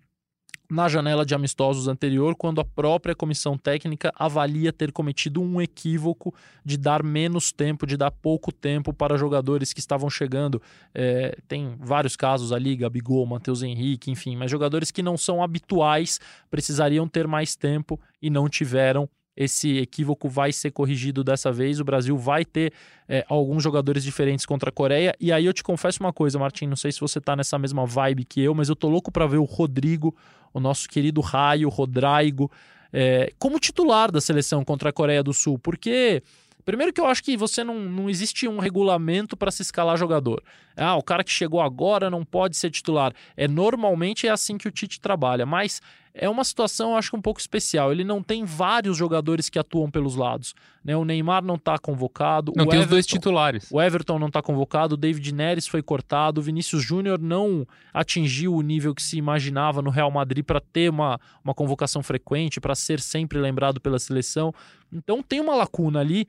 na 0.70 0.90
janela 0.90 1.26
de 1.26 1.36
amistosos 1.36 1.88
anterior, 1.88 2.36
quando 2.36 2.60
a 2.60 2.66
própria 2.66 3.14
comissão 3.14 3.58
técnica 3.58 4.12
avalia 4.16 4.74
ter 4.74 4.92
cometido 4.92 5.42
um 5.42 5.62
equívoco 5.62 6.34
de 6.66 6.78
dar 6.78 7.04
menos 7.04 7.52
tempo, 7.52 7.86
de 7.86 7.96
dar 7.96 8.10
pouco 8.10 8.52
tempo 8.52 8.92
para 8.92 9.18
jogadores 9.18 9.72
que 9.72 9.80
estavam 9.80 10.10
chegando. 10.10 10.62
É, 10.94 11.38
tem 11.48 11.76
vários 11.80 12.16
casos 12.16 12.52
ali, 12.52 12.76
Gabigol, 12.76 13.26
Matheus 13.26 13.62
Henrique, 13.62 14.10
enfim, 14.10 14.36
mas 14.36 14.50
jogadores 14.50 14.90
que 14.90 15.04
não 15.04 15.16
são 15.16 15.44
habituais 15.44 16.20
precisariam 16.50 17.08
ter 17.08 17.28
mais 17.28 17.56
tempo 17.56 18.00
e 18.22 18.30
não 18.30 18.50
tiveram. 18.50 19.08
Esse 19.36 19.78
equívoco 19.78 20.30
vai 20.30 20.52
ser 20.52 20.72
corrigido 20.72 21.24
dessa 21.24 21.52
vez. 21.52 21.80
O 21.80 21.84
Brasil 21.84 22.18
vai 22.18 22.46
ter 22.46 22.72
é, 23.08 23.26
alguns 23.28 23.64
jogadores 23.64 24.04
diferentes 24.04 24.46
contra 24.46 24.70
a 24.70 24.72
Coreia. 24.72 25.16
E 25.20 25.32
aí 25.32 25.46
eu 25.46 25.54
te 25.54 25.64
confesso 25.64 26.00
uma 26.02 26.14
coisa, 26.14 26.38
Martim. 26.38 26.68
Não 26.68 26.76
sei 26.76 26.92
se 26.92 27.00
você 27.00 27.20
tá 27.20 27.36
nessa 27.36 27.58
mesma 27.58 27.86
vibe 27.86 28.26
que 28.26 28.42
eu, 28.42 28.54
mas 28.54 28.70
eu 28.70 28.76
tô 28.76 28.90
louco 28.90 29.12
para 29.12 29.26
ver 29.26 29.38
o 29.38 29.44
Rodrigo, 29.44 30.16
o 30.54 30.60
nosso 30.60 30.88
querido 30.88 31.20
Raio, 31.22 31.70
Rodrigo, 31.70 32.52
é, 32.92 33.32
como 33.40 33.60
titular 33.60 34.12
da 34.12 34.22
seleção 34.22 34.64
contra 34.64 34.90
a 34.90 34.94
Coreia 34.94 35.24
do 35.24 35.34
Sul. 35.34 35.58
Porque 35.58 36.22
Primeiro 36.66 36.94
que 36.94 37.02
eu 37.02 37.06
acho 37.06 37.24
que 37.24 37.36
você 37.36 37.64
não, 37.64 37.80
não 37.80 38.10
existe 38.10 38.48
um 38.48 38.58
regulamento 38.58 39.36
para 39.36 39.52
se 39.52 39.62
escalar 39.62 39.98
jogador. 39.98 40.42
Ah, 40.78 40.96
o 40.96 41.04
cara 41.04 41.24
que 41.24 41.32
chegou 41.32 41.60
agora 41.60 42.10
não 42.10 42.24
pode 42.24 42.56
ser 42.56 42.72
titular. 42.72 43.14
É 43.36 43.48
normalmente 43.48 44.28
é 44.28 44.30
assim 44.30 44.58
que 44.58 44.68
o 44.68 44.72
Tite 44.72 45.00
trabalha, 45.00 45.46
mas 45.46 45.82
é 46.14 46.30
uma 46.30 46.44
situação 46.44 46.92
eu 46.92 46.98
acho 46.98 47.10
que 47.10 47.18
um 47.18 47.22
pouco 47.22 47.40
especial. 47.40 47.92
Ele 47.92 48.04
não 48.04 48.22
tem 48.22 48.46
vários 48.46 48.96
jogadores 48.96 49.50
que 49.50 49.58
atuam 49.58 49.90
pelos 49.90 50.16
lados. 50.16 50.54
Né? 50.84 50.96
O 50.96 51.04
Neymar 51.04 51.44
não 51.44 51.56
está 51.56 51.78
convocado. 51.80 52.54
Não 52.56 52.68
tem 52.68 52.82
os 52.82 52.86
dois 52.86 53.06
Everton- 53.06 53.16
titulares. 53.18 53.72
o 53.72 53.82
Everton 53.82 54.20
não 54.20 54.28
está 54.28 54.42
convocado, 54.42 54.94
o 54.94 54.98
David 54.98 55.34
Neres 55.34 55.68
foi 55.68 55.82
cortado, 55.82 56.40
o 56.40 56.44
Vinícius 56.44 56.84
Júnior 56.84 57.20
não 57.20 57.66
atingiu 57.92 58.54
o 58.54 58.62
nível 58.62 58.94
que 58.94 59.02
se 59.02 59.18
imaginava 59.18 59.82
no 59.82 59.90
Real 59.90 60.12
Madrid 60.12 60.46
para 60.46 60.62
ter 60.62 60.90
uma, 60.90 61.20
uma 61.44 61.54
convocação 61.54 62.04
frequente, 62.04 62.62
para 62.62 62.76
ser 62.76 63.00
sempre 63.00 63.40
lembrado 63.40 63.82
pela 63.82 63.98
seleção. 63.98 64.54
Então 64.92 65.24
tem 65.24 65.40
uma 65.40 65.56
lacuna 65.56 66.00
ali. 66.00 66.28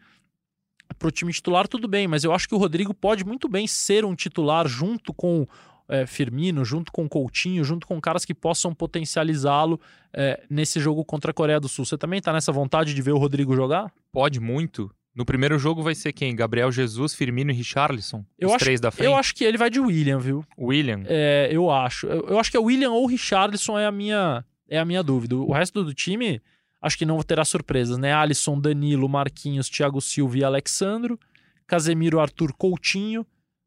Para 0.99 1.09
o 1.09 1.11
time 1.11 1.33
titular, 1.33 1.67
tudo 1.67 1.89
bem, 1.89 2.07
mas 2.07 2.25
eu 2.25 2.33
acho 2.33 2.47
que 2.47 2.55
o 2.55 2.59
Rodrigo 2.59 2.93
pode 2.95 3.25
muito 3.25 3.49
bem 3.49 3.67
ser 3.67 4.05
um 4.05 4.15
titular 4.15 4.69
junto 4.69 5.13
com 5.15 5.47
é, 5.89 6.07
Firmino, 6.07 6.65
junto 6.65 6.91
com 6.93 7.09
Coutinho, 7.09 7.63
junto 7.65 7.87
com 7.87 8.01
caras 8.01 8.25
que 8.25 8.35
possam 8.35 8.75
potencializá-lo 8.75 9.81
é, 10.13 10.43
nesse 10.49 10.81
jogo 10.81 11.05
contra 11.05 11.31
a 11.31 11.35
Coreia 11.35 11.61
do 11.61 11.69
Sul. 11.69 11.85
Você 11.85 11.99
também 11.99 12.19
está 12.19 12.33
nessa 12.33 12.51
vontade 12.53 12.95
de 12.95 13.03
ver 13.03 13.13
o 13.13 13.19
Rodrigo 13.19 13.55
jogar? 13.55 13.93
Pode 14.13 14.41
muito. 14.41 14.91
No 15.15 15.25
primeiro 15.25 15.59
jogo 15.59 15.83
vai 15.83 15.95
ser 15.95 16.13
quem? 16.13 16.35
Gabriel 16.35 16.73
Jesus, 16.73 17.15
Firmino 17.15 17.51
e 17.53 17.55
Richarlison? 17.55 18.25
Eu 18.39 18.49
Os 18.49 18.55
acho- 18.55 18.65
três 18.65 18.81
da 18.81 18.91
frente? 18.91 19.07
Eu 19.07 19.15
acho 19.15 19.35
que 19.35 19.45
ele 19.45 19.57
vai 19.57 19.71
de 19.71 19.79
William, 19.79 20.19
viu? 20.19 20.45
William. 20.59 21.03
É, 21.07 21.49
eu 21.53 21.71
acho. 21.71 22.07
Eu, 22.09 22.29
eu 22.31 22.39
acho 22.39 22.51
que 22.51 22.57
é 22.57 22.61
William 22.61 22.91
ou 22.91 23.07
Richarlison 23.07 23.79
é 23.79 23.87
a 23.87 23.93
minha 23.93 24.45
é 24.69 24.79
a 24.79 24.85
minha 24.85 25.03
dúvida. 25.03 25.37
O 25.37 25.53
resto 25.53 25.85
do 25.85 25.95
time 25.95 26.41
acho 26.83 26.99
que 26.99 27.07
não 27.07 27.23
terá 27.23 27.45
surpresas, 27.45 27.97
né? 27.97 28.13
Alisson, 28.13 28.59
Danilo, 28.59 29.09
Marquinhos, 29.09 29.69
Thiago 29.69 30.01
Silva 30.01 30.39
e 30.39 30.43
Alexandro, 30.45 31.19
Casemiro, 31.67 32.19
Arthur, 32.19 32.53
Coutinho, 32.53 33.25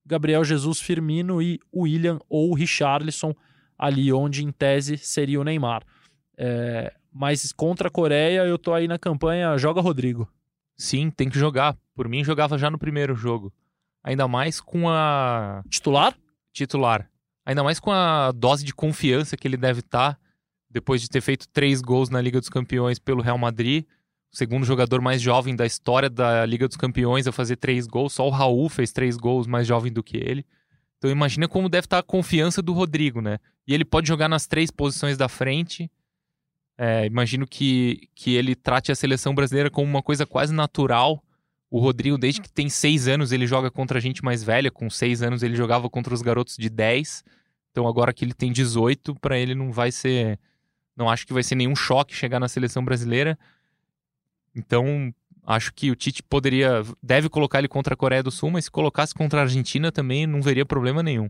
Gabriel 0.07 0.43
Jesus, 0.43 0.79
Firmino 0.79 1.41
e 1.41 1.59
William 1.75 2.19
ou 2.29 2.53
Richarlison 2.53 3.35
ali 3.77 4.11
onde 4.11 4.43
em 4.43 4.51
tese 4.51 4.97
seria 4.97 5.39
o 5.39 5.43
Neymar. 5.43 5.83
É, 6.37 6.93
mas 7.11 7.51
contra 7.51 7.89
a 7.89 7.91
Coreia 7.91 8.45
eu 8.45 8.57
tô 8.57 8.73
aí 8.73 8.87
na 8.87 8.97
campanha 8.97 9.57
joga 9.57 9.81
Rodrigo. 9.81 10.27
Sim, 10.75 11.09
tem 11.09 11.29
que 11.29 11.37
jogar. 11.37 11.75
Por 11.95 12.07
mim, 12.07 12.23
jogava 12.23 12.57
já 12.57 12.69
no 12.69 12.77
primeiro 12.77 13.15
jogo. 13.15 13.51
Ainda 14.03 14.27
mais 14.27 14.61
com 14.61 14.89
a 14.89 15.63
Titular? 15.69 16.15
titular. 16.53 17.09
Ainda 17.45 17.63
mais 17.63 17.79
com 17.79 17.91
a 17.91 18.31
dose 18.31 18.63
de 18.63 18.73
confiança 18.73 19.37
que 19.37 19.47
ele 19.47 19.57
deve 19.57 19.79
estar 19.79 20.19
depois 20.69 21.01
de 21.01 21.09
ter 21.09 21.21
feito 21.21 21.47
três 21.49 21.81
gols 21.81 22.09
na 22.09 22.19
Liga 22.21 22.39
dos 22.39 22.49
Campeões 22.49 22.99
pelo 22.99 23.21
Real 23.21 23.37
Madrid. 23.37 23.85
Segundo 24.31 24.65
jogador 24.65 25.01
mais 25.01 25.21
jovem 25.21 25.55
da 25.55 25.65
história 25.65 26.09
da 26.09 26.45
Liga 26.45 26.67
dos 26.67 26.77
Campeões 26.77 27.27
a 27.27 27.31
fazer 27.31 27.55
três 27.55 27.87
gols. 27.87 28.13
Só 28.13 28.27
o 28.27 28.31
Raul 28.31 28.69
fez 28.69 28.91
três 28.91 29.17
gols 29.17 29.47
mais 29.47 29.67
jovem 29.67 29.91
do 29.91 30.03
que 30.03 30.17
ele. 30.17 30.45
Então 30.97 31.09
imagina 31.09 31.47
como 31.47 31.69
deve 31.69 31.85
estar 31.85 31.99
a 31.99 32.03
confiança 32.03 32.61
do 32.61 32.73
Rodrigo, 32.73 33.21
né? 33.21 33.39
E 33.67 33.73
ele 33.73 33.85
pode 33.85 34.07
jogar 34.07 34.27
nas 34.27 34.47
três 34.47 34.71
posições 34.71 35.17
da 35.17 35.29
frente. 35.29 35.89
É, 36.77 37.05
imagino 37.05 37.47
que, 37.47 38.09
que 38.13 38.35
ele 38.35 38.55
trate 38.55 38.91
a 38.91 38.95
seleção 38.95 39.33
brasileira 39.33 39.69
como 39.69 39.87
uma 39.87 40.03
coisa 40.03 40.25
quase 40.25 40.53
natural. 40.53 41.23
O 41.69 41.79
Rodrigo, 41.79 42.17
desde 42.17 42.41
que 42.41 42.51
tem 42.51 42.69
seis 42.69 43.07
anos, 43.07 43.31
ele 43.31 43.45
joga 43.45 43.69
contra 43.69 43.99
gente 43.99 44.23
mais 44.23 44.43
velha. 44.43 44.71
Com 44.71 44.89
seis 44.89 45.21
anos, 45.21 45.43
ele 45.43 45.55
jogava 45.55 45.89
contra 45.89 46.13
os 46.13 46.21
garotos 46.21 46.55
de 46.55 46.69
10. 46.69 47.23
Então, 47.71 47.87
agora 47.87 48.13
que 48.13 48.23
ele 48.23 48.33
tem 48.33 48.51
18, 48.51 49.15
para 49.15 49.37
ele 49.37 49.53
não 49.53 49.71
vai 49.71 49.91
ser. 49.91 50.39
Não 50.95 51.09
acho 51.09 51.27
que 51.27 51.33
vai 51.33 51.43
ser 51.43 51.55
nenhum 51.55 51.75
choque 51.75 52.15
chegar 52.15 52.39
na 52.39 52.47
seleção 52.47 52.83
brasileira. 52.83 53.37
Então, 54.57 55.13
acho 55.45 55.71
que 55.73 55.91
o 55.91 55.95
Tite 55.95 56.23
poderia. 56.23 56.83
Deve 57.01 57.29
colocar 57.29 57.59
ele 57.59 57.67
contra 57.67 57.93
a 57.93 57.97
Coreia 57.97 58.23
do 58.23 58.31
Sul, 58.31 58.49
mas 58.51 58.65
se 58.65 58.71
colocasse 58.71 59.13
contra 59.13 59.39
a 59.39 59.43
Argentina 59.43 59.91
também 59.91 60.25
não 60.25 60.41
veria 60.41 60.65
problema 60.65 61.03
nenhum. 61.03 61.29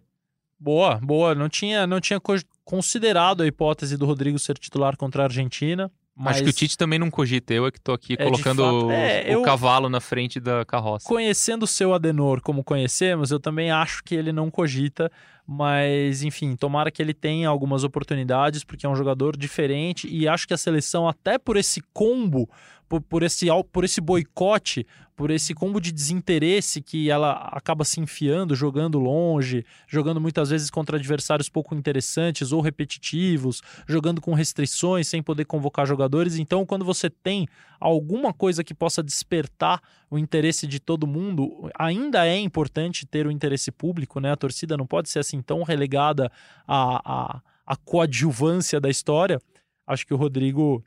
Boa, 0.60 0.96
boa. 0.96 1.36
Não 1.36 1.50
tinha, 1.50 1.86
não 1.86 2.00
tinha 2.02 2.20
co- 2.20 2.34
considerado 2.66 3.44
a 3.44 3.48
hipótese 3.48 3.96
do 3.98 4.06
Rodrigo 4.06 4.40
ser 4.40 4.58
titular 4.58 4.96
contra 4.98 5.24
a 5.24 5.26
Argentina. 5.26 5.92
Mas 6.20 6.38
Acho 6.38 6.46
que 6.46 6.50
o 6.50 6.54
Tite 6.54 6.76
também 6.76 6.98
não 6.98 7.12
cogita. 7.12 7.54
Eu 7.54 7.68
é 7.68 7.72
que 7.72 7.80
tô 7.80 7.94
aqui 7.94 8.18
de 8.18 8.24
colocando 8.24 8.64
fato. 8.64 8.86
o, 8.88 8.92
É, 8.92 9.26
o 9.28 9.34
eu- 9.34 9.42
cavalo 9.44 9.88
na 9.88 10.00
frente 10.02 10.40
da 10.40 10.66
carroça. 10.66 11.08
conhecendo 11.08 11.62
o 11.64 11.68
seu 11.68 11.94
Adenor 11.94 12.42
como 12.42 12.64
conhecemos, 12.64 13.30
eu 13.30 13.40
também 13.40 13.70
acho 13.70 14.04
que 14.04 14.16
ele 14.16 14.32
não 14.32 14.50
cogita. 14.50 15.12
Mas, 15.46 16.24
enfim, 16.24 16.56
tomara 16.58 16.92
que 16.92 17.02
ele 17.02 17.14
tenha 17.14 17.48
algumas 17.48 17.84
oportunidades, 17.84 18.64
porque 18.66 18.86
é 18.86 18.90
um 18.90 18.96
jogador 18.96 19.38
diferente. 19.38 20.08
E 20.10 20.28
acho 20.28 20.46
que 20.48 20.54
a 20.54 20.58
seleção, 20.58 21.08
até 21.08 21.38
por 21.38 21.56
esse 21.56 21.82
combo 21.94 22.50
por, 22.88 23.02
por, 23.02 23.24
esse, 23.24 23.48
por 23.72 23.84
esse 23.84 24.00
boicote, 24.00 24.86
por 25.16 25.32
esse 25.32 25.54
combo 25.54 25.82
de 25.82 25.92
desinteresse 25.92 26.82
que 26.82 27.10
ela 27.10 27.32
acaba 27.52 27.84
se 27.84 28.00
enfiando, 28.00 28.56
jogando 28.56 29.00
longe, 29.00 29.66
jogando 29.88 30.22
muitas 30.22 30.52
vezes 30.52 30.70
contra 30.70 30.98
adversários 30.98 31.50
pouco 31.50 31.74
interessantes 31.74 32.52
ou 32.52 32.62
repetitivos, 32.62 33.62
jogando 33.88 34.22
com 34.22 34.34
restrições, 34.34 35.08
sem 35.08 35.24
poder 35.24 35.46
convocar 35.46 35.88
jogadores. 35.88 36.38
Então, 36.38 36.66
quando 36.66 36.86
você 36.86 37.10
tem 37.10 37.48
alguma 37.80 38.32
coisa 38.32 38.64
que 38.64 38.76
possa 38.76 39.02
despertar 39.02 39.82
o 40.10 40.20
interesse 40.20 40.68
de 40.68 40.80
todo 40.80 41.08
mundo, 41.08 41.70
ainda 41.78 42.28
é 42.28 42.40
importante 42.40 43.06
ter 43.06 43.26
o 43.26 43.32
interesse 43.32 43.72
público, 43.72 44.20
né? 44.20 44.32
A 44.32 44.38
torcida 44.38 44.78
não 44.78 44.86
pode 44.86 45.10
ser 45.10 45.20
assim 45.20 45.42
tão 45.42 45.64
relegada 45.64 46.32
à, 46.68 47.02
à, 47.04 47.42
à 47.66 47.76
coadjuvância 47.76 48.80
da 48.80 48.90
história. 48.90 49.42
Acho 49.86 50.06
que 50.06 50.14
o 50.14 50.18
Rodrigo 50.18 50.84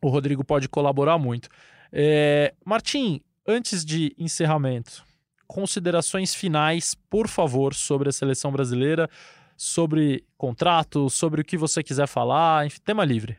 o 0.00 0.08
Rodrigo 0.08 0.44
pode 0.44 0.68
colaborar 0.68 1.18
muito. 1.18 1.48
É, 1.92 2.54
Martim, 2.64 3.20
antes 3.46 3.84
de 3.84 4.14
encerramento, 4.18 5.04
considerações 5.46 6.34
finais, 6.34 6.94
por 7.08 7.26
favor, 7.26 7.74
sobre 7.74 8.08
a 8.08 8.12
seleção 8.12 8.52
brasileira, 8.52 9.10
sobre 9.56 10.24
contrato, 10.38 11.10
sobre 11.10 11.40
o 11.40 11.44
que 11.44 11.56
você 11.56 11.82
quiser 11.82 12.06
falar, 12.06 12.66
enfim, 12.66 12.80
tema 12.84 13.04
livre. 13.04 13.36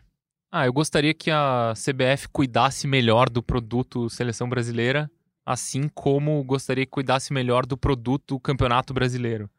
Ah, 0.51 0.65
eu 0.65 0.73
gostaria 0.73 1.13
que 1.13 1.31
a 1.31 1.73
CBF 1.73 2.27
cuidasse 2.27 2.85
melhor 2.85 3.29
do 3.29 3.41
produto 3.41 4.09
seleção 4.09 4.49
brasileira, 4.49 5.09
assim 5.45 5.87
como 5.87 6.43
gostaria 6.43 6.85
que 6.85 6.91
cuidasse 6.91 7.31
melhor 7.31 7.65
do 7.65 7.77
produto 7.77 8.39
Campeonato 8.39 8.93
Brasileiro. 8.93 9.49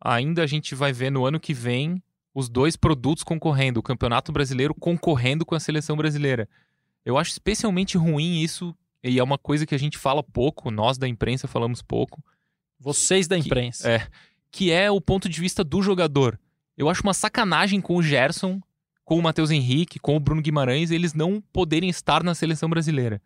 Ainda 0.00 0.44
a 0.44 0.46
gente 0.46 0.76
vai 0.76 0.92
ver 0.92 1.10
no 1.10 1.26
ano 1.26 1.40
que 1.40 1.52
vem 1.52 2.00
os 2.38 2.48
dois 2.48 2.76
produtos 2.76 3.24
concorrendo, 3.24 3.80
o 3.80 3.82
Campeonato 3.82 4.30
Brasileiro 4.30 4.72
concorrendo 4.72 5.44
com 5.44 5.56
a 5.56 5.60
seleção 5.60 5.96
brasileira. 5.96 6.48
Eu 7.04 7.18
acho 7.18 7.32
especialmente 7.32 7.98
ruim 7.98 8.40
isso, 8.40 8.72
e 9.02 9.18
é 9.18 9.22
uma 9.24 9.36
coisa 9.36 9.66
que 9.66 9.74
a 9.74 9.78
gente 9.78 9.98
fala 9.98 10.22
pouco, 10.22 10.70
nós 10.70 10.96
da 10.96 11.08
imprensa 11.08 11.48
falamos 11.48 11.82
pouco. 11.82 12.22
Vocês 12.78 13.26
da 13.26 13.36
imprensa. 13.36 13.82
Que, 13.82 13.88
é, 13.88 14.08
que 14.52 14.70
é 14.70 14.88
o 14.88 15.00
ponto 15.00 15.28
de 15.28 15.40
vista 15.40 15.64
do 15.64 15.82
jogador. 15.82 16.38
Eu 16.76 16.88
acho 16.88 17.02
uma 17.02 17.12
sacanagem 17.12 17.80
com 17.80 17.96
o 17.96 18.02
Gerson, 18.04 18.60
com 19.04 19.18
o 19.18 19.22
Matheus 19.22 19.50
Henrique, 19.50 19.98
com 19.98 20.14
o 20.14 20.20
Bruno 20.20 20.40
Guimarães, 20.40 20.92
eles 20.92 21.14
não 21.14 21.42
poderem 21.52 21.90
estar 21.90 22.22
na 22.22 22.36
seleção 22.36 22.70
brasileira. 22.70 23.20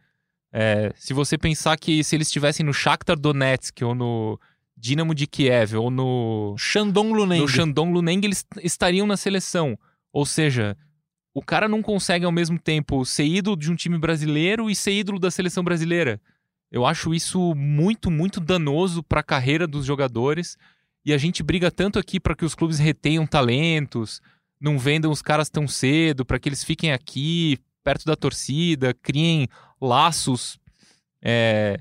É, 0.51 0.91
se 0.97 1.13
você 1.13 1.37
pensar 1.37 1.77
que 1.77 2.03
se 2.03 2.17
eles 2.17 2.29
estivessem 2.29 2.65
no 2.65 2.73
Shakhtar 2.73 3.19
Donetsk 3.19 3.85
ou 3.85 3.95
no 3.95 4.41
Dinamo 4.83 5.15
de 5.15 5.29
Kiev 5.29 5.77
ou 5.77 5.93
no 5.93 6.57
Shandong 6.59 7.13
Luneng, 7.13 7.41
no 7.43 7.47
Shandong 7.47 7.93
Luneng 7.93 8.21
eles 8.25 8.45
estariam 8.65 9.07
na 9.07 9.17
seleção. 9.17 9.79
Ou 10.13 10.27
seja, 10.27 10.77
o 11.33 11.41
cara 11.41 11.69
não 11.69 11.81
consegue 11.81 12.25
ao 12.25 12.33
mesmo 12.33 12.59
tempo 12.59 13.05
ser 13.05 13.25
ídolo 13.25 13.57
de 13.57 13.71
um 13.71 13.77
time 13.77 13.97
brasileiro 13.97 14.69
e 14.69 14.75
ser 14.75 14.91
ídolo 14.91 15.21
da 15.21 15.31
seleção 15.31 15.63
brasileira. 15.63 16.21
Eu 16.69 16.85
acho 16.85 17.15
isso 17.15 17.55
muito, 17.55 18.11
muito 18.11 18.41
danoso 18.41 19.05
para 19.05 19.21
a 19.21 19.23
carreira 19.23 19.69
dos 19.69 19.87
jogadores. 19.87 20.59
E 21.05 21.13
a 21.13 21.17
gente 21.17 21.45
briga 21.45 21.71
tanto 21.71 21.97
aqui 21.97 22.19
para 22.19 22.35
que 22.35 22.45
os 22.45 22.57
clubes 22.57 22.81
retenham 22.81 23.25
talentos, 23.25 24.21
não 24.61 24.81
vendam 24.81 25.13
os 25.13 25.23
caras 25.23 25.49
tão 25.49 25.69
cedo, 25.69 26.27
para 26.27 26.41
que 26.41 26.49
eles 26.49 26.65
fiquem 26.65 26.93
aqui 26.93 27.57
perto 27.85 28.05
da 28.05 28.17
torcida, 28.17 28.93
criem 28.95 29.47
laços 29.81 30.59
é, 31.23 31.79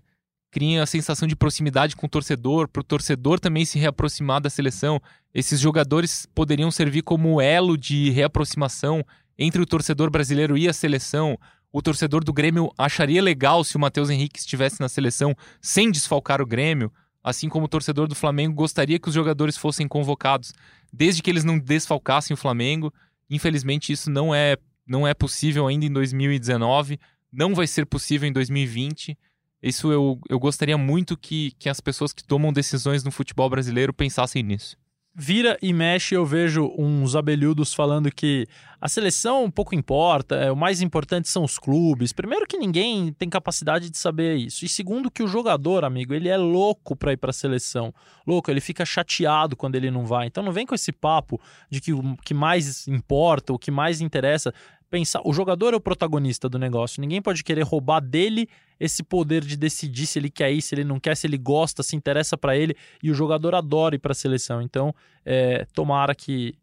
criem 0.51 0.79
a 0.79 0.85
sensação 0.85 1.27
de 1.27 1.35
proximidade 1.35 1.95
com 1.95 2.05
o 2.05 2.09
torcedor, 2.09 2.67
para 2.67 2.81
o 2.81 2.83
torcedor 2.83 3.39
também 3.39 3.63
se 3.63 3.79
reaproximar 3.79 4.41
da 4.41 4.49
seleção. 4.49 5.01
Esses 5.33 5.59
jogadores 5.59 6.27
poderiam 6.35 6.69
servir 6.69 7.01
como 7.01 7.39
elo 7.39 7.77
de 7.77 8.09
reaproximação 8.09 9.03
entre 9.39 9.61
o 9.61 9.65
torcedor 9.65 10.11
brasileiro 10.11 10.57
e 10.57 10.67
a 10.67 10.73
seleção. 10.73 11.39
O 11.71 11.81
torcedor 11.81 12.23
do 12.23 12.33
Grêmio 12.33 12.69
acharia 12.77 13.21
legal 13.21 13.63
se 13.63 13.77
o 13.77 13.79
Matheus 13.79 14.09
Henrique 14.09 14.39
estivesse 14.39 14.81
na 14.81 14.89
seleção 14.89 15.33
sem 15.61 15.89
desfalcar 15.89 16.41
o 16.41 16.45
Grêmio, 16.45 16.91
assim 17.23 17.47
como 17.47 17.65
o 17.65 17.69
torcedor 17.69 18.07
do 18.09 18.15
Flamengo 18.15 18.53
gostaria 18.53 18.99
que 18.99 19.07
os 19.07 19.15
jogadores 19.15 19.55
fossem 19.55 19.87
convocados, 19.87 20.53
desde 20.91 21.21
que 21.21 21.29
eles 21.29 21.45
não 21.45 21.57
desfalcassem 21.57 22.33
o 22.33 22.37
Flamengo. 22.37 22.93
Infelizmente, 23.29 23.93
isso 23.93 24.11
não 24.11 24.35
é, 24.35 24.57
não 24.85 25.07
é 25.07 25.13
possível 25.13 25.65
ainda 25.65 25.85
em 25.85 25.93
2019, 25.93 26.99
não 27.31 27.55
vai 27.55 27.67
ser 27.67 27.85
possível 27.85 28.27
em 28.27 28.33
2020. 28.33 29.17
Isso 29.61 29.91
eu, 29.91 30.19
eu 30.27 30.39
gostaria 30.39 30.77
muito 30.77 31.15
que, 31.15 31.51
que 31.59 31.69
as 31.69 31.79
pessoas 31.79 32.11
que 32.11 32.23
tomam 32.23 32.51
decisões 32.51 33.03
no 33.03 33.11
futebol 33.11 33.49
brasileiro 33.49 33.93
pensassem 33.93 34.41
nisso. 34.41 34.75
Vira 35.13 35.57
e 35.61 35.73
mexe, 35.73 36.15
eu 36.15 36.25
vejo 36.25 36.73
uns 36.77 37.17
abelhudos 37.17 37.73
falando 37.73 38.09
que 38.09 38.47
a 38.79 38.87
seleção 38.87 39.51
pouco 39.51 39.75
importa, 39.75 40.35
é, 40.35 40.49
o 40.49 40.55
mais 40.55 40.81
importante 40.81 41.27
são 41.27 41.43
os 41.43 41.59
clubes. 41.59 42.13
Primeiro 42.13 42.47
que 42.47 42.57
ninguém 42.57 43.11
tem 43.11 43.29
capacidade 43.29 43.89
de 43.89 43.97
saber 43.97 44.37
isso. 44.37 44.63
E 44.63 44.69
segundo 44.69 45.11
que 45.11 45.21
o 45.21 45.27
jogador, 45.27 45.83
amigo, 45.83 46.13
ele 46.13 46.29
é 46.29 46.37
louco 46.37 46.95
para 46.95 47.11
ir 47.11 47.17
para 47.17 47.31
a 47.31 47.33
seleção. 47.33 47.93
Louco, 48.25 48.49
ele 48.49 48.61
fica 48.61 48.85
chateado 48.85 49.57
quando 49.57 49.75
ele 49.75 49.91
não 49.91 50.05
vai. 50.05 50.27
Então 50.27 50.41
não 50.41 50.53
vem 50.53 50.65
com 50.65 50.73
esse 50.73 50.93
papo 50.93 51.41
de 51.69 51.81
que 51.81 51.91
o 51.91 52.15
que 52.23 52.33
mais 52.33 52.87
importa, 52.87 53.51
o 53.51 53.59
que 53.59 53.69
mais 53.69 53.99
interessa 53.99 54.53
pensar, 54.91 55.21
o 55.23 55.31
jogador 55.31 55.73
é 55.73 55.77
o 55.77 55.81
protagonista 55.81 56.49
do 56.49 56.59
negócio. 56.59 56.99
Ninguém 56.99 57.21
pode 57.21 57.43
querer 57.43 57.63
roubar 57.63 58.01
dele 58.01 58.49
esse 58.77 59.01
poder 59.01 59.43
de 59.43 59.55
decidir 59.55 60.05
se 60.05 60.19
ele 60.19 60.29
quer 60.29 60.51
ir, 60.51 60.61
se 60.61 60.75
ele 60.75 60.83
não 60.83 60.99
quer, 60.99 61.15
se 61.15 61.25
ele 61.25 61.37
gosta, 61.37 61.81
se 61.81 61.95
interessa 61.95 62.37
para 62.37 62.57
ele. 62.57 62.75
E 63.01 63.09
o 63.09 63.13
jogador 63.13 63.55
adora 63.55 63.95
ir 63.95 63.99
para 63.99 64.11
a 64.11 64.15
seleção. 64.15 64.61
Então, 64.61 64.93
é, 65.25 65.65
tomara 65.73 66.13
que 66.13 66.53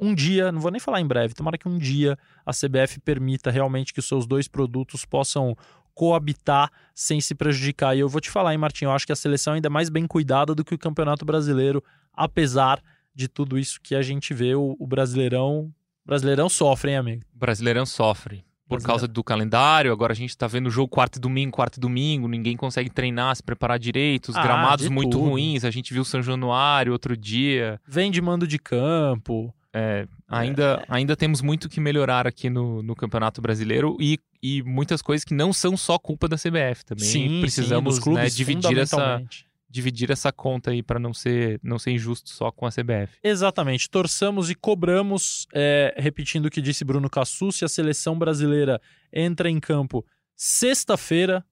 um 0.00 0.14
dia, 0.14 0.50
não 0.50 0.60
vou 0.60 0.70
nem 0.70 0.80
falar 0.80 1.00
em 1.00 1.06
breve, 1.06 1.34
tomara 1.34 1.56
que 1.56 1.68
um 1.68 1.78
dia 1.78 2.18
a 2.44 2.52
CBF 2.52 3.00
permita 3.00 3.50
realmente 3.50 3.92
que 3.92 4.00
os 4.00 4.06
seus 4.06 4.26
dois 4.26 4.48
produtos 4.48 5.04
possam 5.04 5.56
coabitar 5.94 6.70
sem 6.94 7.20
se 7.20 7.34
prejudicar. 7.34 7.96
E 7.96 8.00
eu 8.00 8.08
vou 8.08 8.20
te 8.20 8.30
falar, 8.30 8.52
hein, 8.52 8.58
Martinho, 8.58 8.88
eu 8.88 8.92
acho 8.92 9.06
que 9.06 9.12
a 9.12 9.16
seleção 9.16 9.54
ainda 9.54 9.68
é 9.68 9.70
mais 9.70 9.88
bem 9.88 10.06
cuidada 10.06 10.54
do 10.54 10.64
que 10.64 10.74
o 10.74 10.78
Campeonato 10.78 11.24
Brasileiro, 11.24 11.82
apesar 12.12 12.82
de 13.14 13.28
tudo 13.28 13.58
isso 13.58 13.80
que 13.80 13.94
a 13.94 14.02
gente 14.02 14.32
vê, 14.34 14.54
o, 14.54 14.76
o 14.78 14.86
Brasileirão 14.86 15.72
Brasileirão 16.08 16.48
sofre, 16.48 16.92
hein, 16.92 16.96
amigo? 16.96 17.22
Brasileirão 17.34 17.84
sofre. 17.84 18.42
Por 18.66 18.82
causa 18.82 19.06
do 19.08 19.24
calendário, 19.24 19.92
agora 19.92 20.12
a 20.12 20.16
gente 20.16 20.36
tá 20.36 20.46
vendo 20.46 20.66
o 20.66 20.70
jogo 20.70 20.88
quarto 20.88 21.16
e 21.16 21.20
domingo, 21.20 21.52
quarto 21.52 21.78
e 21.78 21.80
domingo, 21.80 22.28
ninguém 22.28 22.54
consegue 22.54 22.90
treinar, 22.90 23.34
se 23.34 23.42
preparar 23.42 23.78
direito, 23.78 24.28
os 24.28 24.36
ah, 24.36 24.42
gramados 24.42 24.88
muito 24.88 25.12
tudo. 25.16 25.30
ruins, 25.30 25.64
a 25.64 25.70
gente 25.70 25.92
viu 25.94 26.04
São 26.04 26.22
Januário 26.22 26.92
outro 26.92 27.16
dia. 27.16 27.80
Vem 27.86 28.10
de 28.10 28.20
mando 28.20 28.46
de 28.46 28.58
campo. 28.58 29.54
É, 29.72 30.06
ainda, 30.26 30.82
é. 30.82 30.86
ainda 30.88 31.16
temos 31.16 31.40
muito 31.40 31.68
que 31.68 31.80
melhorar 31.80 32.26
aqui 32.26 32.50
no, 32.50 32.82
no 32.82 32.94
Campeonato 32.94 33.40
Brasileiro 33.40 33.96
e, 34.00 34.18
e 34.42 34.62
muitas 34.62 35.00
coisas 35.00 35.24
que 35.24 35.34
não 35.34 35.52
são 35.52 35.76
só 35.76 35.98
culpa 35.98 36.28
da 36.28 36.36
CBF 36.36 36.84
também. 36.86 37.04
Sim, 37.04 37.40
precisamos 37.40 37.96
sim, 37.96 38.00
clubes, 38.02 38.22
né, 38.22 38.28
dividir 38.30 38.78
essa 38.78 39.22
dividir 39.68 40.10
essa 40.10 40.32
conta 40.32 40.70
aí 40.70 40.82
para 40.82 40.98
não 40.98 41.12
ser, 41.12 41.60
não 41.62 41.78
ser 41.78 41.90
injusto 41.90 42.30
só 42.30 42.50
com 42.50 42.66
a 42.66 42.70
CBF. 42.70 43.18
Exatamente. 43.22 43.90
Torçamos 43.90 44.50
e 44.50 44.54
cobramos, 44.54 45.46
é, 45.52 45.94
repetindo 45.98 46.46
o 46.46 46.50
que 46.50 46.62
disse 46.62 46.84
Bruno 46.84 47.10
Cassus, 47.10 47.56
se 47.56 47.64
a 47.64 47.68
seleção 47.68 48.18
brasileira 48.18 48.80
entra 49.12 49.50
em 49.50 49.60
campo 49.60 50.04
sexta-feira. 50.34 51.44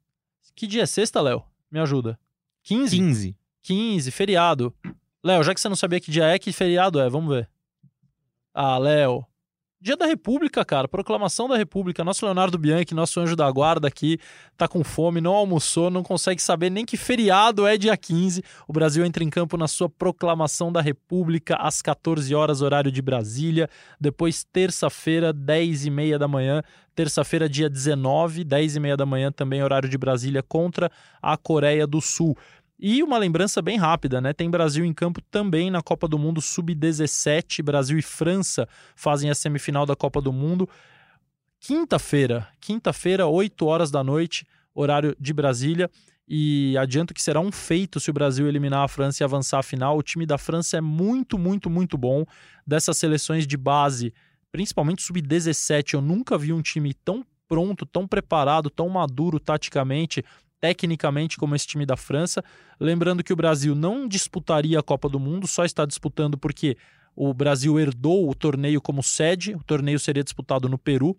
Que 0.54 0.66
dia 0.66 0.84
é 0.84 0.86
sexta, 0.86 1.20
Léo? 1.20 1.44
Me 1.70 1.78
ajuda. 1.80 2.18
15? 2.62 2.96
15. 2.96 3.36
15, 3.62 4.10
feriado. 4.10 4.74
Léo, 5.22 5.42
já 5.42 5.52
que 5.52 5.60
você 5.60 5.68
não 5.68 5.76
sabia 5.76 6.00
que 6.00 6.10
dia 6.10 6.24
é, 6.24 6.38
que 6.38 6.52
feriado 6.52 7.00
é? 7.00 7.10
Vamos 7.10 7.34
ver. 7.34 7.50
Ah, 8.54 8.78
Léo. 8.78 9.26
Dia 9.78 9.94
da 9.94 10.06
República, 10.06 10.64
cara, 10.64 10.88
proclamação 10.88 11.46
da 11.46 11.54
República. 11.54 12.02
Nosso 12.02 12.24
Leonardo 12.24 12.56
Bianchi, 12.56 12.94
nosso 12.94 13.20
anjo 13.20 13.36
da 13.36 13.50
guarda 13.50 13.86
aqui, 13.86 14.18
tá 14.56 14.66
com 14.66 14.82
fome, 14.82 15.20
não 15.20 15.34
almoçou, 15.34 15.90
não 15.90 16.02
consegue 16.02 16.40
saber 16.40 16.70
nem 16.70 16.82
que 16.82 16.96
feriado 16.96 17.66
é 17.66 17.76
dia 17.76 17.94
15. 17.94 18.42
O 18.66 18.72
Brasil 18.72 19.04
entra 19.04 19.22
em 19.22 19.28
campo 19.28 19.54
na 19.58 19.68
sua 19.68 19.86
proclamação 19.86 20.72
da 20.72 20.80
República 20.80 21.56
às 21.56 21.82
14 21.82 22.34
horas, 22.34 22.62
horário 22.62 22.90
de 22.90 23.02
Brasília. 23.02 23.68
Depois, 24.00 24.44
terça-feira, 24.44 25.30
10 25.30 25.84
e 25.84 25.90
meia 25.90 26.18
da 26.18 26.26
manhã. 26.26 26.62
Terça-feira, 26.94 27.46
dia 27.46 27.68
19, 27.68 28.44
10 28.44 28.76
e 28.76 28.80
meia 28.80 28.96
da 28.96 29.04
manhã, 29.04 29.30
também 29.30 29.62
horário 29.62 29.90
de 29.90 29.98
Brasília, 29.98 30.42
contra 30.42 30.90
a 31.20 31.36
Coreia 31.36 31.86
do 31.86 32.00
Sul. 32.00 32.34
E 32.78 33.02
uma 33.02 33.16
lembrança 33.16 33.62
bem 33.62 33.78
rápida, 33.78 34.20
né? 34.20 34.34
Tem 34.34 34.50
Brasil 34.50 34.84
em 34.84 34.92
campo 34.92 35.22
também 35.30 35.70
na 35.70 35.82
Copa 35.82 36.06
do 36.06 36.18
Mundo 36.18 36.42
Sub-17. 36.42 37.62
Brasil 37.62 37.98
e 37.98 38.02
França 38.02 38.68
fazem 38.94 39.30
a 39.30 39.34
semifinal 39.34 39.86
da 39.86 39.96
Copa 39.96 40.20
do 40.20 40.32
Mundo. 40.32 40.68
Quinta-feira, 41.58 42.46
quinta-feira, 42.60 43.26
8 43.26 43.64
horas 43.64 43.90
da 43.90 44.04
noite, 44.04 44.46
horário 44.74 45.16
de 45.18 45.32
Brasília. 45.32 45.90
E 46.28 46.76
adianto 46.76 47.14
que 47.14 47.22
será 47.22 47.40
um 47.40 47.50
feito 47.50 47.98
se 47.98 48.10
o 48.10 48.12
Brasil 48.12 48.46
eliminar 48.46 48.84
a 48.84 48.88
França 48.88 49.22
e 49.22 49.24
avançar 49.24 49.60
à 49.60 49.62
final. 49.62 49.96
O 49.96 50.02
time 50.02 50.26
da 50.26 50.36
França 50.36 50.76
é 50.76 50.80
muito, 50.80 51.38
muito, 51.38 51.70
muito 51.70 51.96
bom. 51.96 52.26
Dessas 52.66 52.98
seleções 52.98 53.46
de 53.46 53.56
base, 53.56 54.12
principalmente 54.52 55.02
sub-17, 55.02 55.94
eu 55.94 56.02
nunca 56.02 56.36
vi 56.36 56.52
um 56.52 56.60
time 56.60 56.92
tão 56.92 57.24
pronto, 57.48 57.86
tão 57.86 58.06
preparado, 58.06 58.68
tão 58.68 58.88
maduro 58.88 59.38
taticamente 59.38 60.24
tecnicamente 60.66 61.36
como 61.36 61.54
esse 61.54 61.66
time 61.66 61.86
da 61.86 61.96
França. 61.96 62.42
Lembrando 62.80 63.22
que 63.22 63.32
o 63.32 63.36
Brasil 63.36 63.74
não 63.74 64.08
disputaria 64.08 64.80
a 64.80 64.82
Copa 64.82 65.08
do 65.08 65.20
Mundo, 65.20 65.46
só 65.46 65.64
está 65.64 65.86
disputando 65.86 66.36
porque 66.36 66.76
o 67.14 67.32
Brasil 67.32 67.78
herdou 67.78 68.28
o 68.28 68.34
torneio 68.34 68.80
como 68.80 69.00
sede, 69.00 69.54
o 69.54 69.62
torneio 69.62 69.98
seria 69.98 70.24
disputado 70.24 70.68
no 70.68 70.76
Peru. 70.76 71.16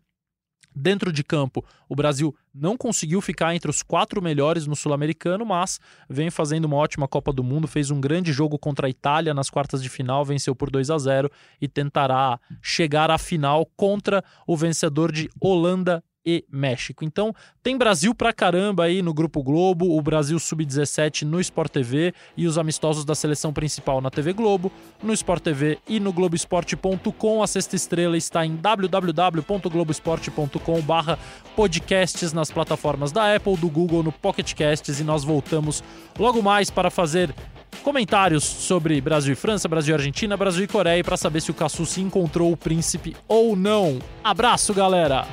Dentro 0.75 1.11
de 1.13 1.23
campo, 1.23 1.65
o 1.87 1.95
Brasil 1.95 2.35
não 2.53 2.77
conseguiu 2.77 3.21
ficar 3.21 3.55
entre 3.55 3.71
os 3.71 3.81
quatro 3.81 4.21
melhores 4.21 4.67
no 4.67 4.75
Sul-Americano, 4.75 5.45
mas 5.45 5.79
vem 6.09 6.29
fazendo 6.29 6.65
uma 6.65 6.75
ótima 6.75 7.07
Copa 7.07 7.31
do 7.31 7.43
Mundo. 7.43 7.67
Fez 7.67 7.89
um 7.89 8.01
grande 8.01 8.33
jogo 8.33 8.59
contra 8.59 8.85
a 8.85 8.89
Itália 8.89 9.33
nas 9.33 9.49
quartas 9.49 9.81
de 9.81 9.89
final, 9.89 10.25
venceu 10.25 10.53
por 10.53 10.69
2 10.69 10.91
a 10.91 10.97
0 10.97 11.31
e 11.61 11.67
tentará 11.69 12.37
chegar 12.61 13.09
à 13.09 13.17
final 13.17 13.65
contra 13.77 14.23
o 14.45 14.57
vencedor 14.57 15.11
de 15.11 15.29
Holanda 15.39 16.03
e 16.28 16.45
México. 16.51 17.05
Então, 17.05 17.34
tem 17.63 17.78
Brasil 17.78 18.13
pra 18.13 18.34
caramba 18.34 18.84
aí 18.84 19.01
no 19.01 19.13
Grupo 19.13 19.41
Globo, 19.41 19.97
o 19.97 20.01
Brasil 20.01 20.38
Sub-17 20.38 21.21
no 21.21 21.39
Sport 21.39 21.71
TV 21.71 22.13
e 22.36 22.45
os 22.45 22.57
amistosos 22.57 23.05
da 23.05 23.15
seleção 23.15 23.53
principal 23.53 24.01
na 24.01 24.09
TV 24.09 24.34
Globo, 24.34 24.69
no 25.01 25.13
Sport 25.13 25.41
TV 25.41 25.80
e 25.88 26.01
no 26.01 26.11
Globoesporte.com. 26.11 27.41
A 27.41 27.47
sexta 27.47 27.78
estrela 27.78 28.17
está 28.17 28.45
em 28.45 28.57
www.globoesporte.com/barra 28.57 31.17
podcasts 31.55 32.34
nas 32.34 32.51
plataformas 32.51 33.13
da 33.13 33.34
Apple, 33.34 33.55
do 33.55 33.69
Google, 33.69 34.03
no 34.03 34.11
Pocket 34.11 34.53
Casts 34.53 34.99
e 34.99 35.05
nós 35.05 35.23
voltamos 35.23 35.82
logo 36.19 36.41
mais 36.41 36.69
para 36.69 36.89
fazer 36.89 37.34
comentários 37.84 38.43
sobre 38.43 38.99
Brasil 38.99 39.32
e 39.32 39.36
França, 39.36 39.69
Brasil 39.69 39.93
e 39.93 39.97
Argentina, 39.97 40.36
Brasil 40.36 40.65
e 40.65 40.67
Coreia 40.67 41.01
para 41.03 41.15
saber 41.15 41.41
se 41.41 41.51
o 41.51 41.53
Cassu 41.53 41.86
se 41.86 42.01
encontrou 42.01 42.51
o 42.51 42.57
príncipe 42.57 43.15
ou 43.28 43.55
não. 43.55 43.99
Abraço, 44.21 44.73
galera! 44.73 45.25